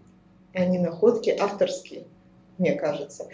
а 0.54 0.64
не 0.64 0.78
находки 0.78 1.30
авторские 1.30 2.04
мне 2.58 2.72
кажется. 2.72 3.28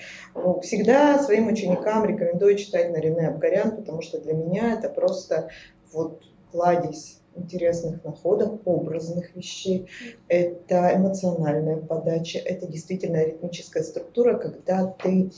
Всегда 0.63 1.19
своим 1.23 1.49
ученикам 1.49 2.05
рекомендую 2.05 2.57
читать 2.57 2.91
Нарине 2.91 3.29
Абгарян, 3.29 3.77
потому 3.77 4.03
что 4.03 4.21
для 4.21 4.35
меня 4.35 4.75
это 4.75 4.89
просто 4.89 5.51
вот 5.93 6.23
кладезь 6.51 7.19
интересных 7.35 8.05
находок, 8.05 8.61
образных 8.67 9.35
вещей. 9.35 9.89
Это 10.29 10.93
эмоциональная 10.95 11.77
подача, 11.79 12.39
это 12.39 12.67
действительно 12.67 13.25
ритмическая 13.25 13.83
структура, 13.83 14.37
когда 14.37 14.87
ты 14.87 15.31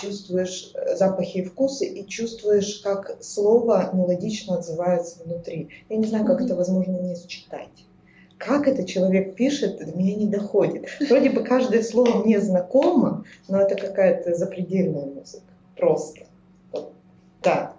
чувствуешь 0.00 0.72
запахи 0.94 1.38
и 1.38 1.44
вкусы 1.44 1.86
и 1.86 2.06
чувствуешь, 2.06 2.80
как 2.80 3.22
слово 3.22 3.90
мелодично 3.92 4.56
отзывается 4.56 5.22
внутри. 5.24 5.70
Я 5.88 5.96
не 5.96 6.06
знаю, 6.06 6.26
как 6.26 6.40
это 6.40 6.54
возможно 6.54 6.92
не 6.98 7.16
сочетать 7.16 7.83
как 8.44 8.68
это 8.68 8.84
человек 8.84 9.34
пишет, 9.34 9.78
до 9.78 9.96
меня 9.96 10.14
не 10.14 10.26
доходит. 10.26 10.86
Вроде 11.08 11.30
бы 11.30 11.42
каждое 11.42 11.82
слово 11.82 12.22
мне 12.22 12.40
знакомо, 12.40 13.24
но 13.48 13.60
это 13.60 13.74
какая-то 13.74 14.34
запредельная 14.34 15.06
музыка. 15.06 15.44
Просто. 15.76 16.26
Вот. 16.72 16.92
Да. 17.42 17.74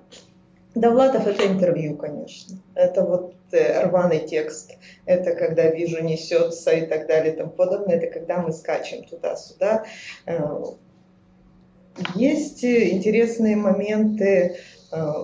Довлатов 0.74 1.28
это 1.28 1.48
интервью, 1.48 1.96
конечно. 1.96 2.58
Это 2.74 3.04
вот 3.04 3.36
э, 3.52 3.86
рваный 3.86 4.28
текст. 4.28 4.78
Это 5.06 5.34
когда 5.36 5.70
вижу 5.70 6.04
несется 6.04 6.72
и 6.72 6.86
так 6.86 7.08
далее 7.08 7.34
и 7.34 7.38
тому 7.38 7.52
подобное. 7.52 7.96
Это 7.96 8.08
когда 8.08 8.40
мы 8.40 8.52
скачем 8.52 9.06
туда-сюда. 9.06 9.86
Э, 10.26 10.64
есть 12.16 12.66
интересные 12.66 13.56
моменты 13.56 14.58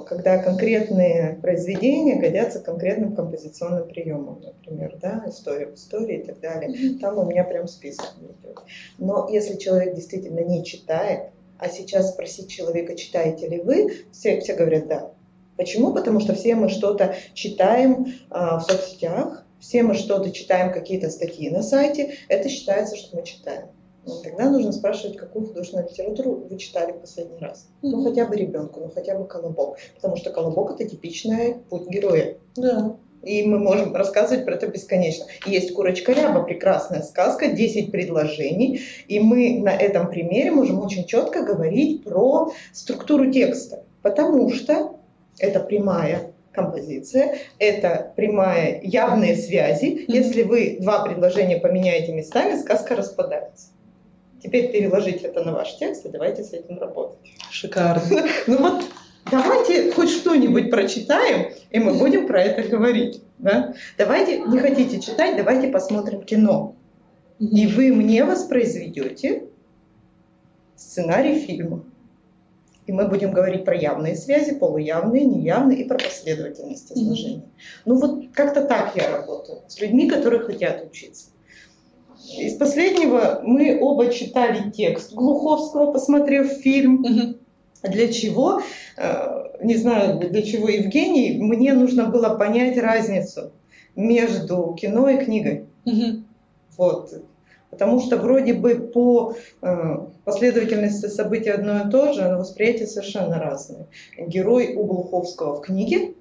когда 0.07 0.37
конкретные 0.37 1.39
произведения 1.41 2.15
годятся 2.15 2.59
конкретным 2.59 3.15
композиционным 3.15 3.87
приемам, 3.87 4.41
например, 4.41 4.97
да, 5.01 5.23
история 5.27 5.67
в 5.67 5.75
истории 5.75 6.19
и 6.19 6.23
так 6.23 6.39
далее. 6.39 6.97
Там 6.99 7.17
у 7.17 7.25
меня 7.25 7.43
прям 7.43 7.67
список 7.67 8.07
идет. 8.19 8.57
Но 8.97 9.29
если 9.29 9.57
человек 9.57 9.95
действительно 9.95 10.39
не 10.39 10.65
читает, 10.65 11.31
а 11.57 11.69
сейчас 11.69 12.11
спросить 12.11 12.49
человека, 12.49 12.95
читаете 12.95 13.47
ли 13.47 13.61
вы, 13.61 14.05
все, 14.11 14.39
все 14.41 14.55
говорят 14.55 14.87
да. 14.87 15.11
Почему? 15.57 15.93
Потому 15.93 16.19
что 16.19 16.33
все 16.33 16.55
мы 16.55 16.69
что-то 16.69 17.15
читаем 17.33 18.07
а, 18.31 18.57
в 18.57 18.63
соцсетях, 18.63 19.45
все 19.59 19.83
мы 19.83 19.93
что-то 19.93 20.31
читаем, 20.31 20.73
какие-то 20.73 21.09
статьи 21.11 21.51
на 21.51 21.61
сайте, 21.61 22.15
это 22.29 22.49
считается, 22.49 22.95
что 22.95 23.15
мы 23.15 23.23
читаем. 23.23 23.67
Ну, 24.05 24.21
тогда 24.23 24.49
нужно 24.49 24.71
спрашивать, 24.71 25.17
какую 25.17 25.45
художественную 25.45 25.87
литературу 25.87 26.47
вы 26.49 26.57
читали 26.57 26.91
в 26.91 27.01
последний 27.01 27.37
раз. 27.37 27.67
Ну, 27.81 28.03
хотя 28.03 28.25
бы 28.25 28.35
ребенку, 28.35 28.79
ну, 28.79 28.89
хотя 28.89 29.15
бы 29.15 29.25
колобок. 29.25 29.77
Потому 29.95 30.17
что 30.17 30.31
колобок– 30.31 30.71
это 30.79 30.89
типичный 30.89 31.57
путь 31.69 31.87
героя. 31.87 32.37
Да. 32.55 32.95
И 33.21 33.43
мы 33.43 33.59
можем 33.59 33.95
рассказывать 33.95 34.45
про 34.45 34.55
это 34.55 34.67
бесконечно. 34.67 35.25
Есть 35.45 35.73
«Курочка 35.73 36.13
ряба», 36.13 36.43
прекрасная 36.43 37.03
сказка, 37.03 37.49
10 37.49 37.91
предложений. 37.91 38.81
И 39.07 39.19
мы 39.19 39.59
на 39.59 39.69
этом 39.69 40.09
примере 40.09 40.49
можем 40.49 40.79
очень 40.79 41.05
четко 41.05 41.43
говорить 41.43 42.03
про 42.03 42.51
структуру 42.73 43.31
текста. 43.31 43.83
Потому 44.01 44.49
что 44.49 44.95
это 45.37 45.59
прямая 45.59 46.33
композиция, 46.51 47.37
это 47.59 48.11
прямая 48.15 48.81
явные 48.81 49.35
связи. 49.35 50.05
Если 50.07 50.41
вы 50.41 50.77
два 50.81 51.05
предложения 51.05 51.57
поменяете 51.57 52.13
местами, 52.13 52.59
сказка 52.59 52.95
распадается. 52.95 53.67
Теперь 54.41 54.71
переложить 54.71 55.21
это 55.21 55.43
на 55.43 55.53
ваш 55.53 55.75
текст, 55.77 56.05
и 56.05 56.09
давайте 56.09 56.43
с 56.43 56.53
этим 56.53 56.79
работать. 56.79 57.19
Шикарно. 57.49 58.01
Ну 58.47 58.57
вот 58.57 58.83
давайте 59.29 59.91
хоть 59.91 60.09
что-нибудь 60.09 60.71
прочитаем, 60.71 61.53
и 61.69 61.79
мы 61.79 61.93
будем 61.93 62.27
про 62.27 62.41
это 62.41 62.67
говорить. 62.67 63.21
Да? 63.37 63.73
Давайте, 63.97 64.39
не 64.39 64.59
хотите 64.59 64.99
читать, 64.99 65.37
давайте 65.37 65.67
посмотрим 65.67 66.23
кино. 66.23 66.75
И 67.39 67.67
вы 67.67 67.91
мне 67.91 68.23
воспроизведете 68.23 69.45
сценарий 70.75 71.39
фильма. 71.39 71.83
И 72.87 72.91
мы 72.91 73.07
будем 73.07 73.31
говорить 73.31 73.63
про 73.63 73.75
явные 73.75 74.15
связи, 74.15 74.55
полуявные, 74.55 75.23
неявные 75.23 75.81
и 75.81 75.87
про 75.87 75.97
последовательность 75.97 76.91
изложения. 76.91 77.37
Mm-hmm. 77.37 77.81
Ну 77.85 77.95
вот 77.95 78.25
как-то 78.33 78.65
так 78.65 78.95
я 78.95 79.09
работаю 79.17 79.61
с 79.67 79.79
людьми, 79.79 80.09
которые 80.09 80.41
хотят 80.41 80.83
учиться. 80.85 81.29
Из 82.37 82.55
последнего 82.57 83.41
мы 83.43 83.79
оба 83.81 84.11
читали 84.11 84.69
текст 84.69 85.13
Глуховского, 85.13 85.91
посмотрев 85.91 86.47
фильм. 86.47 87.03
Угу. 87.03 87.37
Для 87.91 88.11
чего? 88.11 88.61
Э, 88.97 89.57
не 89.61 89.75
знаю, 89.75 90.19
для 90.19 90.41
чего 90.43 90.69
Евгений. 90.69 91.37
Мне 91.41 91.73
нужно 91.73 92.05
было 92.05 92.35
понять 92.35 92.77
разницу 92.77 93.51
между 93.95 94.75
кино 94.79 95.09
и 95.09 95.23
книгой. 95.23 95.65
Угу. 95.85 96.23
Вот. 96.77 97.13
Потому 97.69 98.01
что 98.01 98.17
вроде 98.17 98.53
бы 98.53 98.75
по 98.75 99.35
э, 99.61 99.97
последовательности 100.25 101.07
событий 101.07 101.49
одно 101.49 101.87
и 101.87 101.89
то 101.89 102.13
же, 102.13 102.27
но 102.27 102.37
восприятие 102.37 102.87
совершенно 102.87 103.39
разное. 103.39 103.87
Герой 104.17 104.75
у 104.75 104.83
Глуховского 104.83 105.55
в 105.55 105.61
книге 105.61 106.13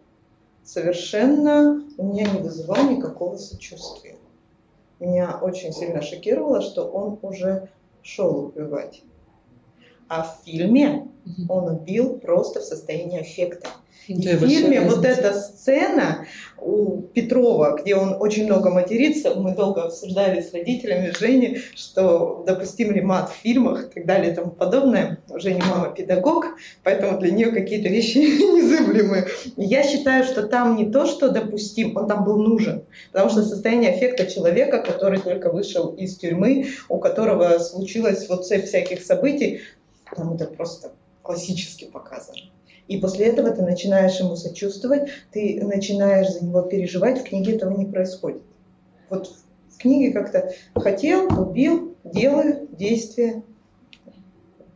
совершенно 0.65 1.85
у 1.99 2.07
меня 2.07 2.25
не 2.31 2.39
вызывал 2.39 2.89
никакого 2.89 3.37
сочувствия 3.37 4.15
меня 5.01 5.39
очень 5.41 5.73
сильно 5.73 6.03
шокировало, 6.03 6.61
что 6.61 6.85
он 6.85 7.19
уже 7.23 7.69
шел 8.03 8.47
убивать. 8.47 9.03
А 10.11 10.25
в 10.25 10.45
фильме 10.45 11.07
он 11.49 11.69
убил 11.69 12.19
просто 12.19 12.59
в 12.59 12.65
состоянии 12.65 13.21
аффекта. 13.21 13.69
И 14.09 14.15
в 14.15 14.49
фильме 14.49 14.81
вот 14.81 15.05
эта 15.05 15.35
сцена 15.35 16.27
у 16.59 17.03
Петрова, 17.03 17.79
где 17.81 17.95
он 17.95 18.17
очень 18.19 18.47
много 18.47 18.71
матерится, 18.71 19.37
мы 19.37 19.55
долго 19.55 19.85
обсуждали 19.85 20.41
с 20.41 20.53
родителями 20.53 21.13
Жени, 21.17 21.59
что 21.77 22.43
допустим 22.45 22.91
ли 22.91 23.03
мат 23.03 23.31
в 23.31 23.37
фильмах 23.37 23.85
и 23.85 23.95
так 23.95 24.07
далее 24.07 24.33
и 24.33 24.35
тому 24.35 24.51
подобное. 24.51 25.19
Женя 25.37 25.63
мама 25.71 25.95
педагог, 25.95 26.47
поэтому 26.83 27.21
для 27.21 27.31
нее 27.31 27.53
какие-то 27.53 27.89
вещи 27.89 28.19
незыблемые. 28.19 29.29
Я 29.57 29.85
считаю, 29.85 30.25
что 30.25 30.43
там 30.43 30.77
не 30.77 30.91
то, 30.91 31.07
что 31.07 31.29
допустим, 31.29 31.97
он 31.97 32.09
там 32.09 32.25
был 32.25 32.39
нужен, 32.39 32.83
потому 33.13 33.31
что 33.31 33.45
состояние 33.45 33.93
аффекта 33.93 34.27
человека, 34.27 34.83
который 34.83 35.21
только 35.21 35.53
вышел 35.53 35.95
из 35.95 36.17
тюрьмы, 36.17 36.67
у 36.89 36.99
которого 36.99 37.59
случилась 37.59 38.29
вот 38.29 38.45
цепь 38.45 38.65
всяких 38.65 39.05
событий, 39.05 39.61
там 40.17 40.35
это 40.35 40.47
просто 40.47 40.93
классически 41.23 41.85
показано. 41.85 42.39
И 42.89 42.99
после 42.99 43.27
этого 43.27 43.51
ты 43.51 43.63
начинаешь 43.63 44.19
ему 44.19 44.35
сочувствовать, 44.35 45.11
ты 45.31 45.61
начинаешь 45.65 46.33
за 46.33 46.45
него 46.45 46.63
переживать. 46.63 47.21
В 47.21 47.25
книге 47.25 47.57
этого 47.57 47.77
не 47.77 47.87
происходит. 47.87 48.43
Вот 49.09 49.29
в 49.69 49.79
книге 49.79 50.13
как-то 50.13 50.53
хотел, 50.75 51.27
убил, 51.41 51.97
делаю, 52.03 52.67
действие. 52.73 53.45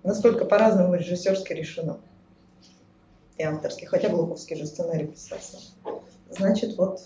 Настолько 0.04 0.44
по-разному 0.44 0.94
режиссерски 0.94 1.52
решено. 1.52 1.98
И 3.36 3.42
авторский. 3.42 3.86
Хотя 3.86 4.10
Глуховский 4.10 4.56
же 4.56 4.66
сценарий 4.66 5.06
писался. 5.06 5.58
Значит, 6.30 6.76
вот 6.76 7.00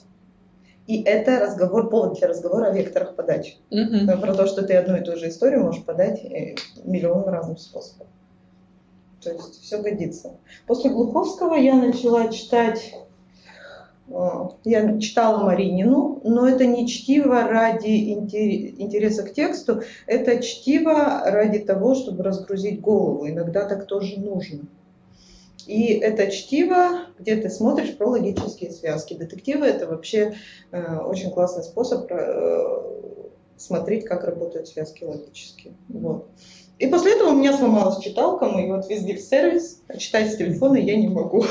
и 0.89 1.03
это 1.03 1.39
разговор, 1.39 1.91
повод 1.91 2.19
для 2.19 2.29
разговора 2.29 2.69
о 2.69 2.73
векторах 2.73 3.15
подачи. 3.15 3.57
Mm-hmm. 3.71 4.21
Про 4.21 4.35
то, 4.35 4.47
что 4.47 4.63
ты 4.63 4.75
одну 4.75 4.97
и 4.97 5.05
ту 5.05 5.17
же 5.17 5.29
историю 5.29 5.65
можешь 5.65 5.85
подать 5.85 6.25
э, 6.25 6.55
миллион 6.83 7.29
разных 7.29 7.61
способов. 7.61 8.07
То 9.23 9.33
есть 9.33 9.63
все 9.63 9.83
годится. 9.83 10.37
После 10.67 10.91
Глуховского 10.91 11.55
я 11.55 11.75
начала 11.75 12.33
читать, 12.33 12.95
э, 14.09 14.49
я 14.65 14.99
читала 15.01 15.45
Маринину, 15.45 16.21
но 16.25 16.49
это 16.49 16.67
не 16.67 16.87
чтиво 16.87 17.49
ради 17.49 18.13
интереса 18.13 19.25
к 19.25 19.33
тексту, 19.33 19.83
это 20.07 20.41
чтиво 20.41 21.23
ради 21.25 21.59
того, 21.59 21.95
чтобы 21.95 22.23
разгрузить 22.23 22.81
голову. 22.81 23.29
Иногда 23.29 23.67
так 23.67 23.87
тоже 23.87 24.21
нужно. 24.21 24.69
И 25.67 25.93
это 25.93 26.31
чтиво, 26.31 27.09
где 27.19 27.37
ты 27.37 27.51
смотришь 27.51 27.95
про 27.97 28.09
логические 28.09 28.71
связки. 28.71 29.13
Детективы 29.13 29.67
это 29.67 29.87
вообще 29.87 30.35
э, 30.71 30.97
очень 31.01 31.31
классный 31.31 31.63
способ 31.63 32.11
э, 32.11 32.83
смотреть, 33.59 34.07
как 34.07 34.25
работают 34.25 34.69
связки 34.69 35.05
логические. 35.05 35.75
Вот. 35.89 36.31
И 36.79 36.87
после 36.87 37.15
этого 37.15 37.31
у 37.31 37.35
меня 37.35 37.57
сломалась 37.57 38.03
читалка, 38.03 38.47
мы 38.47 38.61
ее 38.61 38.77
отвезли 38.77 39.15
в 39.17 39.21
сервис, 39.21 39.83
а 39.89 39.97
читать 39.97 40.33
с 40.33 40.37
телефона 40.37 40.77
я 40.77 40.97
не 40.97 41.09
могу. 41.09 41.43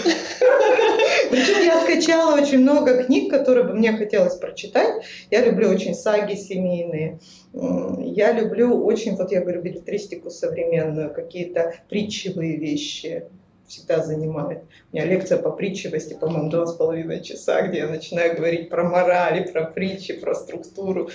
Причем 1.29 1.65
я 1.65 1.81
скачала 1.81 2.39
очень 2.39 2.59
много 2.59 3.03
книг, 3.03 3.29
которые 3.29 3.65
бы 3.65 3.73
мне 3.73 3.91
хотелось 3.91 4.35
прочитать. 4.35 5.03
Я 5.29 5.43
люблю 5.43 5.69
очень 5.69 5.93
саги 5.93 6.35
семейные. 6.35 7.19
Я 7.53 8.31
люблю 8.31 8.81
очень, 8.85 9.17
вот 9.17 9.31
я 9.31 9.41
говорю, 9.41 9.61
билетристику 9.61 10.29
современную, 10.29 11.13
какие-то 11.13 11.73
притчевые 11.89 12.55
вещи 12.55 13.25
всегда 13.67 14.01
занимает. 14.01 14.63
У 14.93 14.95
меня 14.95 15.05
лекция 15.05 15.37
по 15.37 15.51
притчивости, 15.51 16.13
по-моему, 16.13 16.49
два 16.49 16.65
с 16.67 16.73
половиной 16.73 17.21
часа, 17.21 17.63
где 17.63 17.79
я 17.79 17.87
начинаю 17.87 18.37
говорить 18.37 18.69
про 18.69 18.85
морали, 18.85 19.43
про 19.51 19.65
притчи, 19.65 20.13
про 20.13 20.35
структуру. 20.35 21.09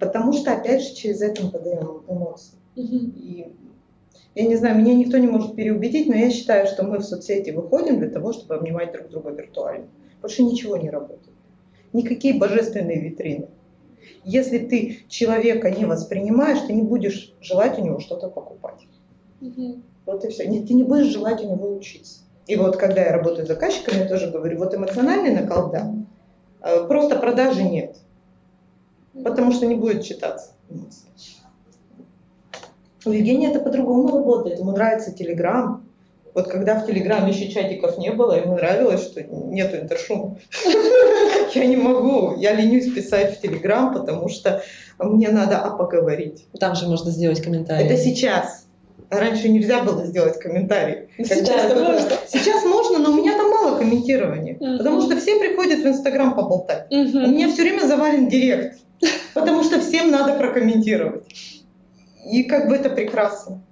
Потому 0.00 0.32
что, 0.32 0.52
опять 0.52 0.82
же, 0.82 0.94
через 0.94 1.22
это 1.22 1.44
мы 1.44 1.50
подаем 1.50 2.02
эмоции. 2.08 2.57
И 2.82 3.52
я 4.34 4.46
не 4.46 4.56
знаю, 4.56 4.78
меня 4.78 4.94
никто 4.94 5.18
не 5.18 5.26
может 5.26 5.56
переубедить, 5.56 6.08
но 6.08 6.14
я 6.14 6.30
считаю, 6.30 6.66
что 6.66 6.84
мы 6.84 6.98
в 6.98 7.02
соцсети 7.02 7.50
выходим 7.50 7.98
для 7.98 8.08
того, 8.08 8.32
чтобы 8.32 8.54
обнимать 8.54 8.92
друг 8.92 9.08
друга 9.08 9.30
виртуально. 9.30 9.88
Больше 10.20 10.42
ничего 10.42 10.76
не 10.76 10.90
работает. 10.90 11.34
Никакие 11.92 12.34
божественные 12.34 13.00
витрины. 13.00 13.48
Если 14.24 14.58
ты 14.58 15.04
человека 15.08 15.70
не 15.70 15.86
воспринимаешь, 15.86 16.60
ты 16.66 16.72
не 16.72 16.82
будешь 16.82 17.34
желать 17.40 17.78
у 17.78 17.84
него 17.84 17.98
что-то 17.98 18.28
покупать. 18.28 18.86
Угу. 19.40 19.80
Вот 20.06 20.24
и 20.24 20.28
все. 20.28 20.44
Ты 20.44 20.74
не 20.74 20.84
будешь 20.84 21.06
желать 21.06 21.42
у 21.42 21.50
него 21.50 21.74
учиться. 21.76 22.20
И 22.46 22.56
вот 22.56 22.76
когда 22.76 23.02
я 23.02 23.12
работаю 23.12 23.44
с 23.44 23.48
заказчиками, 23.48 24.02
я 24.02 24.08
тоже 24.08 24.30
говорю, 24.30 24.58
вот 24.58 24.74
эмоциональный 24.74 25.34
накал, 25.34 25.70
да, 25.70 25.94
а 26.60 26.84
просто 26.84 27.16
продажи 27.18 27.62
нет. 27.62 27.96
Потому 29.24 29.52
что 29.52 29.66
не 29.66 29.74
будет 29.74 30.02
читаться. 30.02 30.52
У 33.04 33.10
Евгения 33.10 33.50
это 33.50 33.60
по-другому 33.60 34.08
работает. 34.08 34.58
Ему 34.58 34.72
нравится 34.72 35.12
Телеграм. 35.12 35.84
Вот 36.34 36.48
когда 36.48 36.78
в 36.78 36.86
Телеграме 36.86 37.32
еще 37.32 37.48
чатиков 37.48 37.98
не 37.98 38.12
было, 38.12 38.38
ему 38.38 38.54
нравилось, 38.54 39.02
что 39.02 39.22
нету 39.22 39.76
интершума. 39.76 40.38
Я 41.54 41.66
не 41.66 41.76
могу, 41.76 42.36
я 42.36 42.52
ленюсь 42.52 42.92
писать 42.92 43.38
в 43.38 43.40
Телеграм, 43.40 43.92
потому 43.92 44.28
что 44.28 44.62
мне 44.98 45.30
надо 45.30 45.58
а 45.58 45.70
поговорить. 45.70 46.46
Там 46.60 46.74
же 46.74 46.86
можно 46.86 47.10
сделать 47.10 47.40
комментарий. 47.42 47.86
Это 47.86 47.96
сейчас. 47.96 48.66
Раньше 49.10 49.48
нельзя 49.48 49.82
было 49.82 50.04
сделать 50.04 50.38
комментарий. 50.38 51.08
Сейчас 51.16 51.74
можно. 51.74 52.10
Сейчас 52.28 52.64
можно, 52.64 52.98
но 52.98 53.12
у 53.12 53.14
меня 53.14 53.32
там 53.32 53.50
мало 53.50 53.78
комментирования. 53.78 54.58
Потому 54.78 55.00
что 55.00 55.16
все 55.16 55.38
приходят 55.38 55.80
в 55.80 55.86
Инстаграм 55.86 56.34
поболтать. 56.34 56.86
У 56.90 56.94
меня 56.96 57.48
все 57.48 57.62
время 57.62 57.86
завален 57.86 58.28
директ. 58.28 58.78
Потому 59.32 59.62
что 59.62 59.80
всем 59.80 60.10
надо 60.10 60.34
прокомментировать. 60.34 61.24
И 62.24 62.44
как 62.44 62.68
бы 62.68 62.76
это 62.76 62.90
прекрасно. 62.90 63.62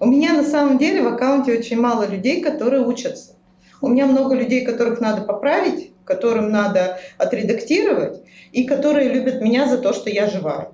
У 0.00 0.06
меня 0.06 0.32
на 0.32 0.44
самом 0.44 0.78
деле 0.78 1.02
в 1.02 1.08
аккаунте 1.08 1.52
очень 1.52 1.80
мало 1.80 2.06
людей, 2.06 2.40
которые 2.40 2.86
учатся. 2.86 3.36
У 3.80 3.88
меня 3.88 4.06
много 4.06 4.34
людей, 4.34 4.64
которых 4.64 5.00
надо 5.00 5.22
поправить, 5.22 5.92
которым 6.04 6.50
надо 6.50 6.98
отредактировать, 7.18 8.22
и 8.52 8.64
которые 8.64 9.08
любят 9.08 9.40
меня 9.40 9.68
за 9.68 9.78
то, 9.78 9.92
что 9.92 10.10
я 10.10 10.26
живая. 10.26 10.72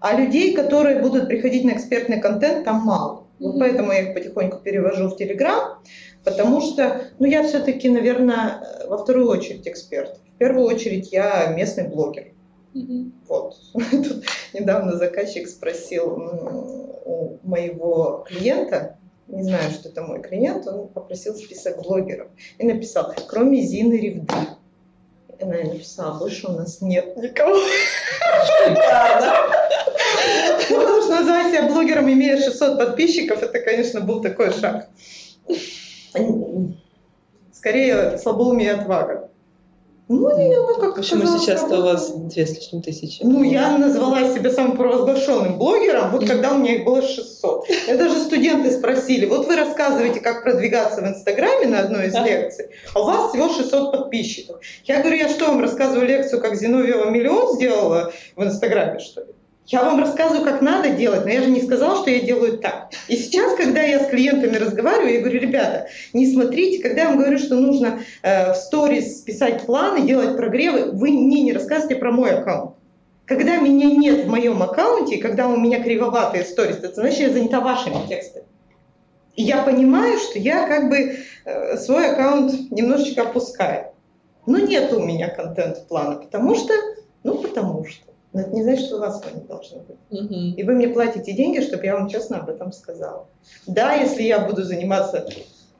А 0.00 0.14
людей, 0.14 0.54
которые 0.54 1.00
будут 1.00 1.28
приходить 1.28 1.64
на 1.64 1.72
экспертный 1.72 2.20
контент, 2.20 2.64
там 2.64 2.80
мало. 2.80 3.26
Вот 3.38 3.58
поэтому 3.58 3.92
я 3.92 4.00
их 4.02 4.14
потихоньку 4.14 4.58
перевожу 4.58 5.08
в 5.08 5.16
Телеграм, 5.16 5.78
потому 6.24 6.60
что, 6.60 7.02
ну, 7.18 7.26
я 7.26 7.42
все-таки, 7.42 7.88
наверное, 7.88 8.66
во 8.88 8.98
вторую 8.98 9.28
очередь 9.28 9.66
эксперт. 9.66 10.18
В 10.34 10.38
первую 10.38 10.66
очередь 10.66 11.12
я 11.12 11.48
местный 11.48 11.88
блогер. 11.88 12.31
Mm-hmm. 12.74 13.12
Вот. 13.28 13.56
Тут 13.72 14.24
недавно 14.52 14.96
заказчик 14.96 15.48
спросил 15.48 16.12
у 17.04 17.38
моего 17.42 18.24
клиента, 18.28 18.96
не 19.28 19.42
знаю, 19.42 19.70
что 19.70 19.88
это 19.88 20.02
мой 20.02 20.20
клиент, 20.20 20.66
он 20.66 20.88
попросил 20.88 21.34
список 21.34 21.82
блогеров 21.82 22.28
и 22.58 22.66
написал, 22.66 23.14
кроме 23.26 23.62
Зины 23.62 23.94
Ревды. 23.94 24.34
И 25.38 25.42
она 25.42 25.56
написала, 25.58 26.18
больше 26.18 26.48
у 26.48 26.52
нас 26.52 26.80
нет 26.80 27.16
никого. 27.16 27.56
Ну, 30.70 30.80
потому 30.80 31.02
что 31.02 31.10
назвать 31.10 31.48
себя 31.48 31.68
блогером, 31.68 32.10
имея 32.12 32.36
600 32.36 32.78
подписчиков, 32.78 33.42
это, 33.42 33.58
конечно, 33.60 34.00
был 34.00 34.20
такой 34.20 34.52
шаг. 34.52 34.88
Скорее, 37.52 38.18
слабоумие 38.18 38.72
отвага. 38.72 39.30
Ну, 40.08 40.36
не, 40.36 40.56
ну 40.56 40.78
как 40.78 40.96
Почему 40.96 41.26
сейчас-то 41.26 41.78
у 41.78 41.82
вас 41.82 42.10
две 42.12 42.44
с 42.46 42.54
лишним 42.54 42.82
тысячи? 42.82 43.22
Ну, 43.22 43.42
я 43.42 43.78
назвала 43.78 44.34
себя 44.34 44.50
самым 44.50 44.76
провозглашенным 44.76 45.58
блогером, 45.58 46.10
вот 46.10 46.26
когда 46.26 46.52
у 46.52 46.58
меня 46.58 46.74
их 46.74 46.84
было 46.84 47.02
600. 47.02 47.68
Я 47.86 47.96
даже 47.96 48.18
студенты 48.20 48.70
спросили, 48.72 49.26
вот 49.26 49.46
вы 49.46 49.56
рассказываете, 49.56 50.20
как 50.20 50.42
продвигаться 50.42 51.00
в 51.00 51.06
Инстаграме 51.06 51.66
на 51.66 51.80
одной 51.80 52.08
из 52.08 52.14
лекций, 52.14 52.66
а 52.94 53.00
у 53.00 53.04
вас 53.04 53.30
всего 53.30 53.48
600 53.48 53.92
подписчиков. 53.92 54.60
Я 54.84 55.00
говорю, 55.00 55.16
я 55.16 55.28
что, 55.28 55.46
вам 55.46 55.60
рассказываю 55.60 56.06
лекцию, 56.06 56.42
как 56.42 56.56
Зиновьева 56.56 57.08
миллион 57.08 57.54
сделала 57.54 58.12
в 58.36 58.42
Инстаграме, 58.42 58.98
что 58.98 59.22
ли? 59.22 59.32
Я 59.66 59.84
вам 59.84 60.00
рассказываю, 60.00 60.44
как 60.44 60.60
надо 60.60 60.90
делать, 60.90 61.24
но 61.24 61.30
я 61.30 61.42
же 61.42 61.50
не 61.50 61.62
сказала, 61.62 62.02
что 62.02 62.10
я 62.10 62.20
делаю 62.20 62.58
так. 62.58 62.90
И 63.06 63.16
сейчас, 63.16 63.54
когда 63.54 63.80
я 63.80 64.00
с 64.00 64.08
клиентами 64.08 64.56
разговариваю, 64.56 65.14
я 65.14 65.20
говорю, 65.20 65.40
ребята, 65.40 65.86
не 66.12 66.30
смотрите, 66.32 66.82
когда 66.82 67.02
я 67.02 67.08
вам 67.08 67.18
говорю, 67.18 67.38
что 67.38 67.54
нужно 67.54 68.00
э, 68.22 68.52
в 68.52 68.56
сторис 68.56 69.20
писать 69.20 69.64
планы, 69.64 70.02
делать 70.02 70.36
прогревы, 70.36 70.90
вы 70.92 71.10
мне 71.12 71.42
не 71.42 71.52
рассказывайте 71.52 71.96
про 71.96 72.10
мой 72.10 72.30
аккаунт. 72.30 72.74
Когда 73.24 73.56
меня 73.56 73.86
нет 73.86 74.24
в 74.24 74.28
моем 74.28 74.62
аккаунте, 74.62 75.18
когда 75.18 75.46
у 75.46 75.56
меня 75.56 75.82
кривоватые 75.82 76.44
сторис, 76.44 76.78
это 76.78 76.94
значит, 76.94 77.20
я 77.20 77.30
занята 77.30 77.60
вашими 77.60 78.06
текстами. 78.08 78.46
И 79.36 79.44
я 79.44 79.62
понимаю, 79.62 80.18
что 80.18 80.38
я 80.38 80.66
как 80.66 80.90
бы 80.90 81.18
э, 81.44 81.76
свой 81.78 82.10
аккаунт 82.10 82.70
немножечко 82.70 83.22
опускаю. 83.22 83.92
Но 84.44 84.58
нет 84.58 84.92
у 84.92 85.00
меня 85.00 85.28
контент-плана, 85.28 86.16
потому 86.16 86.56
что, 86.56 86.74
ну 87.22 87.38
потому 87.38 87.86
что. 87.86 88.11
Но 88.32 88.40
это 88.40 88.50
не 88.50 88.62
значит, 88.62 88.86
что 88.86 88.96
у 88.96 89.00
вас 89.00 89.22
его 89.24 89.40
не 89.40 89.46
должно 89.46 89.80
быть. 89.80 89.98
Угу. 90.10 90.34
И 90.56 90.62
вы 90.62 90.72
мне 90.74 90.88
платите 90.88 91.32
деньги, 91.32 91.60
чтобы 91.60 91.84
я 91.84 91.96
вам 91.96 92.08
честно 92.08 92.38
об 92.38 92.48
этом 92.48 92.72
сказала. 92.72 93.28
Да, 93.66 93.94
если 93.94 94.22
я 94.22 94.40
буду 94.40 94.62
заниматься, 94.62 95.26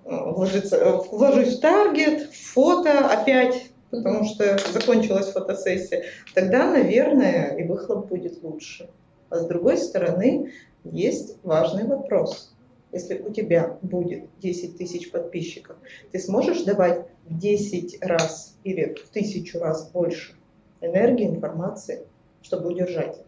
э, 0.05 0.31
вложиться, 0.31 0.77
э, 0.77 1.01
вложусь 1.11 1.57
в 1.57 1.61
таргет, 1.61 2.31
в 2.31 2.53
фото 2.53 3.09
опять, 3.09 3.71
потому 3.91 4.25
что 4.25 4.59
закончилась 4.73 5.33
фотосессия, 5.33 6.05
тогда, 6.35 6.71
наверное, 6.71 7.57
и 7.57 7.65
выхлоп 7.65 8.09
будет 8.09 8.43
лучше. 8.43 8.91
А 9.31 9.39
с 9.39 9.47
другой 9.47 9.79
стороны, 9.79 10.53
есть 10.85 11.39
важный 11.43 11.85
вопрос. 11.85 12.55
Если 12.93 13.19
у 13.19 13.33
тебя 13.33 13.79
будет 13.81 14.25
10 14.41 14.77
тысяч 14.77 15.11
подписчиков, 15.11 15.77
ты 16.11 16.19
сможешь 16.19 16.63
давать 16.65 17.07
в 17.25 17.39
10 17.39 17.99
раз 18.03 18.59
или 18.65 18.95
в 18.95 19.09
тысячу 19.09 19.59
раз 19.59 19.91
больше 19.91 20.35
энергии, 20.83 21.27
информации 21.27 22.03
чтобы 22.43 22.69
удержать. 22.69 23.21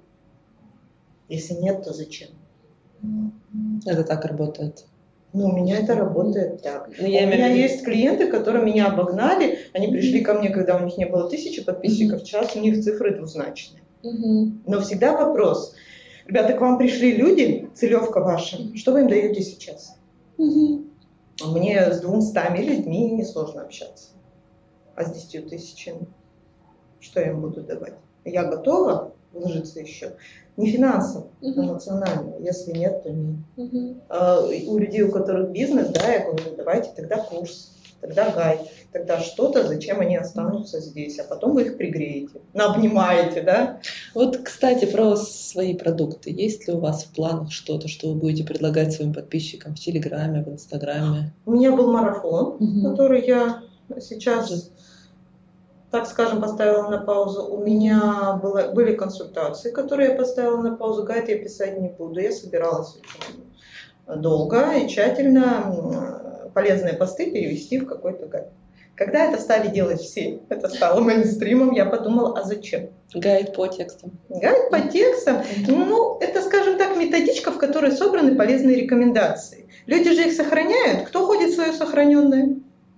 Если 1.29 1.55
нет, 1.55 1.85
то 1.85 1.93
зачем? 1.93 2.29
Это 3.87 4.05
так 4.05 4.25
работает. 4.25 4.85
Ну, 5.33 5.47
у 5.47 5.53
меня 5.53 5.79
это 5.79 5.95
работает 5.95 6.63
так. 6.63 6.89
Ну, 6.99 7.07
я 7.07 7.25
у 7.25 7.27
меня 7.27 7.49
имею... 7.49 7.63
есть 7.63 7.85
клиенты, 7.85 8.31
которые 8.31 8.65
меня 8.65 8.87
обогнали. 8.87 9.59
Они 9.73 9.89
пришли 9.89 10.21
ко 10.21 10.35
мне, 10.35 10.51
когда 10.51 10.77
у 10.77 10.85
них 10.85 10.97
не 10.97 11.07
было 11.07 11.29
тысячи 11.29 11.65
подписчиков. 11.65 12.21
Сейчас 12.21 12.55
у 12.55 12.61
них 12.61 12.83
цифры 12.83 13.17
двузначные. 13.17 13.83
Но 14.03 14.81
всегда 14.81 15.17
вопрос. 15.17 15.75
Ребята, 16.27 16.53
к 16.55 16.61
вам 16.61 16.79
пришли 16.79 17.17
люди, 17.17 17.69
целевка 17.75 18.21
ваша. 18.21 18.77
Что 18.77 18.93
вы 18.93 19.01
им 19.01 19.09
даете 19.09 19.43
сейчас? 19.43 19.99
Мне 20.39 21.93
с 21.93 22.01
двумстами 22.01 22.59
людьми 22.65 23.11
несложно 23.11 23.63
общаться. 23.63 24.11
А 24.95 25.05
с 25.05 25.13
десятью 25.13 25.49
тысячами 25.49 26.07
что 27.05 27.21
я 27.21 27.31
им 27.31 27.41
буду 27.41 27.63
давать? 27.63 27.95
Я 28.25 28.45
готова 28.45 29.13
вложиться 29.33 29.81
еще. 29.81 30.13
Не 30.57 30.71
финансово, 30.71 31.27
uh-huh. 31.43 31.65
эмоционально. 31.65 32.37
Если 32.39 32.73
нет, 32.73 33.03
то 33.03 33.11
нет. 33.11 33.37
Uh-huh. 33.57 34.01
А, 34.09 34.47
у 34.47 34.79
людей, 34.79 35.03
у 35.03 35.11
которых 35.11 35.51
бизнес, 35.51 35.89
да, 35.89 36.13
я 36.13 36.21
говорю, 36.21 36.55
давайте 36.57 36.91
тогда 36.95 37.17
курс, 37.17 37.73
тогда 38.01 38.31
гайд, 38.31 38.61
тогда 38.93 39.19
что-то, 39.19 39.67
зачем 39.67 40.01
они 40.01 40.17
останутся 40.17 40.79
здесь, 40.81 41.19
а 41.19 41.25
потом 41.25 41.55
вы 41.55 41.63
их 41.63 41.77
пригреете, 41.77 42.39
обнимаете, 42.55 43.43
да. 43.43 43.81
Вот, 44.15 44.37
кстати, 44.45 44.85
про 44.85 45.17
свои 45.17 45.75
продукты. 45.75 46.31
Есть 46.31 46.69
ли 46.69 46.75
у 46.75 46.79
вас 46.79 47.05
в 47.05 47.13
планах 47.13 47.51
что-то, 47.51 47.89
что 47.89 48.13
вы 48.13 48.15
будете 48.15 48.45
предлагать 48.45 48.93
своим 48.93 49.13
подписчикам 49.13 49.75
в 49.75 49.81
Телеграме, 49.81 50.45
в 50.45 50.49
Инстаграме? 50.49 51.33
У 51.47 51.53
меня 51.53 51.75
был 51.75 51.91
марафон, 51.91 52.59
uh-huh. 52.59 52.91
который 52.91 53.27
я 53.27 53.63
сейчас 54.01 54.71
так 55.95 56.09
скажем, 56.09 56.41
поставила 56.41 56.89
на 56.91 56.99
паузу. 56.99 57.47
У 57.47 57.63
меня 57.63 58.41
было, 58.43 58.73
были 58.73 58.97
консультации, 58.97 59.71
которые 59.71 60.11
я 60.11 60.17
поставила 60.17 60.61
на 60.61 60.75
паузу. 60.75 61.05
Гайд 61.05 61.29
я 61.29 61.39
писать 61.39 61.79
не 61.81 61.89
буду. 61.89 62.19
Я 62.19 62.33
собиралась 62.33 62.97
очень 62.97 64.21
долго 64.21 64.73
и 64.73 64.89
тщательно 64.89 66.51
полезные 66.53 66.95
посты 66.95 67.31
перевести 67.31 67.79
в 67.79 67.87
какой-то 67.87 68.27
гайд. 68.27 68.49
Когда 68.97 69.27
это 69.27 69.41
стали 69.41 69.69
делать 69.69 70.01
все, 70.01 70.41
это 70.49 70.69
стало 70.69 71.01
мейнстримом, 71.01 71.71
я 71.71 71.87
подумала, 71.87 72.41
а 72.41 72.43
зачем? 72.43 72.91
Гайд 73.15 73.55
по 73.55 73.69
текстам. 73.69 74.19
Гайд 74.29 74.71
по 74.71 74.81
текстам. 74.81 75.43
Ну, 75.69 76.19
это, 76.19 76.43
скажем 76.43 76.77
так, 76.77 76.97
методичка, 76.97 77.53
в 77.53 77.59
которой 77.59 77.93
собраны 77.93 78.35
полезные 78.35 78.75
рекомендации. 78.75 79.69
Люди 79.87 80.13
же 80.13 80.27
их 80.27 80.33
сохраняют. 80.33 81.07
Кто 81.07 81.25
ходит 81.25 81.51
в 81.51 81.55
свое 81.55 81.73
сохраненное? 81.73 82.57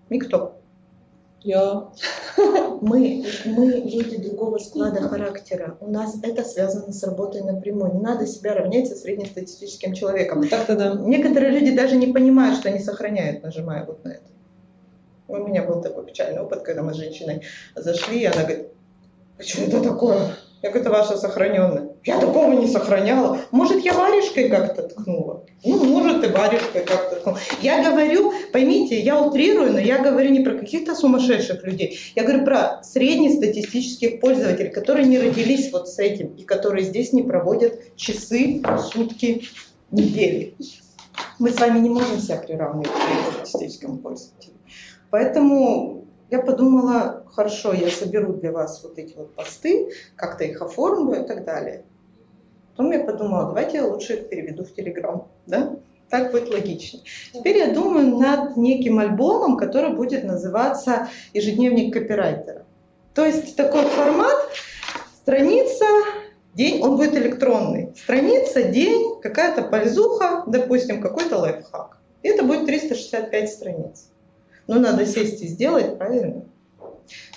Никто. 0.09 0.56
Я. 1.47 1.91
Мы, 2.83 3.25
мы 3.45 3.67
люди 3.67 4.17
другого 4.17 4.59
склада 4.59 5.01
характера. 5.01 5.79
У 5.81 5.89
нас 5.89 6.17
это 6.23 6.43
связано 6.43 6.93
с 6.93 7.03
работой 7.05 7.43
напрямую. 7.43 7.95
Не 7.95 8.01
надо 8.01 8.27
себя 8.27 8.53
равнять 8.53 8.89
со 8.89 8.97
среднестатистическим 8.97 9.95
человеком. 9.95 10.47
Так-то 10.49 10.77
да. 10.77 10.95
Некоторые 10.95 11.53
люди 11.53 11.75
даже 11.75 11.97
не 11.97 12.09
понимают, 12.09 12.59
что 12.59 12.69
они 12.69 12.81
сохраняют, 12.81 13.45
нажимая 13.45 13.87
вот 13.87 14.05
на 14.05 14.09
это. 14.11 14.27
У 15.29 15.37
меня 15.37 15.63
был 15.63 15.81
такой 15.81 16.05
печальный 16.05 16.41
опыт, 16.41 16.63
когда 16.63 16.83
мы 16.83 16.93
с 16.93 16.97
женщиной 16.97 17.43
зашли, 17.77 18.21
и 18.21 18.25
она 18.25 18.43
говорит, 18.43 18.67
что 19.39 19.63
это 19.63 19.81
такое? 19.83 20.31
Я 20.63 20.71
говорю, 20.71 20.81
это 20.81 20.91
ваше 20.91 21.17
сохраненное. 21.17 21.91
Я 22.05 22.19
такого 22.19 22.53
не 22.53 22.67
сохраняла. 22.67 23.39
Может, 23.51 23.85
я 23.85 23.93
варежкой 23.93 24.49
как-то 24.49 24.83
ткнула? 24.85 25.45
Ну, 25.65 25.85
может, 25.85 26.25
и 26.25 26.33
варежкой 26.33 26.83
как-то 26.83 27.17
ткнула. 27.17 27.39
Я 27.61 27.89
говорю, 27.89 28.33
поймите, 28.53 28.99
я 28.99 29.21
утрирую, 29.21 29.73
но 29.73 29.79
я 29.79 29.99
говорю 29.99 30.31
не 30.31 30.41
про 30.41 30.55
каких-то 30.55 30.95
сумасшедших 30.95 31.63
людей. 31.65 31.99
Я 32.15 32.23
говорю 32.23 32.45
про 32.45 32.83
среднестатистических 32.83 34.21
пользователей, 34.21 34.71
которые 34.71 35.07
не 35.07 35.19
родились 35.19 35.71
вот 35.73 35.89
с 35.89 35.99
этим 35.99 36.29
и 36.29 36.43
которые 36.43 36.85
здесь 36.85 37.13
не 37.13 37.23
проводят 37.23 37.97
часы, 37.97 38.63
сутки, 38.93 39.45
недели. 39.91 40.55
Мы 41.39 41.51
с 41.51 41.61
вами 41.61 41.81
не 41.81 41.91
можем 41.91 42.19
себя 42.19 42.37
приравнивать 42.39 42.89
к 42.89 42.97
среднестатистическому 42.97 43.99
пользователю. 43.99 44.55
Поэтому 45.11 46.06
я 46.31 46.41
подумала, 46.41 47.25
хорошо, 47.27 47.73
я 47.73 47.91
соберу 47.91 48.33
для 48.35 48.53
вас 48.53 48.83
вот 48.83 48.99
эти 48.99 49.15
вот 49.17 49.35
посты, 49.35 49.91
как-то 50.17 50.45
их 50.45 50.61
оформлю 50.61 51.23
и 51.23 51.27
так 51.27 51.45
далее. 51.45 51.85
Потом 52.71 52.91
я 52.93 53.01
подумала, 53.01 53.47
давайте 53.47 53.79
я 53.79 53.87
лучше 53.87 54.15
их 54.15 54.29
переведу 54.29 54.65
в 54.65 54.75
Телеграм, 54.75 55.29
да? 55.47 55.77
Так 56.11 56.31
будет 56.31 56.51
логичнее. 56.51 57.03
Теперь 57.33 57.57
я 57.57 57.73
думаю 57.73 58.17
над 58.17 58.57
неким 58.57 58.99
альбомом, 58.99 59.57
который 59.57 59.95
будет 59.95 60.25
называться 60.25 61.09
«Ежедневник 61.33 61.93
копирайтера». 61.93 62.65
То 63.15 63.25
есть 63.25 63.57
такой 63.57 63.83
формат, 63.87 64.37
страница, 65.23 65.87
день, 66.55 66.83
он 66.83 66.97
будет 66.97 67.15
электронный. 67.15 67.93
Страница, 67.97 68.63
день, 68.65 69.21
какая-то 69.21 69.63
пользуха, 69.63 70.45
допустим, 70.47 71.01
какой-то 71.01 71.39
лайфхак. 71.39 71.99
И 72.23 72.29
это 72.29 72.45
будет 72.45 72.67
365 72.67 73.51
страниц. 73.51 74.11
Но 74.67 74.79
надо 74.79 75.07
сесть 75.07 75.43
и 75.43 75.47
сделать, 75.47 75.99
правильно? 75.99 76.45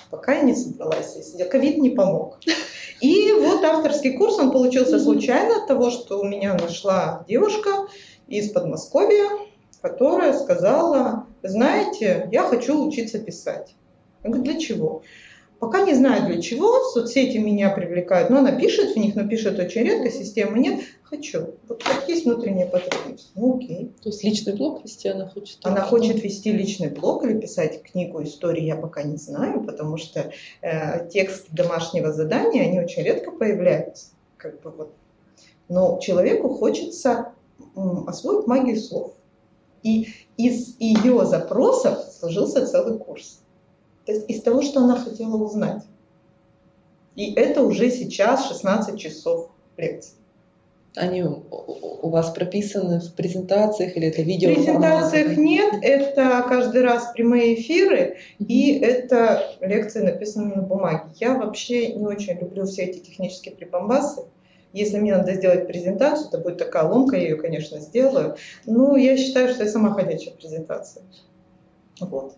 Пока 0.10 0.36
я 0.36 0.42
не 0.42 0.56
собралась 0.56 1.14
сесть. 1.14 1.38
Ковид 1.50 1.78
не 1.78 1.92
помог. 1.92 2.40
И 3.02 3.32
вот 3.34 3.64
авторский 3.64 4.18
курс, 4.18 4.40
он 4.40 4.52
получился 4.52 5.00
случайно 5.00 5.62
от 5.62 5.68
того, 5.68 5.90
что 5.90 6.20
у 6.20 6.26
меня 6.26 6.56
нашла 6.56 7.24
девушка 7.28 7.88
из 8.28 8.52
Подмосковья, 8.52 9.30
которая 9.82 10.34
сказала, 10.34 11.26
знаете, 11.42 12.28
я 12.32 12.44
хочу 12.44 12.86
учиться 12.86 13.20
писать. 13.20 13.76
Я 14.24 14.32
говорю, 14.32 14.44
для 14.44 14.60
чего? 14.60 15.04
Пока 15.60 15.82
не 15.82 15.94
знаю 15.94 16.26
для 16.26 16.42
чего, 16.42 16.86
соцсети 16.86 17.38
меня 17.38 17.70
привлекают, 17.70 18.30
но 18.30 18.40
она 18.40 18.54
пишет 18.54 18.94
в 18.94 18.96
них, 18.96 19.16
но 19.16 19.28
пишет 19.28 19.60
очень 19.60 19.84
редко, 19.84 20.10
системы 20.10 20.58
нет. 20.58 20.80
Хочу. 21.04 21.56
Вот 21.68 21.84
как 21.84 22.08
есть 22.08 22.26
внутренняя 22.26 22.68
потребность. 22.68 23.32
Ну 23.36 23.58
окей. 23.58 23.92
То 24.02 24.10
есть 24.10 24.24
личный 24.24 24.56
блог 24.56 24.84
вести 24.84 25.10
она 25.10 25.28
хочет? 25.28 25.58
Она 25.64 25.82
хочет 25.82 26.24
вести 26.24 26.54
личный 26.54 26.90
блог 26.90 27.26
или 27.26 27.38
писать 27.38 27.84
книгу 27.84 28.24
истории, 28.24 28.64
я 28.64 28.78
пока 28.78 29.04
не 29.04 29.18
знаю, 29.18 29.64
потому 29.64 29.98
что 29.98 30.32
э, 30.62 31.10
текст 31.10 31.48
домашнего 31.52 32.14
задания, 32.14 32.64
они 32.64 32.80
очень 32.80 33.04
редко 33.04 33.32
появляются. 33.32 34.12
Как 34.38 34.62
бы 34.62 34.70
вот. 34.70 34.94
Но 35.68 36.00
человеку 36.00 36.50
хочется 36.50 37.34
м, 37.76 38.08
освоить 38.08 38.48
магию 38.48 38.78
слов. 38.78 39.14
И 39.84 40.08
из 40.38 40.76
ее 40.80 41.26
запросов 41.26 42.00
сложился 42.18 42.66
целый 42.66 42.98
курс. 42.98 43.42
Из 44.10 44.42
того, 44.42 44.62
что 44.62 44.82
она 44.82 44.98
хотела 44.98 45.36
узнать. 45.36 45.84
И 47.16 47.34
это 47.34 47.64
уже 47.64 47.92
сейчас 47.92 48.48
16 48.48 49.00
часов 49.00 49.50
лекций. 49.78 50.14
Они 50.96 51.24
у 51.24 52.10
вас 52.10 52.32
прописаны 52.32 53.00
в 53.00 53.14
презентациях 53.14 53.96
или 53.96 54.08
это 54.08 54.22
видео? 54.22 54.50
В 54.50 54.56
презентациях 54.56 55.38
нет, 55.38 55.76
это 55.82 56.44
каждый 56.48 56.82
раз 56.82 57.12
прямые 57.14 57.54
эфиры 57.54 58.18
и 58.40 58.80
это 58.80 59.56
лекции 59.62 60.02
написаны 60.02 60.56
на 60.56 60.62
бумаге. 60.64 61.04
Я 61.20 61.36
вообще 61.36 61.94
не 61.94 62.06
очень 62.06 62.40
люблю 62.40 62.66
все 62.66 62.84
эти 62.84 63.00
технические 63.00 63.54
прибамбасы. 63.54 64.24
Если 64.74 64.98
мне 64.98 65.16
надо 65.16 65.34
сделать 65.34 65.68
презентацию, 65.68 66.28
это 66.28 66.38
будет 66.38 66.58
такая 66.58 66.88
ломка, 66.88 67.18
я 67.18 67.24
ее, 67.24 67.36
конечно, 67.36 67.80
сделаю. 67.80 68.36
Но 68.66 68.98
я 68.98 69.18
считаю, 69.18 69.54
что 69.54 69.64
я 69.64 69.70
сама 69.70 69.94
ходячая 69.94 70.34
презентация. 70.34 71.04
Вот. 72.00 72.36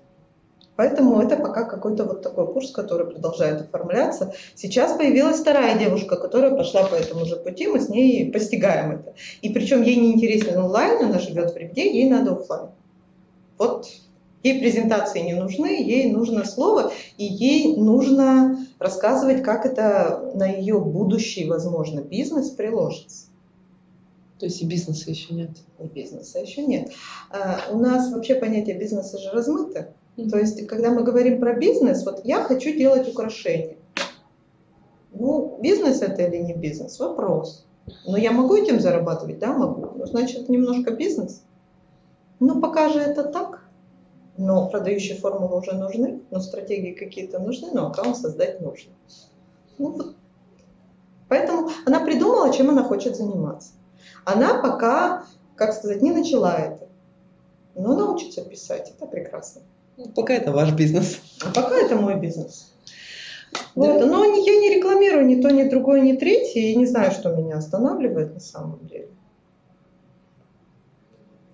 Поэтому 0.82 1.22
это 1.22 1.36
пока 1.36 1.66
какой-то 1.66 2.06
вот 2.06 2.24
такой 2.24 2.52
курс, 2.52 2.72
который 2.72 3.06
продолжает 3.06 3.62
оформляться. 3.62 4.34
Сейчас 4.56 4.98
появилась 4.98 5.40
вторая 5.40 5.78
девушка, 5.78 6.16
которая 6.16 6.56
пошла 6.56 6.86
по 6.86 6.96
этому 6.96 7.24
же 7.26 7.36
пути, 7.36 7.68
мы 7.68 7.80
с 7.80 7.88
ней 7.88 8.32
постигаем 8.32 8.94
это. 8.94 9.14
И 9.44 9.50
причем 9.50 9.84
ей 9.84 9.98
не 9.98 10.14
интересен 10.14 10.58
онлайн, 10.58 11.06
она 11.06 11.20
живет 11.20 11.54
в 11.54 11.56
Ревде, 11.56 11.84
ей 11.84 12.10
надо 12.10 12.32
офлайн. 12.32 12.70
Вот 13.60 13.92
ей 14.42 14.60
презентации 14.60 15.20
не 15.20 15.36
нужны, 15.36 15.68
ей 15.68 16.12
нужно 16.12 16.46
слово, 16.46 16.92
и 17.16 17.26
ей 17.26 17.78
нужно 17.78 18.66
рассказывать, 18.80 19.44
как 19.44 19.68
это 19.68 20.32
на 20.34 20.48
ее 20.48 20.80
будущий, 20.80 21.46
возможно, 21.46 22.00
бизнес 22.00 22.50
приложится. 22.50 23.28
То 24.40 24.48
есть 24.48 24.60
и 24.64 24.66
бизнеса 24.66 25.12
еще 25.12 25.36
нет? 25.36 25.52
И 25.80 25.86
бизнеса 25.86 26.40
еще 26.40 26.66
нет. 26.66 26.90
А, 27.30 27.68
у 27.70 27.78
нас 27.78 28.12
вообще 28.12 28.34
понятие 28.34 28.76
бизнеса 28.76 29.20
же 29.20 29.30
размыто. 29.30 29.94
То 30.16 30.38
есть, 30.38 30.68
когда 30.68 30.92
мы 30.92 31.04
говорим 31.04 31.40
про 31.40 31.54
бизнес, 31.54 32.06
вот 32.06 32.22
я 32.26 32.44
хочу 32.44 32.76
делать 32.76 33.08
украшения. 33.08 33.78
Ну, 35.14 35.58
бизнес 35.62 36.02
это 36.02 36.24
или 36.24 36.38
не 36.38 36.54
бизнес? 36.54 37.00
Вопрос. 37.00 37.66
Но 38.06 38.18
я 38.18 38.32
могу 38.32 38.56
этим 38.56 38.80
зарабатывать? 38.80 39.40
Да, 39.40 39.54
могу. 39.54 39.98
Ну, 39.98 40.06
значит, 40.06 40.50
немножко 40.50 40.92
бизнес. 40.92 41.44
Ну, 42.40 42.62
пока 42.62 42.90
же 42.90 43.00
это 43.00 43.24
так. 43.24 43.66
Но 44.38 44.70
продающие 44.70 45.18
формулы 45.18 45.60
уже 45.60 45.74
нужны, 45.74 46.22
но 46.32 46.40
стратегии 46.40 46.94
какие-то 46.94 47.40
нужны, 47.40 47.70
но 47.74 47.88
аккаунт 47.88 48.18
создать 48.18 48.62
нужно. 48.62 48.92
Ну, 49.78 49.92
вот. 49.92 50.16
Поэтому 51.28 51.70
она 51.86 52.00
придумала, 52.02 52.54
чем 52.54 52.70
она 52.70 52.84
хочет 52.84 53.16
заниматься. 53.16 53.74
Она 54.26 54.62
пока, 54.62 55.26
как 55.56 55.74
сказать, 55.74 56.02
не 56.02 56.12
начала 56.12 56.58
это. 56.58 56.88
Но 57.76 57.96
научится 57.96 58.44
писать, 58.44 58.92
это 58.96 59.06
прекрасно. 59.06 59.62
Ну, 60.04 60.12
пока 60.12 60.34
это 60.34 60.52
ваш 60.52 60.74
бизнес. 60.74 61.20
А 61.44 61.52
пока 61.52 61.78
это 61.78 61.96
мой 61.96 62.20
бизнес. 62.20 62.74
Вот. 63.76 64.06
Но 64.06 64.26
я 64.26 64.60
не 64.60 64.76
рекламирую 64.76 65.26
ни 65.26 65.42
то, 65.42 65.50
ни 65.50 65.64
другое, 65.70 66.02
ни 66.02 66.14
третье, 66.14 66.60
и 66.62 66.76
не 66.76 66.86
знаю, 66.86 67.12
что 67.12 67.36
меня 67.36 67.58
останавливает 67.58 68.34
на 68.34 68.40
самом 68.40 68.86
деле. 68.88 69.10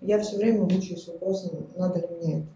Я 0.01 0.19
все 0.19 0.37
время 0.37 0.61
мучаюсь 0.61 1.07
вопросом, 1.07 1.67
надо 1.75 1.99
ли 1.99 2.07
мне 2.07 2.37
это. 2.39 2.47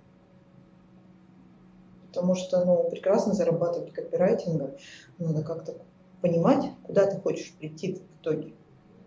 Потому 2.08 2.36
что 2.36 2.64
ну, 2.66 2.90
прекрасно 2.90 3.34
зарабатывать 3.34 3.94
копирайтингом, 3.94 4.72
надо 5.18 5.44
как-то 5.44 5.76
понимать, 6.22 6.66
куда 6.84 7.06
ты 7.08 7.18
хочешь 7.18 7.54
прийти 7.54 7.96
в 7.96 8.22
итоге. 8.22 8.54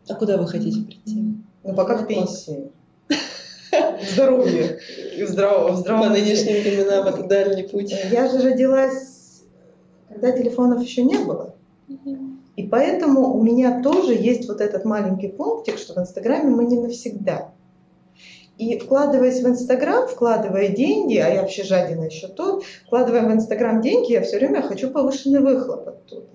А 0.09 0.14
куда 0.14 0.37
вы 0.37 0.47
хотите 0.47 0.85
прийти? 0.85 1.37
Ну, 1.62 1.74
пока 1.74 2.03
к 2.03 2.07
пенсии 2.07 2.70
здоровье 4.12 4.79
здраво, 5.22 5.77
здраво. 5.77 6.05
По 6.05 6.09
нынешним 6.11 6.62
временам 6.62 7.07
это 7.07 7.22
дальний 7.25 7.64
путь. 7.64 7.95
Я 8.11 8.29
же 8.29 8.41
родилась, 8.41 9.43
когда 10.09 10.33
телефонов 10.33 10.83
еще 10.83 11.03
не 11.03 11.18
было. 11.18 11.55
И 12.57 12.62
поэтому 12.62 13.35
у 13.35 13.43
меня 13.43 13.83
тоже 13.83 14.14
есть 14.14 14.49
вот 14.49 14.61
этот 14.61 14.85
маленький 14.85 15.29
пунктик, 15.29 15.79
что 15.79 15.95
в 15.95 15.99
Инстаграме 15.99 16.51
мы 16.51 16.64
не 16.64 16.79
навсегда. 16.79 17.53
И 18.57 18.79
вкладываясь 18.79 19.43
в 19.43 19.49
Инстаграм, 19.49 20.07
вкладывая 20.07 20.68
деньги, 20.68 21.16
а 21.16 21.29
я 21.29 21.43
вообще 21.43 21.64
жадина 21.64 22.05
еще 22.05 22.29
тот, 22.29 22.62
вкладывая 22.87 23.29
в 23.29 23.33
Инстаграм 23.33 23.81
деньги, 23.81 24.12
я 24.12 24.22
все 24.22 24.39
время 24.39 24.62
хочу 24.62 24.91
повышенный 24.91 25.41
выхлоп 25.41 25.89
оттуда. 25.89 26.27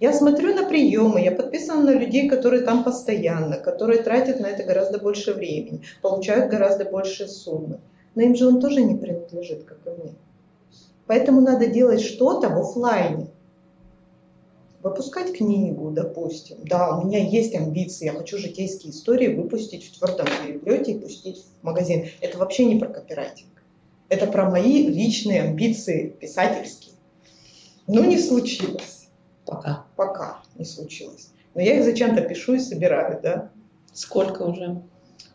Я 0.00 0.14
смотрю 0.14 0.54
на 0.54 0.66
приемы, 0.66 1.20
я 1.20 1.30
подписана 1.30 1.82
на 1.82 1.90
людей, 1.90 2.26
которые 2.26 2.62
там 2.62 2.84
постоянно, 2.84 3.58
которые 3.58 4.02
тратят 4.02 4.40
на 4.40 4.46
это 4.46 4.62
гораздо 4.62 4.98
больше 4.98 5.34
времени, 5.34 5.82
получают 6.00 6.50
гораздо 6.50 6.86
больше 6.86 7.28
суммы. 7.28 7.80
Но 8.14 8.22
им 8.22 8.34
же 8.34 8.48
он 8.48 8.62
тоже 8.62 8.82
не 8.82 8.96
принадлежит, 8.96 9.64
как 9.64 9.78
и 9.84 9.90
мне. 9.90 10.14
Поэтому 11.06 11.42
надо 11.42 11.66
делать 11.66 12.00
что-то 12.00 12.48
в 12.48 12.58
офлайне. 12.58 13.26
Выпускать 14.82 15.34
книгу, 15.36 15.90
допустим. 15.90 16.56
Да, 16.64 16.96
у 16.96 17.06
меня 17.06 17.22
есть 17.22 17.54
амбиции, 17.54 18.06
я 18.06 18.12
хочу 18.12 18.38
житейские 18.38 18.92
истории 18.92 19.34
выпустить 19.34 19.84
в 19.84 19.98
твердом 19.98 20.26
переплете 20.42 20.92
и 20.92 20.98
пустить 20.98 21.44
в 21.60 21.62
магазин. 21.62 22.06
Это 22.22 22.38
вообще 22.38 22.64
не 22.64 22.78
про 22.78 22.88
копирайтинг. 22.88 23.50
Это 24.08 24.26
про 24.26 24.48
мои 24.48 24.86
личные 24.86 25.42
амбиции 25.42 26.08
писательские. 26.18 26.94
Ну, 27.86 28.02
не 28.04 28.18
случилось. 28.18 28.99
Пока. 29.50 29.84
Пока 29.96 30.42
не 30.56 30.64
случилось. 30.64 31.30
Но 31.54 31.60
я 31.60 31.78
их 31.78 31.84
зачем-то 31.84 32.22
пишу 32.22 32.54
и 32.54 32.58
собираю, 32.60 33.20
да. 33.20 33.50
Сколько 33.92 34.42
уже? 34.42 34.82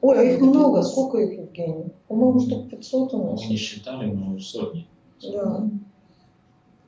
Ой, 0.02 0.20
а 0.20 0.24
их 0.24 0.40
много. 0.40 0.84
Сколько 0.84 1.18
их, 1.18 1.38
Евгений? 1.38 1.92
По-моему, 2.08 2.40
штук 2.40 2.70
500 2.70 3.14
у 3.14 3.32
нас. 3.32 3.42
Мы 3.44 3.50
не 3.50 3.58
считали, 3.58 4.06
но 4.06 4.40
сотни. 4.40 4.88
Да. 5.22 5.70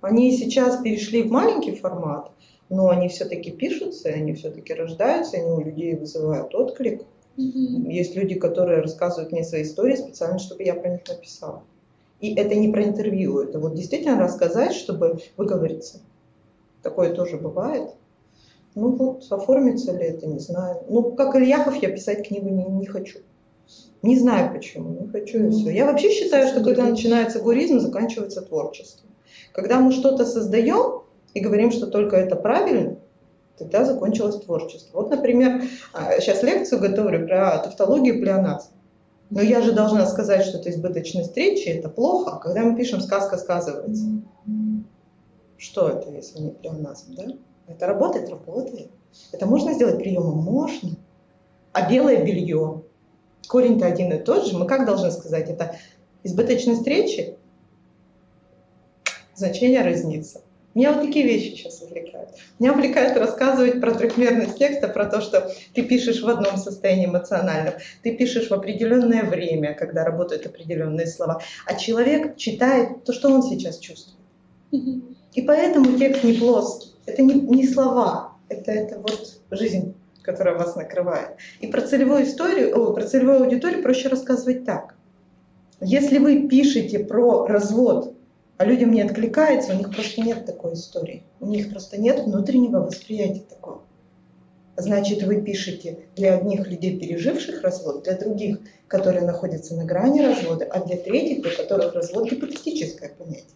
Они 0.02 0.32
сейчас 0.38 0.82
перешли 0.82 1.24
в 1.24 1.32
маленький 1.32 1.76
формат, 1.76 2.32
но 2.70 2.90
они 2.90 3.10
все-таки 3.10 3.52
пишутся, 3.52 4.10
они 4.10 4.34
все-таки 4.34 4.74
рождаются, 4.74 5.38
они 5.38 5.52
у 5.52 5.62
людей 5.62 5.96
вызывают 5.96 6.56
отклик. 6.56 7.04
Есть 7.36 8.16
люди, 8.16 8.36
которые 8.36 8.82
рассказывают 8.82 9.32
мне 9.32 9.44
свои 9.44 9.64
истории 9.64 9.96
специально, 9.96 10.40
чтобы 10.40 10.64
я 10.64 10.76
про 10.76 10.90
них 10.90 11.02
написала. 11.08 11.64
И 12.20 12.34
это 12.36 12.56
не 12.56 12.70
про 12.70 12.84
интервью, 12.84 13.40
это 13.40 13.60
вот 13.60 13.76
действительно 13.76 14.20
рассказать, 14.20 14.74
чтобы 14.74 15.20
выговориться. 15.36 16.00
Такое 16.88 17.14
тоже 17.14 17.36
бывает. 17.36 17.90
Ну 18.74 18.96
вот, 18.96 19.26
оформится 19.30 19.92
ли 19.92 20.06
это, 20.06 20.26
не 20.26 20.40
знаю. 20.40 20.84
Ну, 20.88 21.12
как 21.16 21.36
Ильяхов, 21.36 21.76
я 21.84 21.90
писать 21.90 22.26
книгу 22.26 22.48
не, 22.48 22.64
не 22.64 22.86
хочу. 22.86 23.20
Не 24.04 24.18
знаю 24.18 24.54
почему, 24.54 24.98
не 25.02 25.08
хочу 25.10 25.48
и 25.48 25.52
все. 25.52 25.70
Я 25.72 25.86
вообще 25.86 26.12
считаю, 26.12 26.48
что 26.48 26.64
когда 26.64 26.86
начинается 26.86 27.42
гуризм, 27.42 27.82
заканчивается 27.82 28.42
творчество. 28.42 29.10
Когда 29.52 29.82
мы 29.82 29.92
что-то 29.92 30.26
создаем 30.26 31.02
и 31.34 31.42
говорим, 31.42 31.72
что 31.72 31.88
только 31.88 32.16
это 32.16 32.38
правильно, 32.38 32.96
тогда 33.58 33.84
закончилось 33.84 34.38
творчество. 34.38 35.02
Вот, 35.02 35.10
например, 35.10 35.64
сейчас 36.22 36.42
лекцию 36.42 36.80
готовлю 36.80 37.28
про 37.28 37.58
тавтологию 37.58 38.22
плеоназм. 38.22 38.70
Но 39.30 39.42
я 39.42 39.62
же 39.62 39.74
должна 39.74 40.06
сказать, 40.06 40.46
что 40.46 40.58
это 40.58 40.70
избыточность 40.70 41.36
речи, 41.36 41.68
это 41.68 41.90
плохо. 41.90 42.40
Когда 42.42 42.62
мы 42.62 42.78
пишем 42.78 43.02
«сказка 43.02 43.38
сказывается», 43.38 44.06
что 45.58 45.90
это, 45.90 46.12
если 46.12 46.40
не 46.40 46.52
плеоназм, 46.52 47.16
да? 47.16 47.26
Это 47.68 47.88
работает? 47.88 48.30
Работает. 48.30 48.90
Это 49.32 49.46
можно 49.46 49.74
сделать 49.74 49.98
приемом? 49.98 50.38
Можно. 50.38 50.92
А 51.74 51.90
белое 51.90 52.24
белье? 52.24 52.84
Корень-то 53.48 53.86
один 53.86 54.12
и 54.14 54.20
тот 54.20 54.46
же. 54.46 54.58
Мы 54.58 54.68
как 54.68 54.86
должны 54.86 55.12
сказать? 55.12 55.50
Это 55.50 55.76
избыточность 56.24 56.86
речи? 56.86 57.38
Значение 59.36 59.82
разнится. 59.82 60.42
Меня 60.78 60.94
вот 60.94 61.08
такие 61.08 61.26
вещи 61.26 61.56
сейчас 61.56 61.82
увлекают. 61.82 62.30
Меня 62.60 62.74
увлекает 62.74 63.18
рассказывать 63.18 63.82
про 63.82 63.96
трехмерность 63.96 64.60
текста, 64.60 64.88
про 64.88 65.06
то, 65.08 65.22
что 65.22 65.52
ты 65.74 65.82
пишешь 65.82 66.22
в 66.22 66.30
одном 66.30 66.58
состоянии 66.58 67.08
эмоциональном, 67.08 67.74
ты 68.04 68.16
пишешь 68.16 68.50
в 68.50 68.54
определенное 68.54 69.24
время, 69.24 69.74
когда 69.74 70.04
работают 70.04 70.46
определенные 70.46 71.08
слова, 71.08 71.42
а 71.66 71.74
человек 71.74 72.38
читает 72.38 73.04
то, 73.06 73.12
что 73.12 73.30
он 73.32 73.42
сейчас 73.42 73.80
чувствует. 73.80 74.20
И 75.38 75.44
поэтому 75.44 76.00
текст 76.00 76.24
не 76.24 76.34
плоский. 76.34 76.96
Это 77.06 77.22
не, 77.22 77.36
не 77.36 77.68
слова, 77.68 78.34
это, 78.50 78.72
это 78.72 78.98
вот 78.98 79.40
жизнь, 79.52 79.94
которая 80.24 80.58
вас 80.58 80.76
накрывает. 80.76 81.38
И 81.60 81.68
про 81.68 81.82
целевую 81.82 82.24
историю, 82.24 82.76
о, 82.76 82.92
про 82.92 83.06
целевую 83.06 83.44
аудиторию 83.44 83.84
проще 83.84 84.08
рассказывать 84.08 84.66
так. 84.66 84.96
Если 85.80 86.18
вы 86.18 86.48
пишете 86.48 86.98
про 86.98 87.46
развод 87.46 88.16
а 88.58 88.66
людям 88.66 88.92
не 88.92 89.04
откликается, 89.04 89.74
у 89.74 89.78
них 89.78 89.94
просто 89.94 90.22
нет 90.22 90.48
такой 90.48 90.74
истории. 90.74 91.22
У 91.40 91.46
них 91.46 91.70
просто 91.70 92.02
нет 92.02 92.22
внутреннего 92.22 92.80
восприятия 92.80 93.44
такого. 93.48 93.84
Значит, 94.76 95.22
вы 95.22 95.44
пишете 95.44 96.00
для 96.16 96.34
одних 96.34 96.68
людей, 96.68 97.00
переживших 97.00 97.62
развод, 97.62 98.06
для 98.06 98.18
других, 98.18 98.58
которые 98.88 99.24
находятся 99.24 99.76
на 99.76 99.86
грани 99.86 100.22
развода, 100.22 100.66
а 100.66 100.84
для 100.84 100.98
третьих, 100.98 101.44
для 101.44 101.56
которых 101.56 101.94
развод 101.94 102.28
гипотетическое 102.32 103.10
понятие. 103.16 103.54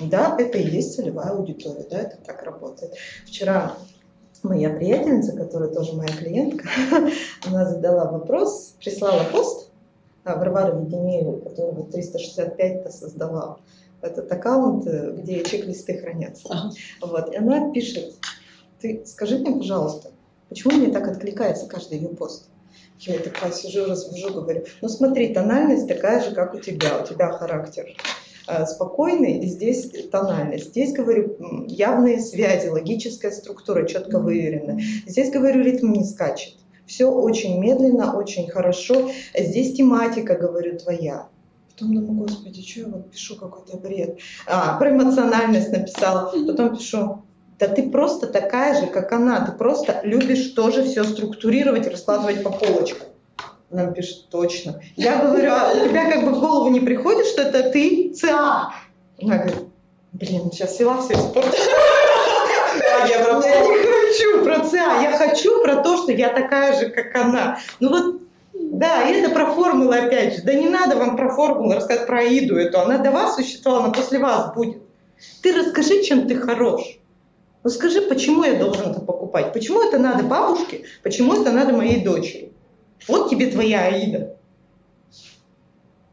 Да, 0.00 0.36
это 0.38 0.58
и 0.58 0.68
есть 0.68 0.94
целевая 0.94 1.30
аудитория, 1.30 1.86
да, 1.90 1.98
это 1.98 2.18
так 2.24 2.42
работает. 2.42 2.94
Вчера 3.26 3.74
моя 4.42 4.70
приятельница, 4.70 5.36
которая 5.36 5.70
тоже 5.70 5.94
моя 5.94 6.12
клиентка, 6.12 6.68
она 7.46 7.64
задала 7.68 8.10
вопрос, 8.10 8.76
прислала 8.78 9.24
пост, 9.24 9.68
Варвара 10.24 10.78
Веденеева, 10.78 11.40
которая 11.40 11.84
365-то 11.84 12.90
создавала 12.90 13.60
этот 14.02 14.30
аккаунт, 14.30 14.86
э, 14.86 15.12
где 15.16 15.42
чек-листы 15.42 15.98
хранятся. 15.98 16.48
Ага. 16.50 16.70
Вот. 17.00 17.32
И 17.32 17.36
она 17.36 17.72
пишет, 17.72 18.14
ты 18.80 19.02
скажи 19.06 19.38
мне, 19.38 19.56
пожалуйста, 19.56 20.10
почему 20.48 20.74
мне 20.74 20.92
так 20.92 21.08
откликается 21.08 21.66
каждый 21.66 21.98
ее 21.98 22.08
пост? 22.08 22.48
Я 23.00 23.18
такая 23.20 23.52
сижу, 23.52 23.86
развожу, 23.86 24.34
говорю, 24.34 24.64
ну 24.82 24.88
смотри, 24.88 25.32
тональность 25.32 25.86
такая 25.86 26.22
же, 26.22 26.34
как 26.34 26.54
у 26.54 26.58
тебя, 26.58 27.00
у 27.00 27.06
тебя 27.06 27.30
характер 27.30 27.86
спокойный, 28.66 29.38
и 29.38 29.46
здесь 29.46 29.90
тональность. 30.10 30.68
Здесь, 30.70 30.92
говорю, 30.92 31.36
явные 31.66 32.20
связи, 32.20 32.68
логическая 32.68 33.30
структура 33.30 33.86
четко 33.86 34.18
выверена. 34.18 34.80
Здесь, 35.06 35.30
говорю, 35.30 35.62
ритм 35.62 35.92
не 35.92 36.04
скачет. 36.04 36.54
Все 36.86 37.10
очень 37.10 37.60
медленно, 37.60 38.16
очень 38.16 38.48
хорошо. 38.48 39.10
Здесь 39.38 39.74
тематика, 39.74 40.34
говорю, 40.34 40.78
твоя. 40.78 41.28
Потом 41.70 41.94
думаю, 41.94 42.26
господи, 42.26 42.62
что 42.66 42.80
я 42.80 42.86
вот 42.86 43.10
пишу 43.10 43.36
какой-то 43.36 43.76
бред. 43.76 44.18
А, 44.46 44.78
про 44.78 44.90
эмоциональность 44.90 45.70
написала. 45.70 46.32
Потом 46.46 46.76
пишу, 46.76 47.22
да 47.58 47.68
ты 47.68 47.90
просто 47.90 48.26
такая 48.26 48.80
же, 48.80 48.86
как 48.86 49.12
она. 49.12 49.44
Ты 49.44 49.52
просто 49.52 50.00
любишь 50.02 50.52
тоже 50.52 50.82
все 50.82 51.04
структурировать, 51.04 51.86
раскладывать 51.86 52.42
по 52.42 52.50
полочкам. 52.50 53.08
Она 53.70 53.86
пишет, 53.92 54.28
точно. 54.30 54.80
Я 54.96 55.16
говорю, 55.16 55.50
а 55.52 55.72
у 55.74 55.88
тебя 55.88 56.10
как 56.10 56.24
бы 56.24 56.32
в 56.32 56.40
голову 56.40 56.70
не 56.70 56.80
приходит, 56.80 57.26
что 57.26 57.42
это 57.42 57.70
ты 57.70 58.12
ЦА? 58.14 58.72
Она 59.20 59.36
говорит, 59.36 59.64
блин, 60.12 60.50
сейчас 60.50 60.76
села 60.76 61.02
все 61.02 61.14
испортила. 61.14 61.66
Я 63.08 63.18
не 63.18 63.86
хочу 63.86 64.44
про 64.44 64.60
ЦА, 64.60 65.02
я 65.02 65.18
хочу 65.18 65.62
про 65.62 65.76
то, 65.76 65.96
что 65.98 66.12
я 66.12 66.30
такая 66.30 66.78
же, 66.78 66.88
как 66.88 67.14
она. 67.14 67.58
Ну 67.80 67.90
вот 67.90 68.22
да, 68.54 69.08
и 69.08 69.14
это 69.14 69.30
про 69.30 69.46
формулы 69.52 69.96
опять 69.96 70.36
же. 70.36 70.42
Да 70.42 70.54
не 70.54 70.68
надо 70.68 70.96
вам 70.96 71.16
про 71.16 71.30
формулы 71.30 71.76
рассказать 71.76 72.06
про 72.06 72.20
Аиду 72.20 72.56
эту. 72.56 72.80
Она 72.80 72.98
до 72.98 73.10
вас 73.10 73.36
существовала, 73.36 73.84
она 73.84 73.92
после 73.92 74.18
вас 74.18 74.54
будет. 74.54 74.82
Ты 75.42 75.52
расскажи, 75.52 76.02
чем 76.02 76.26
ты 76.26 76.36
хорош. 76.36 76.98
Ну 77.64 77.70
скажи, 77.70 78.00
почему 78.02 78.44
я 78.44 78.54
должен 78.54 78.90
это 78.90 79.00
покупать? 79.00 79.52
Почему 79.52 79.82
это 79.82 79.98
надо 79.98 80.22
бабушке? 80.22 80.84
Почему 81.02 81.40
это 81.40 81.50
надо 81.50 81.72
моей 81.72 82.04
дочери? 82.04 82.52
Вот 83.06 83.30
тебе 83.30 83.50
твоя 83.50 83.86
Аида. 83.86 84.36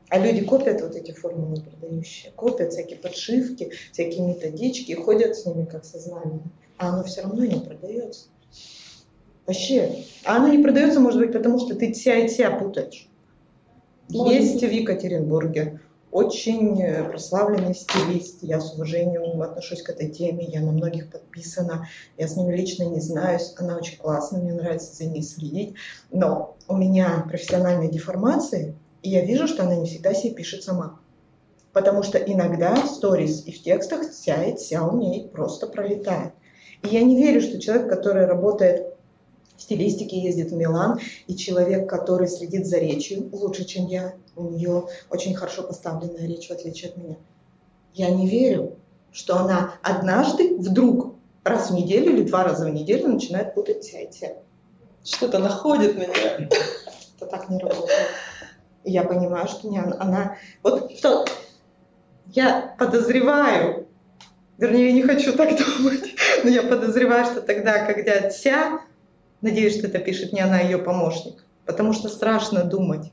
А 0.09 0.19
люди 0.19 0.45
копят 0.45 0.81
вот 0.81 0.95
эти 0.95 1.11
формулы 1.11 1.61
продающие, 1.61 2.31
копят 2.35 2.71
всякие 2.71 2.97
подшивки, 2.99 3.71
всякие 3.91 4.21
методички, 4.21 4.93
ходят 4.93 5.35
с 5.35 5.45
ними 5.45 5.65
как 5.65 5.83
со 5.83 5.99
знанием. 5.99 6.43
А 6.77 6.89
оно 6.89 7.03
все 7.03 7.23
равно 7.23 7.43
не 7.43 7.59
продается. 7.59 8.27
Вообще. 9.45 10.03
А 10.23 10.37
оно 10.37 10.47
не 10.49 10.61
продается, 10.61 10.99
может 10.99 11.19
быть, 11.19 11.33
потому 11.33 11.59
что 11.59 11.75
ты 11.75 11.91
вся 11.93 12.15
и 12.17 12.27
вся 12.27 12.51
путаешь. 12.51 13.07
Может 14.09 14.33
Есть 14.33 14.61
в 14.61 14.71
Екатеринбурге 14.71 15.79
очень 16.15 16.81
э, 16.81 17.03
прославленный 17.09 17.75
стилист. 17.75 18.37
Я 18.41 18.61
с 18.61 18.73
уважением 18.73 19.41
отношусь 19.41 19.83
к 19.83 19.89
этой 19.89 20.09
теме. 20.09 20.45
Я 20.45 20.61
на 20.61 20.71
многих 20.71 21.11
подписана. 21.11 21.89
Я 22.17 22.29
с 22.29 22.37
ними 22.37 22.55
лично 22.55 22.83
не 22.83 23.01
знаюсь. 23.01 23.53
Она 23.57 23.75
очень 23.75 23.97
классная. 23.97 24.39
Мне 24.39 24.53
нравится 24.53 24.95
за 24.95 25.09
ней 25.09 25.21
следить. 25.21 25.75
Но 26.11 26.55
у 26.69 26.77
меня 26.77 27.25
профессиональные 27.27 27.91
деформации, 27.91 28.77
и 29.03 29.09
я 29.09 29.25
вижу, 29.25 29.45
что 29.45 29.63
она 29.63 29.75
не 29.75 29.87
всегда 29.87 30.13
себе 30.13 30.33
пишет 30.33 30.63
сама. 30.63 30.99
Потому 31.73 32.01
что 32.01 32.17
иногда 32.17 32.75
в 32.75 32.87
сторис 32.87 33.45
и 33.45 33.51
в 33.51 33.61
текстах 33.61 34.09
вся 34.09 34.41
и 34.41 34.55
вся 34.55 34.87
у 34.87 34.97
ней 34.97 35.27
просто 35.27 35.67
пролетает. 35.67 36.31
И 36.81 36.87
я 36.87 37.03
не 37.03 37.21
верю, 37.21 37.41
что 37.41 37.59
человек, 37.59 37.89
который 37.89 38.25
работает 38.25 38.94
стилистики 39.57 40.15
ездит 40.15 40.51
в 40.51 40.55
Милан, 40.55 40.99
и 41.27 41.35
человек, 41.35 41.89
который 41.89 42.27
следит 42.27 42.65
за 42.65 42.77
речью 42.77 43.29
лучше, 43.31 43.65
чем 43.65 43.87
я, 43.87 44.13
у 44.35 44.49
нее 44.49 44.87
очень 45.09 45.35
хорошо 45.35 45.63
поставленная 45.63 46.27
речь, 46.27 46.47
в 46.47 46.51
отличие 46.51 46.91
от 46.91 46.97
меня. 46.97 47.15
Я 47.93 48.09
не 48.09 48.27
верю, 48.27 48.75
что 49.11 49.37
она 49.37 49.75
однажды 49.81 50.57
вдруг 50.57 51.15
раз 51.43 51.69
в 51.69 51.73
неделю 51.73 52.13
или 52.13 52.23
два 52.23 52.43
раза 52.43 52.65
в 52.65 52.69
неделю 52.69 53.07
начинает 53.07 53.53
путать 53.53 53.83
вся 53.83 54.01
и 54.01 54.11
вся. 54.11 54.33
Что-то 55.03 55.39
находит 55.39 55.95
меня. 55.95 56.49
Это 57.17 57.25
так 57.27 57.49
не 57.49 57.59
работает. 57.59 58.07
И 58.83 58.91
я 58.91 59.03
понимаю, 59.03 59.47
что 59.47 59.69
не 59.69 59.79
она. 59.79 59.95
она 59.99 60.37
вот 60.63 60.91
что 60.97 61.25
я 62.33 62.75
подозреваю, 62.77 63.87
вернее, 64.57 64.91
не 64.91 65.03
хочу 65.03 65.33
так 65.33 65.49
думать, 65.57 66.15
но 66.43 66.49
я 66.49 66.63
подозреваю, 66.63 67.25
что 67.25 67.41
тогда, 67.41 67.85
когда 67.85 68.29
вся 68.29 68.81
Надеюсь, 69.45 69.77
что 69.77 69.85
это 69.85 69.99
пишет 69.99 70.33
не 70.33 70.41
она, 70.41 70.57
а 70.57 70.63
ее 70.63 70.79
помощник. 70.79 71.45
Потому 71.67 71.93
что 71.93 72.09
страшно 72.09 72.63
думать, 72.63 73.11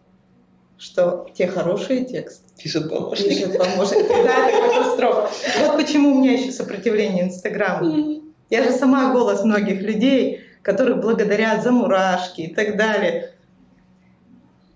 что 0.78 1.26
те 1.34 1.46
хорошие 1.46 2.06
тексты 2.06 2.42
пишет 2.56 2.88
помощник. 2.88 3.28
Пишет 3.28 3.58
помощник. 3.58 4.08
Да, 4.08 4.48
это 4.48 4.66
катастрофа. 4.66 5.30
Вот 5.60 5.76
почему 5.76 6.12
у 6.12 6.20
меня 6.22 6.32
еще 6.32 6.50
сопротивление 6.50 7.24
Инстаграму. 7.24 8.22
Я 8.48 8.64
же 8.64 8.70
сама 8.70 9.12
голос 9.12 9.44
многих 9.44 9.82
людей, 9.82 10.40
которых 10.62 11.02
благодарят 11.02 11.62
за 11.62 11.70
мурашки 11.70 12.40
и 12.40 12.54
так 12.54 12.78
далее. 12.78 13.34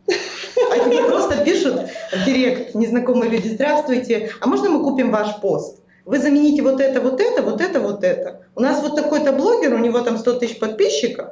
А 0.08 0.78
тебе 0.84 1.04
просто 1.04 1.42
пишут 1.42 1.80
в 2.12 2.24
директ 2.26 2.74
незнакомые 2.74 3.30
люди, 3.30 3.48
здравствуйте, 3.48 4.30
а 4.42 4.46
можно 4.46 4.68
мы 4.68 4.84
купим 4.84 5.10
ваш 5.10 5.40
пост? 5.40 5.80
Вы 6.04 6.18
замените 6.18 6.60
вот 6.60 6.82
это, 6.82 7.00
вот 7.00 7.18
это, 7.18 7.40
вот 7.40 7.62
это, 7.62 7.80
вот 7.80 8.04
это. 8.04 8.42
У 8.54 8.60
нас 8.60 8.82
вот 8.82 8.94
такой-то 8.94 9.32
блогер, 9.32 9.72
у 9.72 9.78
него 9.78 10.00
там 10.00 10.18
100 10.18 10.34
тысяч 10.34 10.58
подписчиков, 10.58 11.30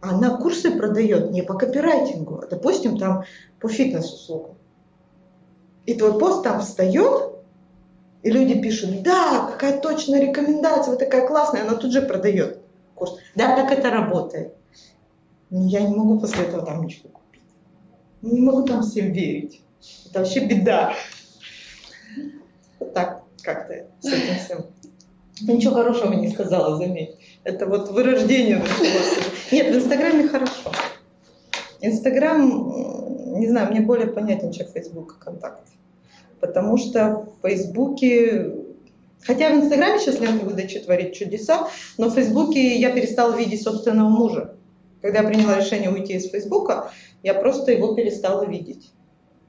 она 0.00 0.36
курсы 0.36 0.70
продает 0.76 1.30
не 1.30 1.42
по 1.42 1.54
копирайтингу, 1.54 2.40
а, 2.42 2.46
допустим, 2.46 2.98
там 2.98 3.24
по 3.60 3.68
фитнес-услугам. 3.68 4.56
И 5.86 5.94
твой 5.94 6.18
пост 6.18 6.42
там 6.42 6.60
встает, 6.60 7.32
и 8.22 8.30
люди 8.30 8.60
пишут, 8.60 9.02
да, 9.02 9.48
какая 9.52 9.80
точная 9.80 10.20
рекомендация, 10.20 10.92
вы 10.92 10.98
такая 10.98 11.26
классная, 11.26 11.62
она 11.62 11.74
тут 11.76 11.92
же 11.92 12.02
продает 12.02 12.58
курс. 12.94 13.16
Да, 13.34 13.54
как 13.54 13.70
это 13.70 13.90
работает? 13.90 14.54
Ну, 15.50 15.66
я 15.68 15.82
не 15.82 15.94
могу 15.94 16.18
после 16.18 16.44
этого 16.44 16.66
там 16.66 16.82
ничего 16.82 17.10
купить. 17.10 17.42
Не 18.22 18.40
могу 18.40 18.64
там 18.64 18.82
всем 18.82 19.12
верить. 19.12 19.62
Это 20.10 20.20
вообще 20.20 20.44
беда. 20.44 20.94
Вот 22.80 22.92
так 22.94 23.22
как-то 23.42 23.86
с 24.00 24.06
этим 24.06 24.38
всем. 24.44 24.66
Ничего 25.42 25.74
хорошего 25.74 26.14
не 26.14 26.28
сказала, 26.30 26.76
заметь. 26.76 27.16
Это 27.46 27.66
вот 27.66 27.90
вырождение 27.92 28.56
началось. 28.56 29.18
Нет, 29.52 29.72
в 29.72 29.78
Инстаграме 29.78 30.26
хорошо. 30.26 30.72
Инстаграм, 31.80 32.42
не 33.38 33.46
знаю, 33.46 33.70
мне 33.70 33.82
более 33.82 34.08
понятен, 34.08 34.50
чем 34.50 34.66
Фейсбук 34.66 35.14
и 35.16 35.24
Контакт. 35.24 35.68
Потому 36.40 36.76
что 36.76 37.28
в 37.38 37.46
Фейсбуке 37.46 38.52
Хотя 39.24 39.50
в 39.50 39.62
Инстаграме 39.62 40.00
сейчас 40.00 40.18
лента 40.18 40.44
выдачи 40.44 40.80
творит 40.80 41.14
чудеса, 41.14 41.68
но 41.98 42.08
в 42.08 42.14
Фейсбуке 42.14 42.76
я 42.76 42.90
перестала 42.90 43.36
видеть 43.36 43.62
собственного 43.62 44.08
мужа. 44.08 44.56
Когда 45.00 45.20
я 45.20 45.28
приняла 45.28 45.58
решение 45.58 45.90
уйти 45.90 46.14
из 46.14 46.28
Фейсбука, 46.28 46.90
я 47.22 47.34
просто 47.34 47.70
его 47.70 47.94
перестала 47.94 48.44
видеть. 48.44 48.90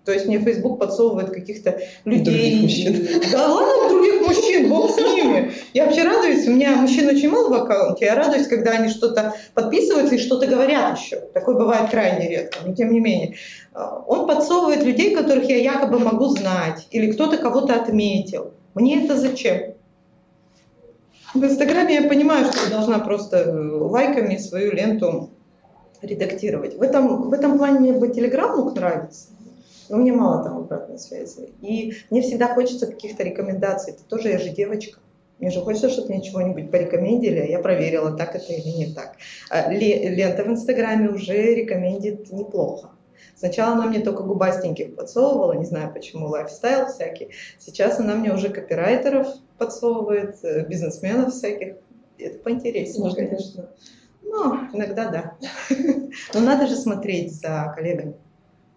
То 0.08 0.14
есть 0.14 0.26
мне 0.26 0.40
Facebook 0.40 0.80
подсовывает 0.80 1.32
каких-то 1.32 1.82
людей. 2.06 2.62
мужчин. 2.62 3.06
Да 3.30 3.46
ладно, 3.46 3.90
других 3.90 4.26
мужчин, 4.26 4.70
бог 4.70 4.90
с 4.90 4.98
ними. 4.98 5.52
Я 5.74 5.84
вообще 5.84 6.04
радуюсь, 6.04 6.48
у 6.48 6.52
меня 6.52 6.78
мужчин 6.78 7.10
очень 7.10 7.30
мало 7.30 7.50
в 7.50 7.54
аккаунте, 7.54 8.06
я 8.06 8.16
радуюсь, 8.16 8.48
когда 8.48 8.72
они 8.72 8.88
что-то 8.88 9.34
подписываются 9.54 10.16
и 10.16 10.18
что-то 10.18 10.48
говорят 10.48 10.98
еще. 10.98 11.20
Такое 11.34 11.58
бывает 11.58 11.90
крайне 11.90 12.30
редко, 12.30 12.60
но 12.66 12.74
тем 12.74 12.94
не 12.94 13.02
менее. 13.02 13.36
А, 13.74 14.02
он 14.08 14.28
подсовывает 14.28 14.82
людей, 14.82 15.14
которых 15.14 15.44
я 15.50 15.58
якобы 15.58 16.00
могу 16.00 16.28
знать, 16.28 16.88
или 16.92 17.12
кто-то 17.12 17.36
кого-то 17.36 17.76
отметил. 17.76 18.54
Мне 18.76 19.04
это 19.04 19.18
зачем? 19.18 19.74
В 21.34 21.44
Инстаграме 21.44 21.96
я 21.96 22.08
понимаю, 22.08 22.46
что 22.46 22.64
я 22.64 22.70
должна 22.70 23.00
просто 23.00 23.40
э, 23.40 23.52
лайками 23.52 24.38
свою 24.38 24.72
ленту 24.72 25.32
редактировать. 26.02 26.78
В 26.78 26.82
этом, 26.82 27.30
в 27.30 27.34
этом 27.34 27.58
плане 27.58 27.80
мне 27.80 27.92
бы 27.92 28.08
Телеграм 28.08 28.58
мог 28.58 28.74
нравиться, 28.74 29.28
но 29.90 29.98
мне 29.98 30.12
мало 30.12 30.44
там 30.44 30.58
обратной 30.58 31.00
связи. 31.00 31.50
И 31.62 31.94
мне 32.10 32.22
всегда 32.22 32.54
хочется 32.54 32.88
каких-то 32.88 33.24
рекомендаций. 33.24 33.94
Это 33.94 34.04
тоже 34.04 34.30
я 34.30 34.40
же 34.40 34.50
девочка. 34.50 35.00
Мне 35.40 35.52
же 35.52 35.62
хочется, 35.62 35.90
чтобы 35.90 36.10
мне 36.10 36.22
чего-нибудь 36.24 36.72
порекомендили, 36.72 37.48
я 37.48 37.60
проверила, 37.60 38.12
так 38.12 38.36
это 38.36 38.52
или 38.54 38.70
не 38.70 38.94
так. 38.94 39.18
А 39.50 39.72
лента 39.72 40.44
в 40.44 40.48
Инстаграме 40.48 41.10
уже 41.10 41.54
рекомендит 41.54 42.32
неплохо. 42.32 42.90
Сначала 43.36 43.74
она 43.74 43.86
мне 43.86 44.00
только 44.00 44.24
губастеньких 44.24 44.96
подсовывала, 44.96 45.54
не 45.54 45.66
знаю 45.66 45.94
почему, 45.94 46.28
лайфстайл 46.28 46.88
всякий. 46.88 47.30
Сейчас 47.60 48.00
она 48.00 48.16
мне 48.16 48.34
уже 48.34 48.50
копирайтеров 48.50 49.28
подсовывает, 49.60 50.44
э, 50.44 50.66
бизнесменов 50.68 51.34
всяких. 51.34 51.76
Это 52.18 52.40
поинтереснее, 52.40 53.04
Может, 53.04 53.18
конечно. 53.18 53.70
Ну, 54.24 54.56
иногда 54.74 55.10
да. 55.10 55.38
Но 56.34 56.40
надо 56.40 56.66
же 56.66 56.76
смотреть 56.76 57.40
за 57.40 57.72
коллегами. 57.76 58.16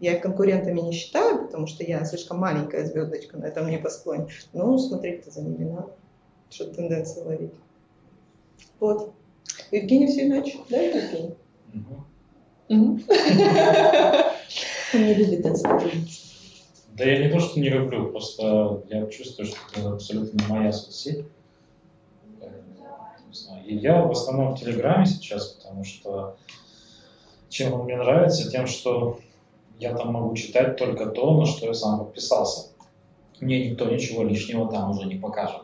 Я 0.01 0.15
их 0.15 0.23
конкурентами 0.23 0.81
не 0.81 0.93
считаю, 0.93 1.45
потому 1.45 1.67
что 1.67 1.85
я 1.85 2.05
слишком 2.05 2.39
маленькая 2.39 2.87
звездочка 2.87 3.37
на 3.37 3.45
этом 3.45 3.69
небосклоне. 3.69 4.29
Но 4.55 4.79
смотреть-то 4.79 5.31
за 5.31 5.43
ними 5.43 5.65
надо, 5.65 5.93
чтобы 6.49 6.75
тенденции 6.75 7.21
ловить. 7.21 7.53
Вот. 8.81 9.13
Евгений 9.71 10.07
все 10.07 10.27
иначе, 10.27 10.59
да, 10.71 10.81
Евгений? 10.81 11.35
Он 12.69 12.97
не 14.95 15.15
любит 15.15 15.45
инстаграмиться. 15.45 16.31
Да 16.95 17.05
я 17.05 17.25
не 17.25 17.31
то, 17.31 17.41
что 17.41 17.61
не 17.61 17.69
люблю, 17.69 18.11
просто 18.11 18.83
я 18.89 19.07
чувствую, 19.07 19.47
что 19.47 19.57
это 19.75 19.93
абсолютно 19.93 20.39
не 20.41 20.47
моя 20.49 20.73
соцсеть. 20.73 21.25
И 23.67 23.77
я 23.77 24.03
в 24.03 24.11
основном 24.11 24.55
в 24.55 24.61
Телеграме 24.61 25.07
сейчас, 25.07 25.49
потому 25.49 25.85
что 25.85 26.37
чем 27.49 27.75
он 27.75 27.85
мне 27.85 27.97
нравится, 27.97 28.51
тем, 28.51 28.67
что 28.67 29.21
я 29.81 29.95
там 29.97 30.13
могу 30.13 30.35
читать 30.37 30.77
только 30.77 31.07
то, 31.07 31.35
на 31.41 31.47
что 31.47 31.67
я 31.67 31.75
сам 31.75 32.01
подписался. 32.01 32.69
Мне 33.41 33.71
никто 33.71 33.87
ничего 33.91 34.23
лишнего 34.23 34.71
там 34.71 34.91
уже 34.91 35.07
не 35.07 35.15
покажет. 35.17 35.63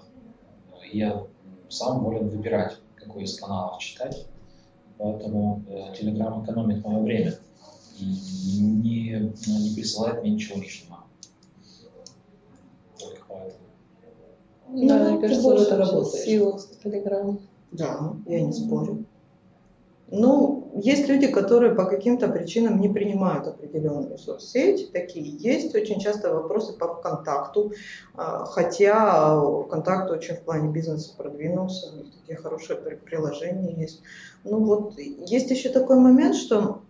Я 0.90 1.26
сам 1.68 2.02
волен 2.02 2.30
выбирать, 2.30 2.78
какой 2.94 3.24
из 3.24 3.38
каналов 3.38 3.78
читать. 3.78 4.26
Поэтому 4.96 5.62
э, 5.68 5.92
Telegram 5.92 6.42
экономит 6.42 6.82
мое 6.82 7.00
время 7.02 7.34
и 7.98 8.04
не, 8.60 9.32
не 9.46 9.74
присылает 9.74 10.22
мне 10.22 10.30
ничего 10.32 10.58
лишнего. 10.60 11.00
Только 12.98 13.22
поэтому. 13.28 13.66
Да, 14.88 14.98
Ну, 14.98 15.10
мне 15.10 15.20
кажется, 15.20 15.54
это 15.54 15.76
работаешь. 15.76 16.24
сила 16.24 16.56
с 16.56 16.68
Телеграмом. 16.82 17.40
Да, 17.72 18.14
я 18.26 18.40
не 18.40 18.52
спорю. 18.52 19.04
Ну, 20.08 20.70
есть 20.76 21.08
люди, 21.08 21.26
которые 21.26 21.74
по 21.74 21.84
каким-то 21.84 22.28
причинам 22.28 22.80
не 22.80 22.88
принимают 22.88 23.48
определенную 23.48 24.18
соцсеть, 24.18 24.92
такие 24.92 25.36
есть. 25.36 25.74
Очень 25.74 25.98
часто 25.98 26.32
вопросы 26.32 26.74
по 26.74 26.86
ВКонтакту, 26.94 27.72
А, 28.14 28.44
хотя 28.44 29.40
ВКонтакт 29.64 30.10
очень 30.10 30.36
в 30.36 30.42
плане 30.42 30.70
бизнеса 30.70 31.12
продвинулся, 31.16 31.92
такие 32.20 32.38
хорошие 32.38 32.78
при- 32.78 32.94
приложения 32.94 33.74
есть. 33.74 34.02
Ну 34.44 34.64
вот, 34.64 34.96
есть 34.96 35.50
еще 35.50 35.70
такой 35.70 35.96
момент, 35.98 36.36
что 36.36 36.82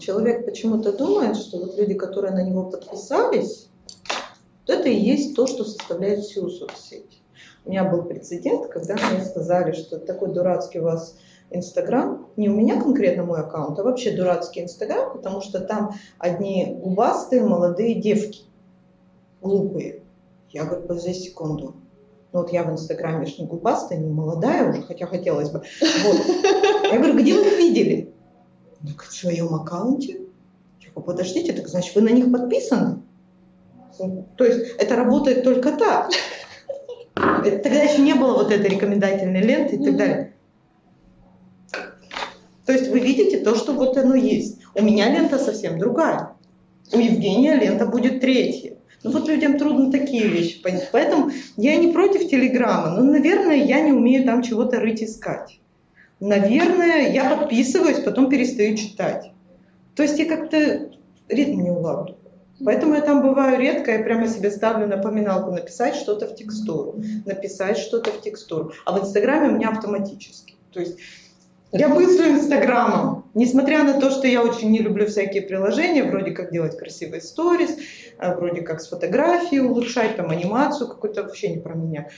человек 0.00 0.44
почему-то 0.44 0.92
думает, 0.92 1.36
что 1.36 1.58
вот 1.58 1.78
люди, 1.78 1.94
которые 1.94 2.34
на 2.34 2.42
него 2.42 2.64
подписались, 2.64 3.68
вот 4.66 4.76
это 4.76 4.88
и 4.88 4.96
есть 4.96 5.36
то, 5.36 5.46
что 5.46 5.64
составляет 5.64 6.20
всю 6.20 6.50
соцсеть. 6.50 7.22
У 7.64 7.70
меня 7.70 7.84
был 7.84 8.02
прецедент, 8.02 8.66
когда 8.66 8.94
мне 8.94 9.24
сказали, 9.24 9.72
что 9.72 9.98
такой 9.98 10.32
дурацкий 10.32 10.80
у 10.80 10.84
вас 10.84 11.16
Инстаграм, 11.50 12.28
не 12.36 12.48
у 12.48 12.54
меня 12.54 12.80
конкретно 12.80 13.24
мой 13.24 13.40
аккаунт, 13.40 13.78
а 13.78 13.82
вообще 13.82 14.10
дурацкий 14.10 14.62
Инстаграм, 14.62 15.12
потому 15.12 15.40
что 15.40 15.60
там 15.60 15.94
одни 16.18 16.76
губастые 16.78 17.42
молодые 17.42 17.94
девки, 17.94 18.42
глупые. 19.40 20.02
Я 20.50 20.64
говорю, 20.64 20.86
подожди 20.86 21.14
секунду. 21.14 21.76
Ну 22.32 22.40
вот 22.40 22.52
я 22.52 22.64
в 22.64 22.70
Инстаграме 22.70 23.26
ж 23.26 23.38
не 23.38 23.46
губастая, 23.46 23.98
не 23.98 24.10
молодая 24.10 24.70
уже, 24.70 24.82
хотя 24.82 25.06
хотелось 25.06 25.50
бы. 25.50 25.62
Вот. 26.04 26.26
Я 26.90 26.98
говорю, 26.98 27.18
где 27.18 27.34
вы 27.34 27.46
их 27.46 27.58
видели? 27.58 28.12
Так 28.86 29.02
в 29.02 29.12
своем 29.12 29.54
аккаунте. 29.54 30.20
Я 30.80 30.90
говорю, 30.90 31.06
подождите, 31.06 31.52
так 31.54 31.68
значит 31.68 31.94
вы 31.94 32.02
на 32.02 32.10
них 32.10 32.30
подписаны? 32.30 33.02
Ну, 33.98 34.26
То 34.36 34.44
есть 34.44 34.74
это 34.78 34.96
работает 34.96 35.42
только 35.42 35.72
так. 35.72 36.10
Тогда 37.14 37.82
еще 37.82 38.02
не 38.02 38.14
было 38.14 38.34
вот 38.34 38.52
этой 38.52 38.68
рекомендательной 38.70 39.40
ленты 39.40 39.76
и 39.76 39.84
так 39.84 39.96
далее. 39.96 40.34
То 42.68 42.74
есть 42.74 42.88
вы 42.88 43.00
видите 43.00 43.38
то, 43.38 43.54
что 43.54 43.72
вот 43.72 43.96
оно 43.96 44.14
есть. 44.14 44.58
У 44.74 44.82
меня 44.82 45.08
лента 45.08 45.38
совсем 45.38 45.78
другая. 45.78 46.32
У 46.92 46.98
Евгения 46.98 47.54
лента 47.54 47.86
будет 47.86 48.20
третья. 48.20 48.76
Ну 49.02 49.10
вот 49.10 49.26
людям 49.26 49.56
трудно 49.56 49.90
такие 49.90 50.28
вещи 50.28 50.60
понять. 50.60 50.90
Поэтому 50.92 51.30
я 51.56 51.76
не 51.76 51.94
против 51.94 52.28
Телеграма, 52.28 52.90
но, 52.90 53.04
наверное, 53.04 53.56
я 53.56 53.80
не 53.80 53.92
умею 53.92 54.26
там 54.26 54.42
чего-то 54.42 54.80
рыть 54.80 55.02
искать. 55.02 55.60
Наверное, 56.20 57.10
я 57.10 57.34
подписываюсь, 57.34 58.00
потом 58.00 58.28
перестаю 58.28 58.76
читать. 58.76 59.32
То 59.94 60.02
есть 60.02 60.18
я 60.18 60.26
как-то 60.26 60.90
ритм 61.30 61.62
не 61.62 61.70
улавливаю. 61.70 62.18
Поэтому 62.62 62.96
я 62.96 63.00
там 63.00 63.22
бываю 63.22 63.58
редко, 63.58 63.92
я 63.92 64.00
прямо 64.00 64.28
себе 64.28 64.50
ставлю 64.50 64.86
напоминалку 64.86 65.52
написать 65.52 65.94
что-то 65.94 66.26
в 66.26 66.34
текстуру, 66.34 66.96
написать 67.24 67.78
что-то 67.78 68.10
в 68.10 68.20
текстуру. 68.20 68.72
А 68.84 68.92
в 68.92 69.00
Инстаграме 69.02 69.48
у 69.48 69.52
меня 69.52 69.70
автоматически. 69.70 70.56
То 70.70 70.80
есть 70.80 70.98
я 71.72 71.88
быстро 71.88 72.28
Инстаграмом. 72.30 73.24
Несмотря 73.34 73.84
на 73.84 74.00
то, 74.00 74.10
что 74.10 74.26
я 74.26 74.42
очень 74.42 74.70
не 74.70 74.78
люблю 74.78 75.06
всякие 75.06 75.42
приложения, 75.42 76.02
вроде 76.02 76.30
как 76.30 76.50
делать 76.50 76.76
красивые 76.76 77.20
сторис, 77.20 77.76
а, 78.18 78.34
вроде 78.34 78.62
как 78.62 78.80
с 78.80 78.88
фотографией 78.88 79.60
улучшать, 79.60 80.16
там 80.16 80.30
анимацию 80.30 80.88
какую-то, 80.88 81.22
вообще 81.22 81.50
не 81.50 81.58
про 81.58 81.74
меня. 81.74 82.08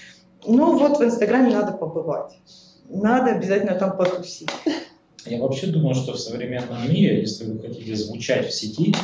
Но 0.46 0.78
вот 0.78 0.98
в 0.98 1.04
Инстаграме 1.04 1.52
надо 1.52 1.72
побывать. 1.72 2.38
Надо 2.88 3.32
обязательно 3.32 3.74
там 3.74 3.96
потусить. 3.96 4.48
Я 5.26 5.38
вообще 5.38 5.66
думаю, 5.66 5.94
что 5.94 6.12
в 6.12 6.18
современном 6.18 6.88
мире, 6.88 7.20
если 7.20 7.44
вы 7.44 7.58
хотите 7.60 7.94
звучать 7.94 8.46
в 8.46 8.52
сети, 8.52 8.94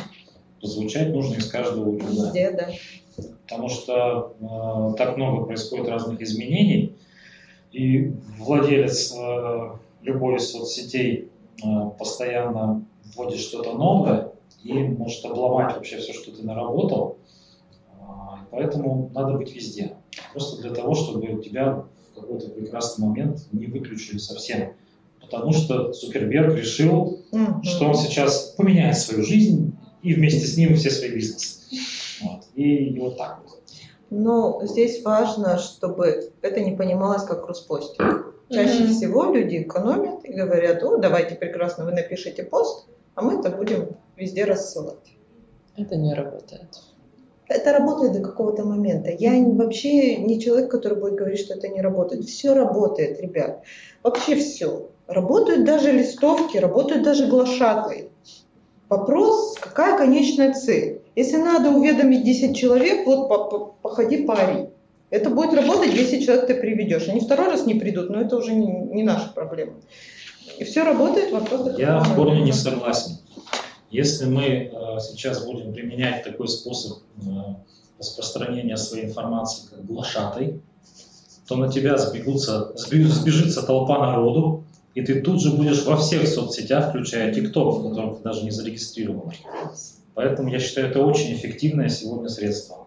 то 0.60 0.66
звучать 0.66 1.08
нужно 1.08 1.34
из 1.34 1.50
каждого 1.50 1.90
утюга. 1.90 2.26
Везде, 2.26 2.50
да. 2.52 2.68
Потому 3.42 3.68
что 3.68 4.34
э, 4.40 4.96
так 4.96 5.16
много 5.16 5.44
происходит 5.44 5.88
разных 5.88 6.20
изменений, 6.20 6.96
и 7.72 8.12
владелец 8.38 9.14
э, 9.14 9.70
любой 10.06 10.36
из 10.36 10.50
соцсетей 10.50 11.30
э, 11.62 11.66
постоянно 11.98 12.84
вводит 13.14 13.40
что-то 13.40 13.72
новое, 13.72 14.32
и 14.62 14.72
может 14.72 15.24
обломать 15.24 15.74
вообще 15.74 15.98
все, 15.98 16.12
что 16.12 16.30
ты 16.34 16.42
наработал. 16.44 17.18
А, 18.00 18.40
Поэтому 18.50 19.10
надо 19.14 19.36
быть 19.36 19.54
везде. 19.54 19.96
Просто 20.32 20.60
для 20.62 20.72
того, 20.74 20.94
чтобы 20.94 21.26
у 21.28 21.42
тебя 21.42 21.84
в 22.12 22.20
какой-то 22.20 22.48
прекрасный 22.50 23.06
момент 23.06 23.46
не 23.52 23.66
выключили 23.66 24.18
совсем. 24.18 24.72
Потому 25.20 25.52
что 25.52 25.92
Цукерберг 25.92 26.54
решил, 26.56 27.20
Мгм. 27.32 27.62
что 27.64 27.86
он 27.86 27.94
сейчас 27.96 28.54
поменяет 28.56 28.96
свою 28.96 29.24
жизнь 29.24 29.76
и 30.02 30.14
вместе 30.14 30.46
с 30.46 30.56
ним 30.56 30.76
все 30.76 30.90
свои 30.90 31.10
бизнесы. 31.14 31.60
Вот. 32.22 32.44
И, 32.54 32.62
и 32.62 33.00
вот 33.00 33.18
так 33.18 33.42
вот. 33.44 33.60
Но 34.10 34.60
здесь 34.64 35.02
важно, 35.04 35.58
чтобы 35.58 36.32
это 36.42 36.60
не 36.60 36.76
понималось 36.76 37.24
как 37.24 37.44
кросспостинг. 37.44 38.35
Чаще 38.50 38.84
Мгм. 38.84 38.92
всего 38.92 39.24
люди 39.24 39.62
экономят 39.62 40.24
и 40.24 40.32
говорят, 40.32 40.82
о, 40.84 40.98
давайте 40.98 41.34
прекрасно, 41.34 41.84
вы 41.84 41.92
напишите 41.92 42.44
пост, 42.44 42.86
а 43.14 43.22
мы 43.22 43.40
это 43.40 43.50
будем 43.50 43.88
везде 44.16 44.44
рассылать. 44.44 45.16
Это 45.76 45.96
не 45.96 46.14
работает. 46.14 46.66
Это 47.48 47.72
работает 47.72 48.12
до 48.12 48.20
какого-то 48.20 48.64
момента. 48.64 49.10
Я 49.10 49.32
вообще 49.44 50.16
не 50.16 50.40
человек, 50.40 50.70
который 50.70 50.98
будет 50.98 51.14
говорить, 51.14 51.38
что 51.40 51.54
это 51.54 51.68
не 51.68 51.80
работает. 51.80 52.24
Все 52.24 52.54
работает, 52.54 53.20
ребят. 53.20 53.62
Вообще 54.02 54.36
все. 54.36 54.88
Работают 55.06 55.64
даже 55.64 55.92
листовки, 55.92 56.56
работают 56.58 57.04
даже 57.04 57.26
глашатые. 57.26 58.08
Вопрос, 58.88 59.56
какая 59.60 59.96
конечная 59.98 60.54
цель? 60.54 61.00
Если 61.16 61.36
надо 61.36 61.70
уведомить 61.70 62.24
10 62.24 62.56
человек, 62.56 63.06
вот 63.06 63.28
по- 63.28 63.44
по- 63.44 63.74
походи 63.82 64.24
парень. 64.24 64.70
Это 65.10 65.30
будет 65.30 65.54
работать, 65.54 65.94
10 65.94 66.24
человек 66.24 66.46
ты 66.46 66.54
приведешь. 66.54 67.08
Они 67.08 67.20
второй 67.20 67.46
раз 67.46 67.66
не 67.66 67.74
придут, 67.74 68.10
но 68.10 68.20
это 68.20 68.36
уже 68.36 68.54
не, 68.54 68.66
не 68.66 69.02
наша 69.02 69.28
проблема. 69.34 69.74
И 70.58 70.64
все 70.64 70.84
работает, 70.84 71.32
вопрос 71.32 71.78
Я 71.78 72.00
в 72.00 72.14
корне 72.14 72.42
не 72.42 72.52
согласен. 72.52 73.18
Если 73.90 74.24
мы 74.24 74.44
э, 74.44 74.70
сейчас 75.00 75.44
будем 75.44 75.72
применять 75.72 76.24
такой 76.24 76.48
способ 76.48 76.98
э, 77.18 77.28
распространения 77.98 78.76
своей 78.76 79.06
информации, 79.06 79.68
как 79.70 79.86
глашатай, 79.86 80.60
то 81.46 81.56
на 81.56 81.70
тебя 81.70 81.96
сбегутся, 81.96 82.72
сбежится 82.76 83.64
толпа 83.64 83.98
народу, 83.98 84.64
и 84.94 85.02
ты 85.02 85.20
тут 85.20 85.40
же 85.40 85.52
будешь 85.52 85.84
во 85.84 85.96
всех 85.96 86.26
соцсетях, 86.26 86.88
включая 86.88 87.32
ТикТок, 87.32 87.76
в 87.76 87.88
котором 87.88 88.16
ты 88.16 88.22
даже 88.22 88.42
не 88.42 88.50
зарегистрирован. 88.50 89.32
Поэтому 90.14 90.48
я 90.48 90.58
считаю, 90.58 90.88
это 90.88 91.04
очень 91.04 91.34
эффективное 91.34 91.90
сегодня 91.90 92.28
средство. 92.28 92.85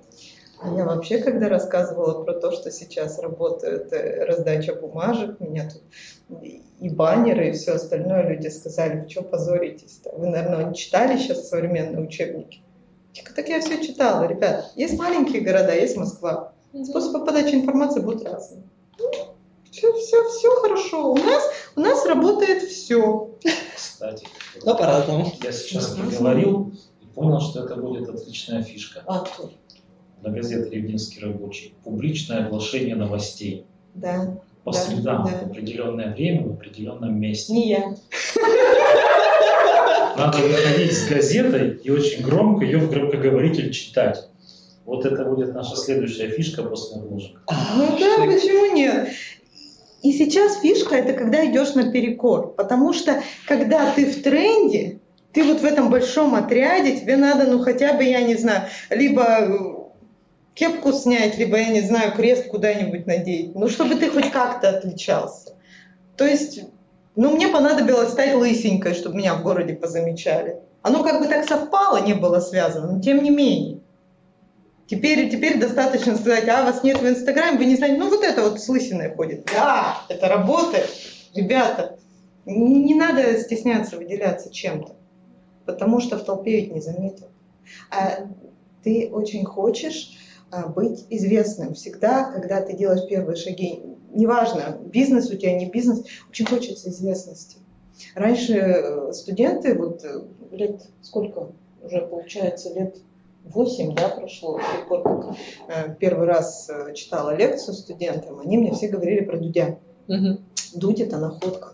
А 0.62 0.70
Я 0.76 0.86
вообще, 0.86 1.20
когда 1.20 1.48
рассказывала 1.48 2.24
про 2.24 2.34
то, 2.34 2.52
что 2.52 2.70
сейчас 2.70 3.18
работает 3.20 3.94
э, 3.94 4.26
раздача 4.26 4.74
бумажек, 4.76 5.40
меня 5.40 5.70
тут 5.70 5.82
и 6.80 6.90
баннеры, 6.90 7.50
и 7.50 7.52
все 7.54 7.74
остальное, 7.74 8.28
люди 8.28 8.48
сказали, 8.48 9.02
вы 9.02 9.10
что 9.10 9.22
позоритесь-то? 9.22 10.12
Вы, 10.18 10.28
наверное, 10.28 10.66
не 10.66 10.76
читали 10.76 11.18
сейчас 11.18 11.48
современные 11.48 12.06
учебники? 12.06 12.62
Говорю, 13.16 13.36
Так 13.36 13.50
я 13.50 13.62
все 13.62 13.86
читала, 13.86 14.26
ребят. 14.28 14.72
Есть 14.76 14.98
маленькие 14.98 15.42
города, 15.42 15.74
есть 15.74 15.96
Москва. 15.96 16.54
Способы 16.84 17.26
подачи 17.26 17.56
информации 17.56 18.02
будут 18.02 18.26
разные. 18.26 18.64
Все, 19.72 19.94
все, 19.94 20.30
все 20.30 20.56
хорошо. 20.62 21.14
У 21.14 21.18
нас, 21.18 21.44
у 21.76 21.80
нас 21.80 22.06
работает 22.06 22.64
все. 22.64 23.32
Кстати, 23.76 24.28
Но 24.64 24.76
по-разному. 24.76 25.32
я 25.42 25.52
сейчас 25.52 25.96
поговорил 25.96 26.74
и 27.02 27.06
понял, 27.06 27.40
что 27.40 27.64
это 27.64 27.76
будет 27.76 28.10
отличная 28.10 28.62
фишка. 28.62 29.04
А 29.08 29.24
для 30.22 30.32
газеты 30.32 30.76
«Ревнинский 30.76 31.22
рабочий» 31.22 31.74
публичное 31.84 32.46
оглашение 32.46 32.96
новостей 32.96 33.66
да. 33.94 34.38
по 34.64 34.72
Да, 34.72 34.78
средам 34.80 35.26
да. 35.26 35.32
в 35.32 35.52
определенное 35.52 36.14
время 36.14 36.48
в 36.48 36.52
определенном 36.54 37.20
месте. 37.20 37.54
Не 37.54 37.70
я. 37.70 37.96
Надо 40.18 40.38
выходить 40.40 40.92
с 40.92 41.08
газетой 41.08 41.80
и 41.84 41.90
очень 41.90 42.22
громко 42.24 42.66
ее 42.66 42.80
в 42.80 42.90
громкоговоритель 42.90 43.72
читать. 43.72 44.28
Вот 44.86 45.06
это 45.06 45.24
будет 45.24 45.54
наша 45.54 45.76
следующая 45.78 46.30
фишка 46.30 46.64
после 46.64 46.98
обложек. 46.98 47.40
Ну 47.76 47.98
да, 47.98 48.26
почему 48.26 48.76
нет? 48.76 49.10
И 50.02 50.12
сейчас 50.12 50.60
фишка 50.62 50.96
это 50.96 51.14
когда 51.14 51.46
идешь 51.46 51.74
на 51.76 51.92
перекор. 51.92 52.54
Потому 52.54 52.92
что 52.94 53.22
когда 53.48 53.94
ты 53.94 54.06
в 54.12 54.22
тренде, 54.24 55.00
ты 55.32 55.44
вот 55.44 55.62
в 55.62 55.66
этом 55.66 55.90
большом 55.90 56.36
отряде, 56.36 57.00
тебе 57.00 57.18
надо, 57.18 57.46
ну 57.50 57.60
хотя 57.60 57.94
бы, 57.94 58.04
я 58.04 58.22
не 58.22 58.36
знаю, 58.36 58.64
либо 58.90 59.79
кепку 60.60 60.92
снять, 60.92 61.38
либо, 61.38 61.58
я 61.58 61.70
не 61.70 61.82
знаю, 61.82 62.12
крест 62.12 62.50
куда-нибудь 62.50 63.08
надеть. 63.08 63.56
Ну, 63.56 63.70
чтобы 63.70 63.96
ты 63.96 64.10
хоть 64.10 64.30
как-то 64.30 64.70
отличался. 64.70 65.56
То 66.18 66.26
есть, 66.26 66.66
ну, 67.16 67.32
мне 67.32 67.48
понадобилось 67.48 68.10
стать 68.10 68.36
лысенькой, 68.36 68.94
чтобы 68.94 69.16
меня 69.16 69.36
в 69.36 69.44
городе 69.44 69.74
позамечали. 69.74 70.60
Оно 70.82 71.04
как 71.04 71.22
бы 71.22 71.28
так 71.28 71.48
совпало, 71.48 72.06
не 72.06 72.14
было 72.14 72.42
связано, 72.42 72.92
но 72.92 73.02
тем 73.02 73.24
не 73.24 73.30
менее. 73.30 73.80
Теперь, 74.88 75.30
теперь 75.30 75.60
достаточно 75.60 76.18
сказать, 76.18 76.48
а 76.50 76.66
вас 76.66 76.84
нет 76.84 77.02
в 77.02 77.08
Инстаграме, 77.08 77.58
вы 77.58 77.66
не 77.66 77.76
знаете, 77.76 77.98
ну 77.98 78.10
вот 78.10 78.24
это 78.24 78.42
вот 78.42 78.60
с 78.60 78.68
лысиной 78.68 79.14
ходит. 79.16 79.46
Да, 79.46 80.02
это 80.10 80.28
работает. 80.28 80.90
Ребята, 81.36 82.00
не, 82.46 82.84
не 82.84 82.96
надо 82.96 83.40
стесняться 83.40 83.98
выделяться 83.98 84.52
чем-то, 84.52 84.96
потому 85.66 86.02
что 86.02 86.18
в 86.18 86.24
толпе 86.26 86.62
ведь 86.62 86.74
не 86.74 86.82
заметят. 86.82 87.30
А 87.92 88.28
ты 88.84 89.10
очень 89.12 89.46
хочешь 89.46 90.19
быть 90.76 91.06
известным. 91.10 91.74
Всегда, 91.74 92.32
когда 92.32 92.62
ты 92.62 92.76
делаешь 92.76 93.08
первые 93.08 93.36
шаги, 93.36 93.84
неважно, 94.12 94.78
бизнес 94.84 95.30
у 95.30 95.38
тебя, 95.38 95.54
не 95.54 95.70
бизнес, 95.70 96.04
очень 96.30 96.46
хочется 96.46 96.90
известности. 96.90 97.58
Раньше 98.16 98.54
э, 98.54 99.14
студенты, 99.14 99.78
вот 99.78 100.04
э, 100.04 100.22
лет 100.52 100.88
сколько 101.02 101.52
уже 101.84 102.02
получается, 102.02 102.74
лет 102.74 102.98
8, 103.46 103.96
да, 103.96 104.10
прошло, 104.10 104.60
с 104.60 104.72
тех 104.72 104.88
пор, 104.88 105.04
как 105.04 105.36
э, 105.68 105.96
первый 106.00 106.28
раз 106.28 106.70
читала 106.94 107.36
лекцию 107.36 107.74
студентам, 107.74 108.40
они 108.40 108.58
мне 108.58 108.72
все 108.74 108.88
говорили 108.88 109.26
про 109.26 109.38
Дудя. 109.38 109.80
Мгм. 110.08 110.40
Дудь 110.76 111.00
это 111.00 111.18
находка. 111.18 111.74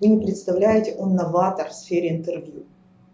Вы 0.00 0.08
не 0.08 0.24
представляете, 0.24 0.94
он 0.96 1.14
новатор 1.14 1.70
в 1.70 1.74
сфере 1.74 2.10
интервью. 2.10 2.64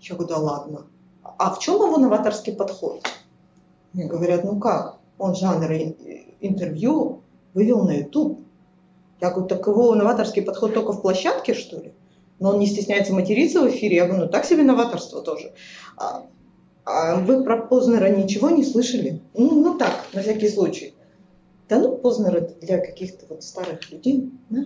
Я 0.01 0.17
говорю, 0.17 0.29
да 0.29 0.39
ладно. 0.39 0.87
А 1.23 1.55
в 1.55 1.59
чем 1.59 1.77
его 1.77 1.97
новаторский 1.97 2.53
подход? 2.53 3.03
Мне 3.95 4.07
говорят, 4.07 4.45
ну 4.45 4.59
как? 4.59 4.99
Он 5.19 5.35
жанр 5.35 5.71
ин- 5.73 5.97
интервью 6.41 7.23
вывел 7.55 7.85
на 7.85 7.93
YouTube. 7.99 8.41
Я 9.21 9.31
говорю, 9.31 9.47
так 9.47 9.67
его 9.67 9.95
новаторский 9.95 10.43
подход 10.43 10.75
только 10.75 10.93
в 10.93 11.01
площадке, 11.01 11.55
что 11.55 11.81
ли? 11.81 11.95
Но 12.41 12.51
он 12.51 12.59
не 12.59 12.67
стесняется 12.67 13.15
материться 13.15 13.63
в 13.63 13.69
эфире. 13.69 13.97
Я 13.97 14.07
говорю, 14.07 14.25
ну 14.25 14.31
так 14.31 14.45
себе 14.45 14.65
новаторство 14.65 15.23
тоже. 15.23 15.53
А, 15.97 16.27
а 16.85 17.15
вы 17.17 17.45
про 17.45 17.57
Познера 17.57 18.09
ничего 18.09 18.51
не 18.51 18.65
слышали? 18.65 19.23
Ну, 19.33 19.63
ну 19.63 19.79
так, 19.79 20.05
на 20.13 20.23
всякий 20.23 20.49
случай. 20.49 20.95
Да 21.69 21.79
ну, 21.79 21.97
Познер 21.97 22.51
для 22.61 22.79
каких-то 22.79 23.27
вот 23.29 23.45
старых 23.45 23.91
людей. 23.91 24.33
Да? 24.51 24.65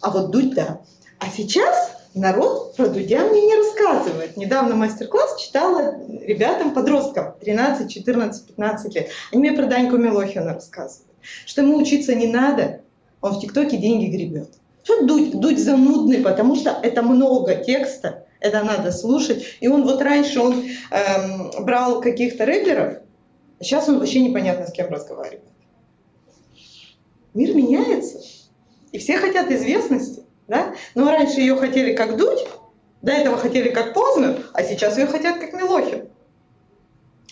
А 0.00 0.10
вот 0.10 0.30
Дудь, 0.30 0.54
да. 0.54 0.82
А 1.18 1.28
сейчас 1.28 1.96
народ 2.14 2.76
про 2.76 2.86
Дудя 2.86 3.26
мне 3.26 3.42
не 3.42 3.56
рассказывает. 3.56 4.36
Недавно 4.36 4.76
мастер-класс 4.76 5.40
читала 5.40 5.94
ребятам, 6.08 6.72
подросткам, 6.72 7.34
13, 7.40 7.92
14, 7.92 8.46
15 8.46 8.94
лет. 8.94 9.10
Они 9.32 9.40
мне 9.40 9.52
про 9.52 9.66
Даньку 9.66 9.96
Милохина 9.96 10.54
рассказывают. 10.54 11.12
Что 11.46 11.62
ему 11.62 11.76
учиться 11.76 12.14
не 12.14 12.26
надо, 12.26 12.82
он 13.20 13.34
в 13.34 13.40
ТикТоке 13.40 13.76
деньги 13.76 14.06
гребет. 14.06 14.50
Что 14.82 15.04
Дудь? 15.04 15.40
Дудь 15.40 15.58
занудный, 15.58 16.18
потому 16.18 16.56
что 16.56 16.78
это 16.82 17.02
много 17.02 17.56
текста, 17.56 18.26
это 18.40 18.62
надо 18.62 18.92
слушать. 18.92 19.44
И 19.60 19.68
он 19.68 19.84
вот 19.84 20.02
раньше 20.02 20.40
он 20.40 20.64
эм, 20.90 21.64
брал 21.64 22.00
каких-то 22.00 22.44
рэперов, 22.44 22.98
а 23.58 23.64
сейчас 23.64 23.88
он 23.88 23.98
вообще 23.98 24.20
непонятно 24.20 24.66
с 24.66 24.72
кем 24.72 24.88
разговаривает. 24.90 25.42
Мир 27.32 27.54
меняется, 27.54 28.20
и 28.92 28.98
все 28.98 29.16
хотят 29.16 29.50
известности, 29.50 30.23
да? 30.48 30.74
Но 30.94 31.10
раньше 31.10 31.40
ее 31.40 31.56
хотели 31.56 31.94
как 31.94 32.16
Дудь, 32.16 32.46
до 33.02 33.12
этого 33.12 33.36
хотели 33.36 33.70
как 33.70 33.94
Познер, 33.94 34.46
а 34.52 34.62
сейчас 34.62 34.96
ее 34.98 35.06
хотят 35.06 35.38
как 35.38 35.52
Милохин. 35.52 36.08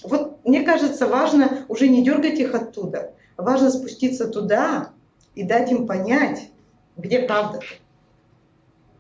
Вот 0.03 0.45
мне 0.45 0.63
кажется, 0.63 1.07
важно 1.07 1.65
уже 1.69 1.89
не 1.89 2.05
дергать 2.05 2.39
их 2.39 2.55
оттуда, 2.55 3.15
а 3.37 3.43
важно 3.43 3.71
спуститься 3.71 4.29
туда 4.29 4.91
и 5.35 5.45
дать 5.45 5.71
им 5.71 5.87
понять, 5.87 6.51
где 6.97 7.21
правда. 7.21 7.61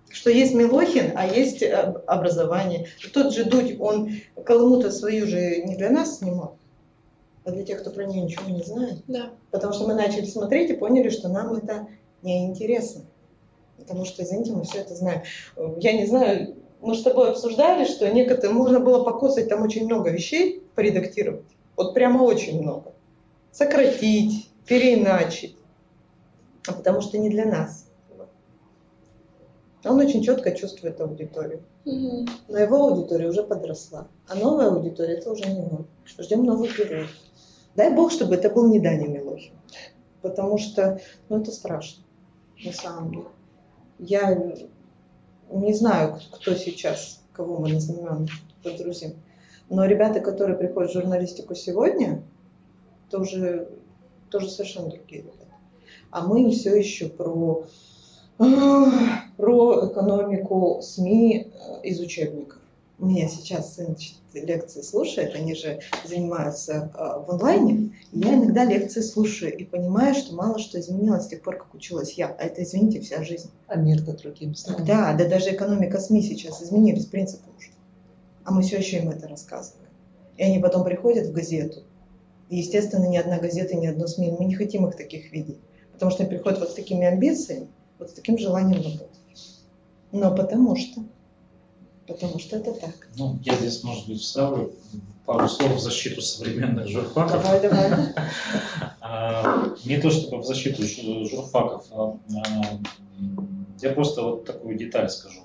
Что 0.08 0.30
есть 0.30 0.54
Милохин, 0.54 1.12
а 1.16 1.26
есть 1.26 1.62
э, 1.62 1.74
образование. 2.06 2.86
Тот 3.12 3.32
же 3.32 3.44
Дудь, 3.44 3.76
он 3.80 4.10
Колыму-то 4.44 4.90
свою 4.90 5.26
же 5.26 5.62
не 5.62 5.74
для 5.76 5.90
нас 5.90 6.18
снимал, 6.18 6.58
а 7.44 7.50
для 7.50 7.64
тех, 7.64 7.80
кто 7.80 7.90
про 7.90 8.04
нее 8.04 8.22
ничего 8.22 8.48
не 8.50 8.62
знает. 8.62 9.02
Да. 9.08 9.30
Потому 9.50 9.72
что 9.72 9.86
мы 9.86 9.94
начали 9.94 10.26
смотреть 10.26 10.70
и 10.70 10.74
поняли, 10.74 11.08
что 11.08 11.28
нам 11.28 11.54
это 11.54 11.86
неинтересно. 12.22 13.04
Потому 13.82 14.04
что, 14.04 14.22
извините, 14.22 14.52
мы 14.52 14.64
все 14.64 14.78
это 14.78 14.94
знаем. 14.94 15.22
Я 15.78 15.92
не 15.92 16.06
знаю, 16.06 16.56
мы 16.80 16.94
с 16.94 17.02
тобой 17.02 17.30
обсуждали, 17.30 17.84
что 17.84 18.10
некоторые 18.10 18.54
можно 18.54 18.80
было 18.80 19.04
покосать 19.04 19.48
там 19.48 19.62
очень 19.62 19.84
много 19.86 20.10
вещей, 20.10 20.62
поредактировать. 20.74 21.44
Вот 21.76 21.94
прямо 21.94 22.22
очень 22.22 22.62
много. 22.62 22.92
Сократить, 23.50 24.50
переиначить. 24.66 25.56
А 26.66 26.72
потому 26.72 27.00
что 27.00 27.18
не 27.18 27.28
для 27.28 27.44
нас. 27.44 27.86
Он 29.84 29.98
очень 29.98 30.22
четко 30.22 30.52
чувствует 30.52 31.00
аудиторию. 31.00 31.62
Но 31.84 32.58
его 32.58 32.84
аудитория 32.84 33.28
уже 33.28 33.42
подросла. 33.42 34.06
А 34.28 34.36
новая 34.36 34.68
аудитория 34.68 35.14
это 35.14 35.32
уже 35.32 35.44
не 35.44 35.60
он. 35.60 35.86
Ждем 36.18 36.44
новых 36.44 36.78
героев. 36.78 37.10
Дай 37.74 37.92
бог, 37.92 38.12
чтобы 38.12 38.36
это 38.36 38.50
был 38.50 38.68
не 38.68 38.78
Даня 38.78 39.08
Милохин. 39.08 39.54
Потому 40.20 40.58
что 40.58 41.00
ну, 41.28 41.40
это 41.40 41.50
страшно, 41.50 42.04
на 42.64 42.72
самом 42.72 43.10
деле. 43.10 43.26
Я 44.04 44.34
не 45.52 45.74
знаю, 45.74 46.18
кто 46.32 46.54
сейчас, 46.54 47.22
кого 47.32 47.58
мы 47.58 47.72
назовем 47.72 48.26
подрузим. 48.64 49.14
Но 49.70 49.84
ребята, 49.84 50.18
которые 50.18 50.58
приходят 50.58 50.90
в 50.90 50.94
журналистику 50.94 51.54
сегодня, 51.54 52.20
тоже, 53.10 53.68
тоже 54.28 54.50
совершенно 54.50 54.90
другие 54.90 55.22
ребята. 55.22 55.46
А 56.10 56.26
мы 56.26 56.50
все 56.50 56.74
еще 56.74 57.08
про, 57.08 57.64
про 58.38 59.88
экономику 59.88 60.80
СМИ 60.82 61.52
э, 61.54 61.86
из 61.86 62.00
учебников. 62.00 62.58
У 63.02 63.06
меня 63.06 63.26
сейчас 63.26 63.74
сын 63.74 63.96
лекции 64.32 64.80
слушает, 64.80 65.34
они 65.34 65.56
же 65.56 65.80
занимаются 66.04 66.88
э, 66.94 67.26
в 67.26 67.32
онлайне. 67.32 67.90
Я 68.12 68.34
иногда 68.34 68.64
лекции 68.64 69.00
слушаю 69.00 69.52
и 69.56 69.64
понимаю, 69.64 70.14
что 70.14 70.36
мало 70.36 70.60
что 70.60 70.78
изменилось 70.78 71.24
с 71.24 71.26
тех 71.26 71.42
пор, 71.42 71.56
как 71.56 71.74
училась 71.74 72.12
я. 72.12 72.28
А 72.28 72.44
это, 72.44 72.62
извините, 72.62 73.00
вся 73.00 73.24
жизнь. 73.24 73.50
А 73.66 73.74
мир-то 73.74 74.12
другим 74.12 74.54
стал. 74.54 74.76
Да, 74.86 75.14
да 75.14 75.28
даже 75.28 75.50
экономика 75.50 75.98
СМИ 75.98 76.22
сейчас 76.22 76.62
изменились, 76.62 77.06
принципы 77.06 77.50
уже. 77.58 77.70
А 78.44 78.52
мы 78.52 78.62
все 78.62 78.76
еще 78.76 78.98
им 78.98 79.10
это 79.10 79.26
рассказываем. 79.26 79.90
И 80.36 80.44
они 80.44 80.60
потом 80.60 80.84
приходят 80.84 81.26
в 81.26 81.32
газету. 81.32 81.82
И, 82.50 82.58
естественно, 82.58 83.06
ни 83.06 83.16
одна 83.16 83.40
газета, 83.40 83.74
ни 83.74 83.88
одно 83.88 84.06
СМИ, 84.06 84.36
мы 84.38 84.44
не 84.44 84.54
хотим 84.54 84.86
их 84.86 84.94
таких 84.94 85.32
видеть. 85.32 85.58
Потому 85.92 86.12
что 86.12 86.22
они 86.22 86.30
приходят 86.30 86.60
вот 86.60 86.70
с 86.70 86.74
такими 86.74 87.04
амбициями, 87.04 87.66
вот 87.98 88.10
с 88.10 88.12
таким 88.12 88.38
желанием 88.38 88.80
работать. 88.80 89.18
Но 90.12 90.32
потому 90.36 90.76
что 90.76 91.02
потому 92.12 92.38
что 92.38 92.56
это 92.56 92.72
так. 92.72 93.08
Ну, 93.16 93.38
я 93.42 93.54
здесь, 93.56 93.82
может 93.82 94.06
быть, 94.06 94.20
вставлю 94.20 94.72
пару 95.24 95.48
слов 95.48 95.76
в 95.76 95.80
защиту 95.80 96.20
современных 96.20 96.88
журфаков. 96.88 97.42
Давай, 97.42 97.60
давай. 97.60 97.90
А, 99.04 99.74
не 99.84 100.00
то 100.00 100.10
чтобы 100.10 100.38
в 100.38 100.46
защиту 100.46 100.82
журфаков, 101.28 101.84
а, 101.90 102.16
а, 102.34 102.78
я 103.80 103.90
просто 103.90 104.22
вот 104.22 104.44
такую 104.46 104.78
деталь 104.78 105.10
скажу, 105.10 105.40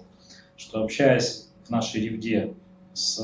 что 0.56 0.84
общаясь 0.84 1.49
в 1.65 1.69
нашей 1.69 2.02
ревде 2.02 2.53
с 2.94 3.19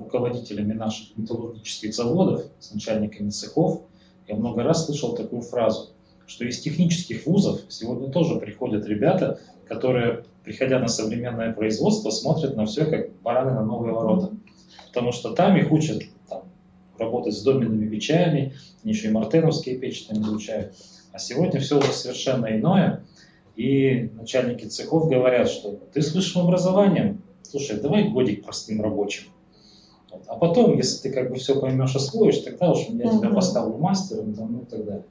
руководителями 0.00 0.72
наших 0.72 1.16
металлургических 1.16 1.94
заводов, 1.94 2.46
с 2.58 2.72
начальниками 2.72 3.30
цехов, 3.30 3.82
я 4.26 4.34
много 4.36 4.62
раз 4.62 4.86
слышал 4.86 5.14
такую 5.14 5.42
фразу, 5.42 5.90
что 6.26 6.44
из 6.44 6.60
технических 6.60 7.26
вузов 7.26 7.60
сегодня 7.68 8.10
тоже 8.10 8.36
приходят 8.36 8.86
ребята, 8.86 9.40
которые 9.66 10.24
приходя 10.48 10.78
на 10.78 10.88
современное 10.88 11.52
производство, 11.52 12.08
смотрят 12.08 12.56
на 12.56 12.64
все 12.64 12.86
как 12.86 13.12
бараны 13.20 13.52
на 13.52 13.62
новые 13.62 13.92
ворота. 13.92 14.30
Потому 14.86 15.12
что 15.12 15.34
там 15.34 15.58
их 15.58 15.70
учат 15.70 16.02
там, 16.26 16.44
работать 16.96 17.34
с 17.34 17.42
доменными 17.42 17.86
печами, 17.86 18.54
они 18.82 18.94
еще 18.94 19.08
и 19.08 19.10
мартеновские 19.10 19.76
печи 19.76 20.06
там 20.08 20.22
изучают. 20.22 20.74
А 21.12 21.18
сегодня 21.18 21.60
все 21.60 21.78
уже 21.78 21.92
совершенно 21.92 22.46
иное. 22.46 23.04
И 23.56 24.10
начальники 24.14 24.64
цехов 24.64 25.10
говорят, 25.10 25.50
что 25.50 25.78
ты 25.92 26.00
с 26.00 26.14
высшим 26.14 26.46
образованием, 26.46 27.20
слушай, 27.42 27.78
давай 27.78 28.08
годик 28.08 28.42
простым 28.42 28.80
рабочим. 28.80 29.24
А 30.28 30.36
потом, 30.36 30.78
если 30.78 31.10
ты 31.10 31.14
как 31.14 31.28
бы 31.28 31.36
все 31.36 31.60
поймешь, 31.60 31.94
освоишь, 31.94 32.38
тогда 32.38 32.70
уж 32.70 32.86
я 32.88 33.10
тебя 33.10 33.28
поставлю 33.28 33.76
мастером, 33.76 34.32
там, 34.32 34.50
ну 34.50 34.62
и 34.62 34.64
так 34.64 34.86
далее. 34.86 35.04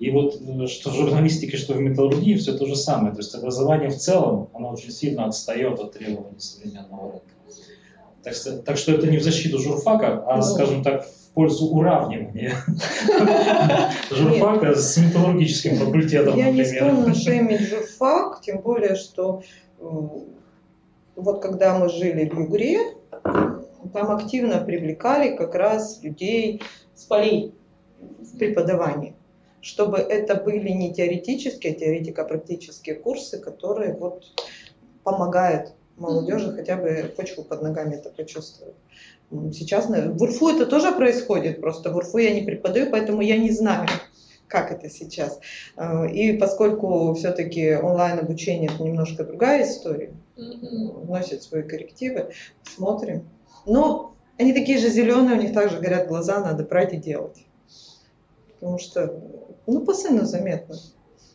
И 0.00 0.10
вот 0.10 0.40
э, 0.40 0.66
что 0.66 0.90
в 0.90 0.94
журналистике, 0.94 1.58
что 1.58 1.74
в 1.74 1.80
металлургии, 1.80 2.34
все 2.34 2.54
то 2.54 2.66
же 2.66 2.74
самое. 2.74 3.12
То 3.12 3.18
есть 3.18 3.34
образование 3.34 3.90
в 3.90 3.98
целом, 3.98 4.48
оно 4.54 4.70
очень 4.70 4.90
сильно 4.90 5.26
отстает 5.26 5.78
от 5.78 5.92
требований 5.92 6.40
современного 6.40 7.12
рынка. 7.12 7.26
Так, 8.22 8.34
так 8.64 8.76
что 8.78 8.92
это 8.92 9.06
не 9.06 9.18
в 9.18 9.22
защиту 9.22 9.58
журфака, 9.58 10.24
а, 10.26 10.36
ну, 10.36 10.42
скажем 10.42 10.82
так, 10.82 11.04
в 11.04 11.32
пользу 11.32 11.66
уравнивания 11.66 12.54
журфака 14.10 14.74
с 14.74 14.96
металлургическим 14.96 15.76
факультетом, 15.76 16.36
Я 16.36 16.50
не 16.50 16.64
склонна 16.64 17.14
шеймить 17.14 17.68
журфак, 17.68 18.40
тем 18.40 18.60
более, 18.60 18.96
что 18.96 19.42
вот 21.16 21.42
когда 21.42 21.78
мы 21.78 21.88
жили 21.90 22.28
в 22.28 22.38
Югре, 22.38 22.78
там 23.22 24.10
активно 24.10 24.58
привлекали 24.58 25.36
как 25.36 25.54
раз 25.54 26.02
людей 26.02 26.62
с 26.94 27.04
полей 27.04 27.54
в 27.98 28.38
преподавании 28.38 29.14
чтобы 29.60 29.98
это 29.98 30.34
были 30.34 30.70
не 30.70 30.92
теоретические, 30.92 31.74
а 31.74 31.76
теоретико-практические 31.76 32.94
курсы, 32.96 33.38
которые 33.38 33.94
вот 33.94 34.24
помогают 35.04 35.74
молодежи 35.96 36.52
хотя 36.52 36.76
бы 36.76 37.12
почву 37.16 37.44
под 37.44 37.62
ногами 37.62 37.94
это 37.94 38.10
почувствовать. 38.10 38.74
Сейчас 39.52 39.86
в 39.86 40.22
УРФУ 40.22 40.48
это 40.48 40.66
тоже 40.66 40.92
происходит, 40.92 41.60
просто 41.60 41.92
в 41.92 41.96
УРФУ 41.96 42.18
я 42.18 42.32
не 42.32 42.42
преподаю, 42.42 42.90
поэтому 42.90 43.20
я 43.20 43.36
не 43.36 43.50
знаю, 43.50 43.88
как 44.48 44.72
это 44.72 44.90
сейчас. 44.90 45.38
А, 45.76 46.06
и 46.06 46.36
поскольку 46.36 47.14
все-таки 47.14 47.76
онлайн-обучение 47.76 48.70
это 48.72 48.82
немножко 48.82 49.24
другая 49.24 49.62
история, 49.64 50.12
вносит 50.36 51.42
свои 51.42 51.62
коррективы, 51.62 52.32
смотрим. 52.64 53.28
Но 53.66 54.14
они 54.38 54.52
такие 54.52 54.78
же 54.78 54.88
зеленые, 54.88 55.38
у 55.38 55.42
них 55.42 55.52
также 55.52 55.78
горят 55.78 56.08
глаза, 56.08 56.40
надо 56.40 56.64
брать 56.64 56.94
и 56.94 56.96
делать. 56.96 57.44
Потому 58.60 58.78
что 58.78 59.20
ну, 59.66 59.84
по 59.84 59.94
сыну 59.94 60.24
заметно. 60.24 60.76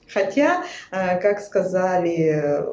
Хотя, 0.08 0.64
э, 0.92 1.20
как 1.20 1.42
сказали 1.42 2.64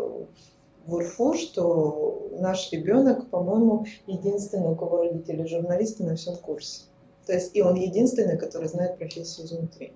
в 0.87 0.95
УРФУ, 0.95 1.35
что 1.35 2.29
наш 2.39 2.71
ребенок, 2.73 3.31
по-моему, 3.31 3.87
единственный, 4.07 4.73
у 4.73 4.77
кого 4.77 4.99
родители 4.99 5.47
журналисты 5.47 6.05
на 6.05 6.17
всем 6.17 6.37
курсе. 6.37 6.83
То 7.27 7.33
есть 7.33 7.55
и 7.55 7.63
он 7.63 7.77
единственный, 7.77 8.37
который 8.37 8.69
знает 8.69 8.99
профессию 8.99 9.47
изнутри. 9.47 9.93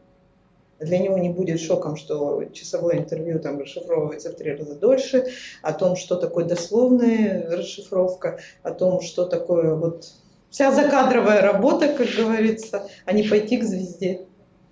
Для 0.78 0.98
него 0.98 1.16
не 1.18 1.30
будет 1.30 1.58
шоком, 1.58 1.96
что 1.96 2.44
часовое 2.52 2.98
интервью 2.98 3.40
там 3.40 3.58
расшифровывается 3.58 4.30
в 4.30 4.34
три 4.34 4.54
раза 4.54 4.74
дольше, 4.74 5.26
о 5.62 5.72
том, 5.72 5.96
что 5.96 6.16
такое 6.16 6.44
дословная 6.44 7.50
расшифровка, 7.50 8.38
о 8.62 8.72
том, 8.72 9.00
что 9.00 9.24
такое 9.24 9.74
вот 9.74 10.12
вся 10.50 10.70
закадровая 10.72 11.40
работа, 11.40 11.88
как 11.88 12.06
говорится, 12.08 12.88
а 13.06 13.12
не 13.12 13.22
пойти 13.22 13.56
к 13.56 13.64
звезде. 13.64 14.25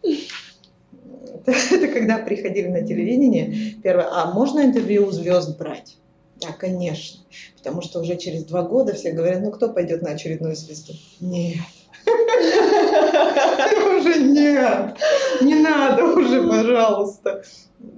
это 1.47 1.89
когда 1.89 2.19
приходили 2.19 2.69
на 2.69 2.83
телевидение, 2.83 3.75
первое, 3.83 4.09
а 4.11 4.33
можно 4.33 4.61
интервью 4.61 5.07
у 5.07 5.11
звезд 5.11 5.59
брать? 5.59 5.97
Да, 6.41 6.53
конечно. 6.53 7.21
Потому 7.57 7.83
что 7.83 8.01
уже 8.01 8.17
через 8.17 8.45
два 8.45 8.63
года 8.63 8.95
все 8.95 9.13
говорят, 9.13 9.43
ну 9.43 9.51
кто 9.51 9.73
пойдет 9.73 10.03
на 10.03 10.11
очередную 10.11 10.57
звезду? 10.57 10.95
Нет. 11.21 11.59
Уже 13.99 14.21
нет. 14.21 14.97
Не 15.41 15.55
надо 15.57 16.05
уже, 16.05 16.43
пожалуйста 16.49 17.43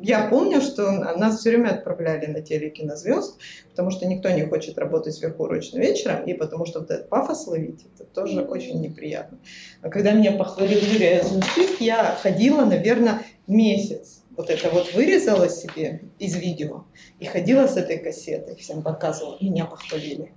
я 0.03 0.29
помню, 0.29 0.61
что 0.61 0.91
нас 0.91 1.41
все 1.41 1.51
время 1.51 1.71
отправляли 1.71 2.27
на 2.27 2.41
телекинозвезд, 2.41 3.39
потому 3.71 3.91
что 3.91 4.07
никто 4.07 4.31
не 4.31 4.47
хочет 4.47 4.79
работать 4.79 5.15
сверхурочно 5.15 5.79
вечером, 5.79 6.25
и 6.25 6.35
потому 6.35 6.67
что 6.67 6.81
вот 6.81 6.91
этот 6.91 7.09
пафос 7.09 7.47
ловить, 7.47 7.87
это 7.95 8.05
тоже 8.05 8.43
очень 8.43 8.81
неприятно. 8.81 9.39
А 9.83 9.89
когда 9.89 10.13
меня 10.13 10.33
похвалил 10.33 10.79
Юрий 10.79 11.19
Азунцик, 11.19 11.81
я 11.81 12.17
ходила, 12.23 12.65
наверное, 12.65 13.23
месяц. 13.47 14.23
Вот 14.37 14.51
это 14.51 14.69
вот 14.69 14.93
вырезала 14.93 15.49
себе 15.49 16.03
из 16.19 16.37
видео 16.37 16.85
и 17.21 17.25
ходила 17.25 17.67
с 17.67 17.77
этой 17.77 17.99
кассетой, 17.99 18.57
всем 18.57 18.83
показывала, 18.83 19.39
меня 19.41 19.65
похвалили. 19.65 20.33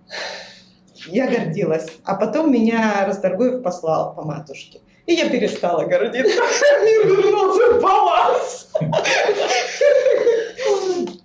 Я 1.07 1.27
гордилась. 1.27 1.87
А 2.03 2.15
потом 2.15 2.51
меня 2.51 3.05
Расторгуев 3.05 3.63
послал 3.63 4.15
по 4.15 4.23
матушке. 4.23 4.81
И 5.05 5.13
я 5.13 5.29
перестала 5.29 5.85
гордиться. 5.85 6.29
Мир 6.83 7.07
вернулся 7.07 7.73
в 7.73 7.81
баланс. 7.81 8.69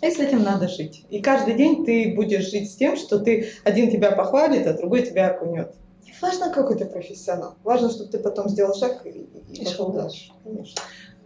И 0.00 0.10
с 0.10 0.18
этим 0.18 0.44
надо 0.44 0.68
жить. 0.68 1.04
И 1.10 1.20
каждый 1.20 1.54
день 1.54 1.84
ты 1.84 2.14
будешь 2.14 2.50
жить 2.50 2.70
с 2.70 2.76
тем, 2.76 2.96
что 2.96 3.18
ты 3.18 3.48
один 3.64 3.90
тебя 3.90 4.12
похвалит, 4.12 4.66
а 4.66 4.74
другой 4.74 5.02
тебя 5.02 5.30
окунет. 5.30 5.74
Не 6.04 6.14
важно, 6.22 6.52
какой 6.52 6.78
ты 6.78 6.84
профессионал. 6.84 7.56
Важно, 7.64 7.90
чтобы 7.90 8.10
ты 8.10 8.18
потом 8.18 8.48
сделал 8.48 8.74
шаг 8.74 9.04
и, 9.04 9.28
и 9.52 9.64
пошел 9.64 9.90
дальше. 9.90 10.32
Конечно. 10.44 10.80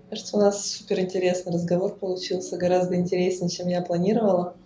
Кажется, 0.09 0.37
у 0.37 0.41
нас 0.41 0.71
супер 0.71 1.01
интересный 1.01 1.53
разговор 1.53 1.95
получился, 1.95 2.57
гораздо 2.57 2.97
интереснее, 2.97 3.51
чем 3.51 3.69
я 3.69 3.83
планировала. 3.83 4.57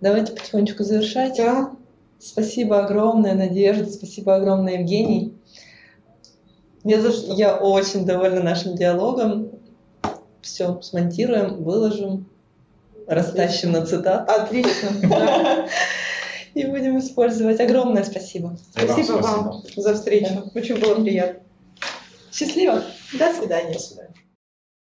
Давайте 0.00 0.32
потихонечку 0.32 0.84
завершать. 0.84 1.36
Да. 1.36 1.72
Спасибо 2.18 2.84
огромное, 2.84 3.34
Надежда, 3.34 3.90
спасибо 3.90 4.36
огромное, 4.36 4.78
Евгений. 4.78 5.34
Я, 6.84 6.98
я 7.34 7.56
очень 7.56 8.04
довольна 8.04 8.42
нашим 8.42 8.74
диалогом. 8.74 9.50
Все, 10.40 10.80
смонтируем, 10.80 11.62
выложим, 11.62 12.26
растащим 13.06 13.72
на 13.72 13.84
цитат. 13.84 14.28
Отлично. 14.28 14.90
И 16.54 16.64
будем 16.64 16.98
использовать. 16.98 17.60
Огромное 17.60 18.04
спасибо. 18.04 18.56
Спасибо 18.70 19.18
вам 19.18 19.62
за 19.76 19.94
встречу. 19.94 20.50
Очень 20.54 20.80
было 20.80 20.94
приятно. 20.96 21.40
Счастливо. 22.32 22.82
До 23.12 23.32
свидания. 23.32 23.74
До 23.74 23.78
свидания. 23.78 24.14